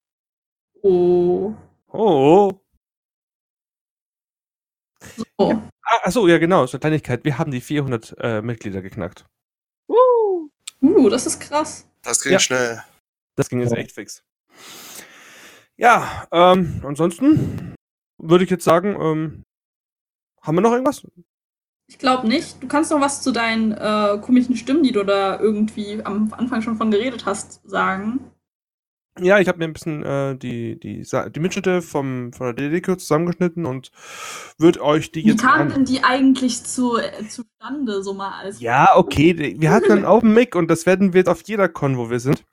Oh. 0.81 1.53
Oh. 1.87 2.51
So. 5.37 5.61
Ah, 5.85 5.99
achso, 6.03 6.27
ja 6.27 6.37
genau, 6.39 6.65
so 6.65 6.73
eine 6.73 6.79
Kleinigkeit. 6.79 7.23
Wir 7.23 7.37
haben 7.37 7.51
die 7.51 7.61
400 7.61 8.15
äh, 8.19 8.41
Mitglieder 8.41 8.81
geknackt. 8.81 9.25
Woo! 9.87 10.49
Uh, 10.81 11.09
das 11.09 11.25
ist 11.27 11.39
krass. 11.39 11.87
Das 12.01 12.21
ging 12.21 12.33
Ja. 12.33 12.39
schnell. 12.39 12.83
Das 13.35 13.49
ging 13.49 13.59
jetzt 13.59 13.73
echt 13.73 13.91
fix. 13.91 14.23
Ja, 15.77 16.27
ähm, 16.31 16.81
ansonsten 16.85 17.75
würde 18.17 18.43
ich 18.45 18.49
jetzt 18.49 18.63
sagen, 18.63 18.95
ähm, 18.99 19.43
haben 20.41 20.55
wir 20.55 20.61
noch 20.61 20.71
irgendwas? 20.71 21.05
Ich 21.87 21.99
glaube 21.99 22.27
nicht. 22.27 22.63
Du 22.63 22.67
kannst 22.67 22.91
noch 22.91 23.01
was 23.01 23.21
zu 23.21 23.31
deinen 23.31 23.73
äh, 23.73 24.17
komischen 24.21 24.55
Stimmen, 24.55 24.83
die 24.83 24.91
du 24.91 25.03
da 25.03 25.39
irgendwie 25.39 26.03
am 26.03 26.33
Anfang 26.33 26.61
schon 26.61 26.77
von 26.77 26.89
geredet 26.91 27.25
hast, 27.25 27.61
sagen. 27.67 28.31
Ja, 29.19 29.39
ich 29.39 29.47
habe 29.47 29.59
mir 29.59 29.65
ein 29.65 29.73
bisschen 29.73 30.03
äh, 30.03 30.35
die, 30.35 30.77
die, 30.77 31.01
die 31.03 31.39
Mitschnitte 31.39 31.81
vom, 31.81 32.33
von 32.33 32.47
der 32.47 32.53
DDK 32.53 32.99
zusammengeschnitten 32.99 33.65
und 33.65 33.91
würde 34.57 34.83
euch 34.83 35.11
die 35.11 35.23
Wie 35.23 35.29
jetzt 35.29 35.41
kam 35.41 35.61
an. 35.61 35.69
denn 35.69 35.85
die 35.85 36.03
eigentlich 36.03 36.63
zu, 36.63 36.97
äh, 36.97 37.25
zustande, 37.27 38.03
so 38.03 38.13
mal 38.13 38.31
als. 38.39 38.59
Ja, 38.59 38.95
okay. 38.95 39.55
Wir 39.57 39.71
hatten 39.71 39.87
dann 39.87 40.05
auch 40.05 40.21
einen 40.21 40.33
Mic 40.33 40.57
und 40.57 40.69
das 40.69 40.85
werden 40.85 41.13
wir 41.13 41.19
jetzt 41.21 41.29
auf 41.29 41.43
jeder 41.43 41.69
Con, 41.69 41.97
wo 41.97 42.09
wir 42.09 42.19
sind, 42.19 42.43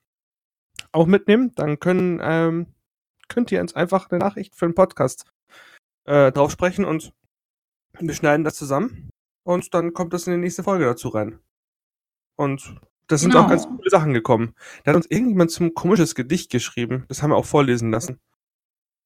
auch 0.92 1.06
mitnehmen. 1.06 1.52
Dann 1.56 1.80
können, 1.80 2.20
ähm, 2.22 2.66
könnt 3.26 3.50
ihr 3.50 3.60
uns 3.60 3.74
einfach 3.74 4.08
eine 4.10 4.20
Nachricht 4.20 4.54
für 4.54 4.66
den 4.66 4.76
Podcast 4.76 5.24
äh, 6.04 6.30
drauf 6.30 6.52
sprechen 6.52 6.84
und 6.84 7.12
wir 7.98 8.14
schneiden 8.14 8.44
das 8.44 8.54
zusammen 8.54 9.10
und 9.44 9.74
dann 9.74 9.94
kommt 9.94 10.12
das 10.12 10.28
in 10.28 10.34
die 10.34 10.38
nächste 10.38 10.62
Folge 10.62 10.84
dazu 10.84 11.08
rein. 11.08 11.40
Und 12.36 12.80
das 13.08 13.20
sind 13.20 13.30
Genau. 13.32 13.44
auch 13.44 13.48
ganz 13.48 13.66
coole 13.66 13.90
Sachen 13.90 14.12
gekommen. 14.14 14.54
Da 14.84 14.90
hat 14.90 14.96
uns 14.96 15.06
irgendjemand 15.10 15.50
zum 15.50 15.74
komisches 15.74 16.14
Gedicht 16.14 16.50
geschrieben. 16.50 17.04
Das 17.08 17.22
haben 17.22 17.30
wir 17.30 17.36
auch 17.36 17.44
vorlesen 17.46 17.90
lassen. 17.90 18.18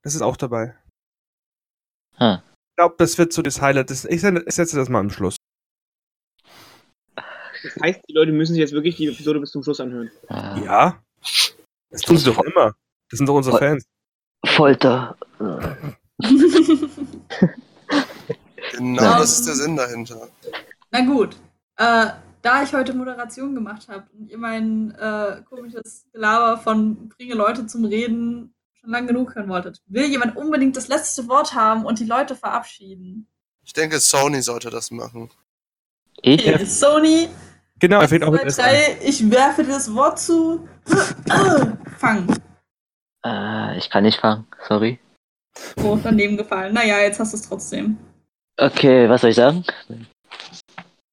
Das 0.02 0.14
ist 0.14 0.22
auch 0.22 0.36
dabei. 0.36 0.76
Hm. 2.16 2.38
Ich 2.70 2.76
glaube, 2.76 2.94
das 2.98 3.18
wird 3.18 3.32
so 3.32 3.42
das 3.42 3.60
Highlight. 3.60 3.90
Das, 3.90 4.04
ich, 4.04 4.22
ich 4.22 4.54
setze 4.54 4.76
das 4.76 4.88
mal 4.88 5.00
am 5.00 5.10
Schluss. 5.10 5.36
Das 7.62 7.74
heißt, 7.82 8.00
die 8.08 8.12
Leute 8.12 8.32
müssen 8.32 8.52
sich 8.52 8.60
jetzt 8.60 8.72
wirklich 8.72 8.96
die 8.96 9.08
Episode 9.08 9.40
bis 9.40 9.50
zum 9.50 9.62
Schluss 9.62 9.80
anhören. 9.80 10.10
Äh, 10.28 10.64
Ja. 10.64 11.02
Das 11.90 12.02
tun 12.02 12.18
sie 12.18 12.26
doch 12.32 12.42
immer. 12.44 12.74
Das 13.10 13.18
sind 13.18 13.26
doch 13.28 13.34
unsere 13.34 13.58
Voll. 13.58 13.68
Fans. 13.68 13.84
Folter. 14.46 15.16
Genau 18.72 19.18
das 19.18 19.38
ist 19.38 19.46
der 19.48 19.54
Sinn 19.54 19.76
dahinter. 19.76 20.28
Na 20.90 21.00
gut. 21.04 21.36
Äh, 21.78 22.08
da 22.46 22.62
ich 22.62 22.72
heute 22.72 22.94
Moderation 22.94 23.56
gemacht 23.56 23.88
habe 23.88 24.06
und 24.16 24.30
ihr 24.30 24.38
mein 24.38 24.92
äh, 24.92 25.42
komisches 25.42 26.06
Gelaber 26.12 26.58
von 26.58 27.08
bringe 27.08 27.34
Leute 27.34 27.66
zum 27.66 27.84
Reden 27.84 28.54
schon 28.72 28.90
lang 28.90 29.08
genug 29.08 29.34
hören 29.34 29.48
wolltet, 29.48 29.82
will 29.86 30.04
jemand 30.04 30.36
unbedingt 30.36 30.76
das 30.76 30.86
letzte 30.86 31.26
Wort 31.26 31.54
haben 31.54 31.84
und 31.84 31.98
die 31.98 32.04
Leute 32.04 32.36
verabschieden. 32.36 33.26
Ich 33.64 33.72
denke, 33.72 33.98
Sony 33.98 34.42
sollte 34.42 34.70
das 34.70 34.92
machen. 34.92 35.28
Ich? 36.22 36.48
Okay, 36.48 36.64
Sony, 36.64 37.28
Genau, 37.80 38.00
er 38.00 38.08
fängt 38.08 38.22
auch 38.22 38.30
mit 38.30 38.44
S 38.44 38.60
an. 38.60 38.66
drei, 38.66 38.96
ich 39.02 39.28
werfe 39.28 39.64
dir 39.64 39.72
das 39.72 39.92
Wort 39.92 40.20
zu. 40.20 40.68
Fang. 41.98 42.28
Äh, 43.24 43.76
ich 43.76 43.90
kann 43.90 44.04
nicht 44.04 44.20
fangen, 44.20 44.46
sorry. 44.68 45.00
Oh, 45.82 45.98
daneben 46.00 46.36
gefallen. 46.36 46.72
Naja, 46.72 47.00
jetzt 47.00 47.18
hast 47.18 47.32
du 47.32 47.38
es 47.38 47.42
trotzdem. 47.42 47.98
Okay, 48.56 49.08
was 49.08 49.22
soll 49.22 49.30
ich 49.30 49.36
sagen? 49.36 49.64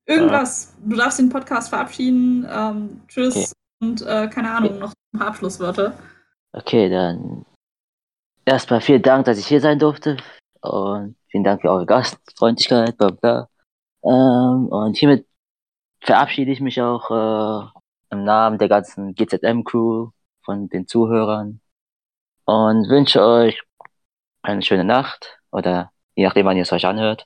Irgendwas. 0.05 0.75
Du 0.83 0.95
darfst 0.95 1.19
den 1.19 1.29
Podcast 1.29 1.69
verabschieden. 1.69 2.47
Ähm, 2.49 3.01
tschüss 3.07 3.35
Okay. 3.35 3.47
und 3.81 4.01
äh, 4.01 4.27
keine 4.27 4.51
Ahnung, 4.51 4.79
noch 4.79 4.93
ein 5.13 5.19
paar 5.19 5.27
Abschlusswörter. 5.29 5.93
Okay, 6.51 6.89
dann 6.89 7.45
erstmal 8.45 8.81
vielen 8.81 9.01
Dank, 9.01 9.25
dass 9.25 9.37
ich 9.37 9.47
hier 9.47 9.61
sein 9.61 9.79
durfte. 9.79 10.17
Und 10.61 11.15
vielen 11.29 11.43
Dank 11.43 11.61
für 11.61 11.69
eure 11.69 11.85
Gastfreundlichkeit, 11.85 12.97
bla 12.97 13.09
bla. 13.09 13.49
Ähm, 14.03 14.67
und 14.67 14.97
hiermit 14.97 15.25
verabschiede 16.01 16.51
ich 16.51 16.59
mich 16.59 16.81
auch 16.81 17.09
äh, 17.09 17.79
im 18.11 18.23
Namen 18.23 18.57
der 18.57 18.67
ganzen 18.69 19.15
GZM-Crew, 19.15 20.09
von 20.43 20.67
den 20.69 20.87
Zuhörern. 20.87 21.61
Und 22.45 22.89
wünsche 22.89 23.23
euch 23.25 23.61
eine 24.41 24.61
schöne 24.61 24.83
Nacht 24.83 25.39
oder 25.51 25.91
je 26.15 26.25
nachdem, 26.25 26.45
wann 26.45 26.57
ihr 26.57 26.63
es 26.63 26.73
euch 26.73 26.85
anhört. 26.85 27.25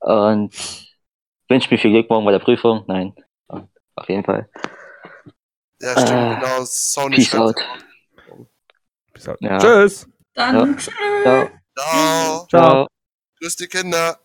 Und 0.00 0.54
wünsche 1.52 1.68
mir 1.70 1.78
viel 1.78 1.90
Glück 1.90 2.08
morgen 2.08 2.24
bei 2.24 2.32
der 2.32 2.38
Prüfung. 2.38 2.84
Nein, 2.88 3.14
auf 3.48 4.08
jeden 4.08 4.24
Fall. 4.24 4.48
Ja, 5.80 5.92
stimmt, 5.92 6.10
Äh, 6.10 6.40
genau. 6.40 6.64
Sony 6.64 7.16
Peace 7.16 7.34
out. 7.34 7.56
Bis 9.12 9.24
dann. 9.24 9.36
Ja. 9.40 9.58
Tschüss. 9.58 10.08
Dann 10.34 10.56
Ja. 10.56 10.76
tschüss. 10.76 10.94
Ciao. 11.22 11.48
Ciao. 11.76 12.46
Ciao. 12.48 12.86
Grüß 13.38 13.56
die 13.56 13.66
Kinder. 13.66 14.18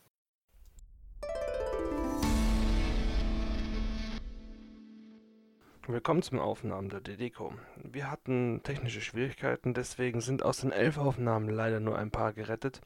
Willkommen 5.89 6.21
zum 6.21 6.39
Aufnahmen 6.39 6.89
der 6.89 6.99
DDCO. 7.01 7.53
Wir 7.83 8.09
hatten 8.11 8.61
technische 8.63 9.01
Schwierigkeiten, 9.01 9.73
deswegen 9.73 10.19
sind 10.21 10.43
aus 10.43 10.57
den 10.59 10.71
elf 10.71 10.97
Aufnahmen 10.97 11.49
leider 11.49 11.79
nur 11.79 11.97
ein 11.97 12.11
paar 12.11 12.33
gerettet. 12.33 12.81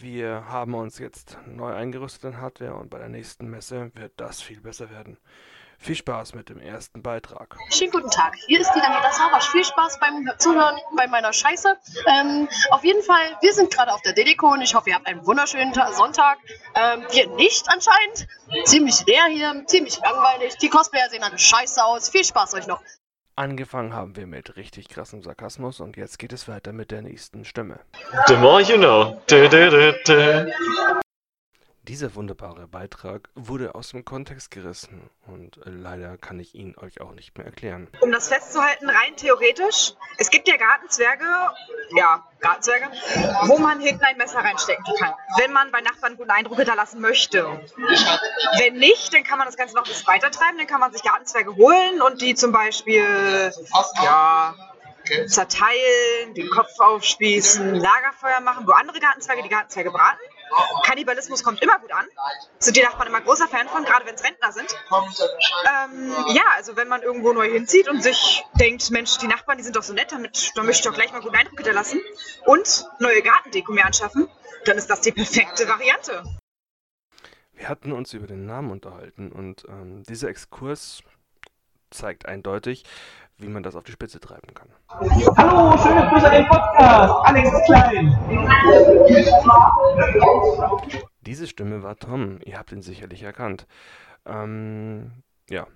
Wir 0.00 0.44
haben 0.48 0.74
uns 0.74 1.00
jetzt 1.00 1.36
neu 1.44 1.74
eingerüstet 1.74 2.22
in 2.22 2.40
Hardware 2.40 2.74
und 2.74 2.88
bei 2.88 2.98
der 2.98 3.08
nächsten 3.08 3.48
Messe 3.50 3.90
wird 3.94 4.12
das 4.16 4.40
viel 4.40 4.60
besser 4.60 4.90
werden. 4.90 5.18
Viel 5.76 5.96
Spaß 5.96 6.34
mit 6.34 6.48
dem 6.48 6.60
ersten 6.60 7.02
Beitrag. 7.02 7.56
Schönen 7.70 7.90
guten 7.90 8.10
Tag. 8.10 8.34
Hier 8.46 8.60
ist 8.60 8.70
die 8.74 8.80
Daniela 8.80 9.12
Savasch. 9.12 9.48
Viel 9.50 9.64
Spaß 9.64 9.98
beim 9.98 10.28
Zuhören 10.38 10.76
bei 10.96 11.08
meiner 11.08 11.32
Scheiße. 11.32 11.76
Ähm, 12.06 12.48
auf 12.70 12.84
jeden 12.84 13.02
Fall, 13.02 13.36
wir 13.40 13.52
sind 13.52 13.72
gerade 13.72 13.92
auf 13.92 14.02
der 14.02 14.12
Dedeko 14.12 14.52
und 14.52 14.62
ich 14.62 14.74
hoffe, 14.76 14.90
ihr 14.90 14.96
habt 14.96 15.06
einen 15.08 15.24
wunderschönen 15.26 15.72
Ta 15.72 15.92
Sonntag. 15.92 16.38
Ähm, 16.74 17.04
wir 17.10 17.28
nicht 17.30 17.68
anscheinend. 17.68 18.28
Ziemlich 18.66 19.04
leer 19.06 19.26
hier, 19.30 19.64
ziemlich 19.66 19.98
langweilig. 20.00 20.56
Die 20.58 20.68
Cosplayer 20.68 21.10
sehen 21.10 21.24
alle 21.24 21.38
scheiße 21.38 21.84
aus. 21.84 22.08
Viel 22.08 22.24
Spaß 22.24 22.54
euch 22.54 22.66
noch. 22.68 22.82
Angefangen 23.38 23.94
haben 23.94 24.16
wir 24.16 24.26
mit 24.26 24.56
richtig 24.56 24.88
krassem 24.88 25.22
Sarkasmus 25.22 25.78
und 25.78 25.96
jetzt 25.96 26.18
geht 26.18 26.32
es 26.32 26.48
weiter 26.48 26.72
mit 26.72 26.90
der 26.90 27.02
nächsten 27.02 27.44
Stimme. 27.44 27.78
The 28.26 28.34
more 28.34 28.60
you 28.60 28.76
know. 28.76 29.22
Du, 29.28 29.48
du, 29.48 29.94
du. 30.04 30.52
Dieser 31.88 32.14
wunderbare 32.14 32.68
Beitrag 32.68 33.30
wurde 33.34 33.74
aus 33.74 33.88
dem 33.88 34.04
Kontext 34.04 34.50
gerissen 34.50 35.08
und 35.26 35.56
äh, 35.56 35.70
leider 35.70 36.18
kann 36.18 36.38
ich 36.38 36.54
ihn 36.54 36.76
euch 36.76 37.00
auch 37.00 37.12
nicht 37.12 37.38
mehr 37.38 37.46
erklären. 37.46 37.88
Um 38.02 38.12
das 38.12 38.28
festzuhalten, 38.28 38.90
rein 38.90 39.16
theoretisch, 39.16 39.94
es 40.18 40.28
gibt 40.28 40.48
ja 40.48 40.58
Gartenzwerge, 40.58 41.24
ja, 41.96 42.28
Gartenzwerge, 42.40 42.90
wo 43.46 43.56
man 43.56 43.80
hinten 43.80 44.04
ein 44.04 44.18
Messer 44.18 44.40
reinstecken 44.40 44.84
kann, 44.98 45.14
wenn 45.38 45.50
man 45.50 45.72
bei 45.72 45.80
Nachbarn 45.80 46.18
guten 46.18 46.30
Eindruck 46.30 46.58
hinterlassen 46.58 47.00
möchte. 47.00 47.46
Wenn 48.58 48.74
nicht, 48.74 49.14
dann 49.14 49.24
kann 49.24 49.38
man 49.38 49.46
das 49.46 49.56
Ganze 49.56 49.74
noch 49.74 49.84
ein 49.84 49.88
bisschen 49.88 50.08
weiter 50.08 50.30
treiben, 50.30 50.58
dann 50.58 50.66
kann 50.66 50.80
man 50.80 50.92
sich 50.92 51.02
Gartenzwerge 51.02 51.56
holen 51.56 52.02
und 52.02 52.20
die 52.20 52.34
zum 52.34 52.52
Beispiel, 52.52 53.50
ja, 54.02 54.54
zerteilen, 55.26 56.34
den 56.36 56.50
Kopf 56.50 56.78
aufspießen, 56.78 57.76
Lagerfeuer 57.76 58.40
machen, 58.40 58.66
wo 58.66 58.72
andere 58.72 59.00
Gartenzwerge 59.00 59.42
die 59.42 59.48
Gartenzwerge 59.48 59.90
braten. 59.90 60.20
Kannibalismus 60.84 61.42
kommt 61.42 61.62
immer 61.62 61.78
gut 61.78 61.92
an. 61.92 62.06
Sind 62.58 62.76
die 62.76 62.82
Nachbarn 62.82 63.08
immer 63.08 63.20
großer 63.20 63.48
Fan 63.48 63.68
von, 63.68 63.84
gerade 63.84 64.06
wenn 64.06 64.14
es 64.14 64.24
Rentner 64.24 64.52
sind. 64.52 64.74
Ähm, 65.66 66.14
ja, 66.34 66.44
also 66.56 66.76
wenn 66.76 66.88
man 66.88 67.02
irgendwo 67.02 67.32
neu 67.32 67.48
hinzieht 67.48 67.88
und 67.88 68.02
sich 68.02 68.44
denkt, 68.54 68.90
Mensch, 68.90 69.18
die 69.18 69.26
Nachbarn, 69.26 69.58
die 69.58 69.64
sind 69.64 69.76
doch 69.76 69.82
so 69.82 69.92
nett, 69.92 70.12
damit, 70.12 70.52
da 70.54 70.62
möchte 70.62 70.80
ich 70.80 70.86
doch 70.86 70.94
gleich 70.94 71.12
mal 71.12 71.20
guten 71.20 71.36
Eindruck 71.36 71.58
hinterlassen 71.58 72.00
und 72.44 72.86
neue 72.98 73.22
Gartendeko 73.22 73.72
mir 73.72 73.84
anschaffen, 73.84 74.28
dann 74.64 74.78
ist 74.78 74.88
das 74.88 75.00
die 75.00 75.12
perfekte 75.12 75.68
Variante. 75.68 76.24
Wir 77.52 77.68
hatten 77.68 77.92
uns 77.92 78.12
über 78.12 78.26
den 78.26 78.46
Namen 78.46 78.70
unterhalten 78.70 79.32
und 79.32 79.64
ähm, 79.68 80.04
dieser 80.04 80.28
Exkurs 80.28 81.02
zeigt 81.90 82.26
eindeutig, 82.26 82.84
wie 83.38 83.48
man 83.48 83.62
das 83.62 83.76
auf 83.76 83.84
die 83.84 83.92
Spitze 83.92 84.18
treiben 84.20 84.52
kann. 84.52 84.68
Hallo, 84.88 85.78
schöne 85.78 86.08
Grüße 86.10 86.26
an 86.26 86.32
den 86.32 86.46
Podcast. 86.48 87.14
Alex 87.24 87.52
ist 87.52 87.64
klein. 87.66 88.18
Diese 91.20 91.46
Stimme 91.46 91.82
war 91.82 91.96
Tom. 91.96 92.40
Ihr 92.44 92.58
habt 92.58 92.72
ihn 92.72 92.82
sicherlich 92.82 93.22
erkannt. 93.22 93.66
Ähm, 94.26 95.12
ja. 95.48 95.66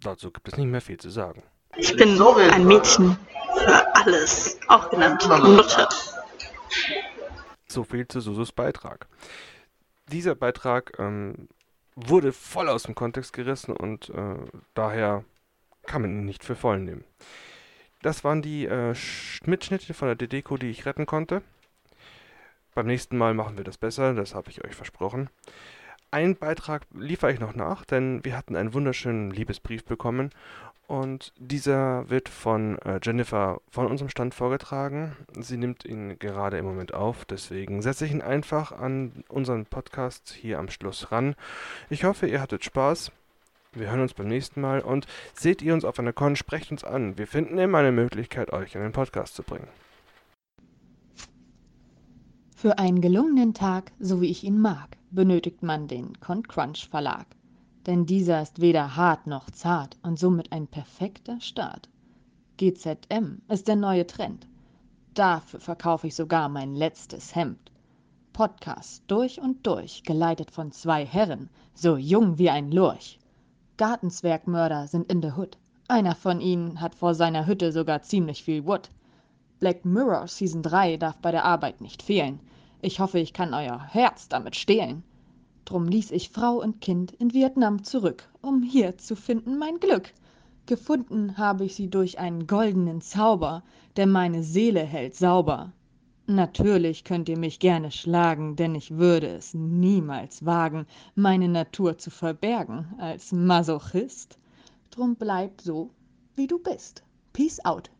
Dazu 0.00 0.30
gibt 0.30 0.48
es 0.48 0.56
nicht 0.56 0.68
mehr 0.68 0.80
viel 0.80 0.98
zu 0.98 1.10
sagen. 1.10 1.42
Ich 1.76 1.96
bin 1.96 2.20
ein 2.20 2.66
Mädchen 2.66 3.18
für 3.58 3.96
alles, 3.96 4.58
auch 4.68 4.88
genannt 4.90 5.26
Mutter. 5.28 5.88
So 7.66 7.82
viel 7.82 8.06
zu 8.06 8.20
Susus 8.20 8.52
Beitrag. 8.52 9.08
Dieser 10.12 10.36
Beitrag 10.36 10.96
ähm, 10.98 11.48
wurde 11.96 12.32
voll 12.32 12.68
aus 12.68 12.84
dem 12.84 12.94
Kontext 12.94 13.32
gerissen 13.32 13.76
und 13.76 14.10
äh, 14.10 14.36
daher 14.74 15.24
kann 15.86 16.02
man 16.02 16.10
ihn 16.10 16.24
nicht 16.24 16.44
für 16.44 16.56
voll 16.56 16.80
nehmen. 16.80 17.04
Das 18.02 18.24
waren 18.24 18.42
die 18.42 18.66
äh, 18.66 18.94
Mitschnitte 19.46 19.94
von 19.94 20.08
der 20.08 20.16
DDCO, 20.16 20.56
die 20.56 20.70
ich 20.70 20.84
retten 20.84 21.06
konnte. 21.06 21.42
Beim 22.74 22.86
nächsten 22.86 23.16
Mal 23.16 23.34
machen 23.34 23.56
wir 23.56 23.64
das 23.64 23.78
besser, 23.78 24.14
das 24.14 24.34
habe 24.34 24.50
ich 24.50 24.64
euch 24.64 24.74
versprochen. 24.74 25.30
Einen 26.10 26.36
Beitrag 26.36 26.86
liefere 26.92 27.32
ich 27.32 27.40
noch 27.40 27.54
nach, 27.54 27.84
denn 27.84 28.24
wir 28.24 28.36
hatten 28.36 28.56
einen 28.56 28.74
wunderschönen 28.74 29.30
Liebesbrief 29.30 29.84
bekommen 29.84 30.30
und 30.86 31.32
dieser 31.38 32.08
wird 32.10 32.28
von 32.28 32.78
äh, 32.80 33.00
Jennifer 33.02 33.60
von 33.70 33.86
unserem 33.86 34.10
Stand 34.10 34.34
vorgetragen. 34.34 35.16
Sie 35.38 35.56
nimmt 35.56 35.84
ihn 35.84 36.18
gerade 36.18 36.58
im 36.58 36.66
Moment 36.66 36.92
auf, 36.92 37.24
deswegen 37.24 37.80
setze 37.80 38.06
ich 38.06 38.12
ihn 38.12 38.22
einfach 38.22 38.70
an 38.70 39.24
unseren 39.28 39.66
Podcast 39.66 40.30
hier 40.32 40.58
am 40.58 40.68
Schluss 40.68 41.10
ran. 41.10 41.36
Ich 41.88 42.04
hoffe, 42.04 42.26
ihr 42.26 42.40
hattet 42.40 42.64
Spaß. 42.64 43.10
Wir 43.76 43.90
hören 43.90 44.02
uns 44.02 44.14
beim 44.14 44.28
nächsten 44.28 44.60
Mal 44.60 44.80
und 44.80 45.06
seht 45.34 45.60
ihr 45.60 45.74
uns 45.74 45.84
auf 45.84 45.98
einer 45.98 46.12
Con, 46.12 46.36
sprecht 46.36 46.70
uns 46.70 46.84
an. 46.84 47.18
Wir 47.18 47.26
finden 47.26 47.58
immer 47.58 47.78
eine 47.78 47.90
Möglichkeit, 47.90 48.52
euch 48.52 48.76
in 48.76 48.82
den 48.82 48.92
Podcast 48.92 49.34
zu 49.34 49.42
bringen. 49.42 49.66
Für 52.54 52.78
einen 52.78 53.00
gelungenen 53.00 53.52
Tag, 53.52 53.92
so 53.98 54.20
wie 54.20 54.30
ich 54.30 54.44
ihn 54.44 54.60
mag, 54.60 54.96
benötigt 55.10 55.62
man 55.62 55.88
den 55.88 56.18
ConCrunch 56.20 56.88
Verlag. 56.88 57.26
Denn 57.86 58.06
dieser 58.06 58.40
ist 58.40 58.60
weder 58.60 58.96
hart 58.96 59.26
noch 59.26 59.50
zart 59.50 59.98
und 60.02 60.18
somit 60.18 60.52
ein 60.52 60.68
perfekter 60.68 61.40
Start. 61.40 61.90
GZM 62.56 63.42
ist 63.48 63.66
der 63.66 63.76
neue 63.76 64.06
Trend. 64.06 64.46
Dafür 65.14 65.60
verkaufe 65.60 66.06
ich 66.06 66.14
sogar 66.14 66.48
mein 66.48 66.74
letztes 66.74 67.34
Hemd. 67.34 67.72
Podcast 68.32 69.02
durch 69.08 69.40
und 69.40 69.66
durch, 69.66 70.04
geleitet 70.04 70.50
von 70.50 70.70
zwei 70.72 71.04
Herren, 71.04 71.50
so 71.74 71.96
jung 71.96 72.38
wie 72.38 72.50
ein 72.50 72.70
Lurch. 72.70 73.18
Gartenzwergmörder 73.76 74.86
sind 74.86 75.10
in 75.10 75.20
der 75.20 75.36
Hood. 75.36 75.58
Einer 75.88 76.14
von 76.14 76.40
ihnen 76.40 76.80
hat 76.80 76.94
vor 76.94 77.16
seiner 77.16 77.46
Hütte 77.46 77.72
sogar 77.72 78.02
ziemlich 78.02 78.44
viel 78.44 78.64
Wood. 78.66 78.90
Black 79.58 79.84
Mirror 79.84 80.28
Season 80.28 80.62
3 80.62 80.96
darf 80.96 81.16
bei 81.18 81.32
der 81.32 81.44
Arbeit 81.44 81.80
nicht 81.80 82.02
fehlen. 82.02 82.38
Ich 82.82 83.00
hoffe, 83.00 83.18
ich 83.18 83.32
kann 83.32 83.52
euer 83.52 83.82
Herz 83.82 84.28
damit 84.28 84.54
stehlen. 84.54 85.02
Drum 85.64 85.88
ließ 85.88 86.12
ich 86.12 86.30
Frau 86.30 86.62
und 86.62 86.80
Kind 86.80 87.10
in 87.12 87.32
Vietnam 87.32 87.82
zurück, 87.82 88.28
um 88.42 88.62
hier 88.62 88.96
zu 88.96 89.16
finden 89.16 89.58
mein 89.58 89.80
Glück. 89.80 90.12
Gefunden 90.66 91.36
habe 91.36 91.64
ich 91.64 91.74
sie 91.74 91.88
durch 91.88 92.18
einen 92.20 92.46
goldenen 92.46 93.00
Zauber, 93.00 93.64
der 93.96 94.06
meine 94.06 94.44
Seele 94.44 94.82
hält 94.82 95.16
sauber. 95.16 95.72
Natürlich 96.26 97.04
könnt 97.04 97.28
ihr 97.28 97.38
mich 97.38 97.58
gerne 97.58 97.90
schlagen, 97.90 98.56
denn 98.56 98.74
ich 98.74 98.96
würde 98.96 99.26
es 99.26 99.52
niemals 99.52 100.46
wagen, 100.46 100.86
meine 101.14 101.48
Natur 101.48 101.98
zu 101.98 102.10
verbergen 102.10 102.94
als 102.98 103.30
Masochist. 103.30 104.38
Drum 104.90 105.16
bleib 105.16 105.60
so, 105.60 105.90
wie 106.34 106.46
du 106.46 106.58
bist. 106.58 107.02
Peace 107.34 107.62
out. 107.66 107.90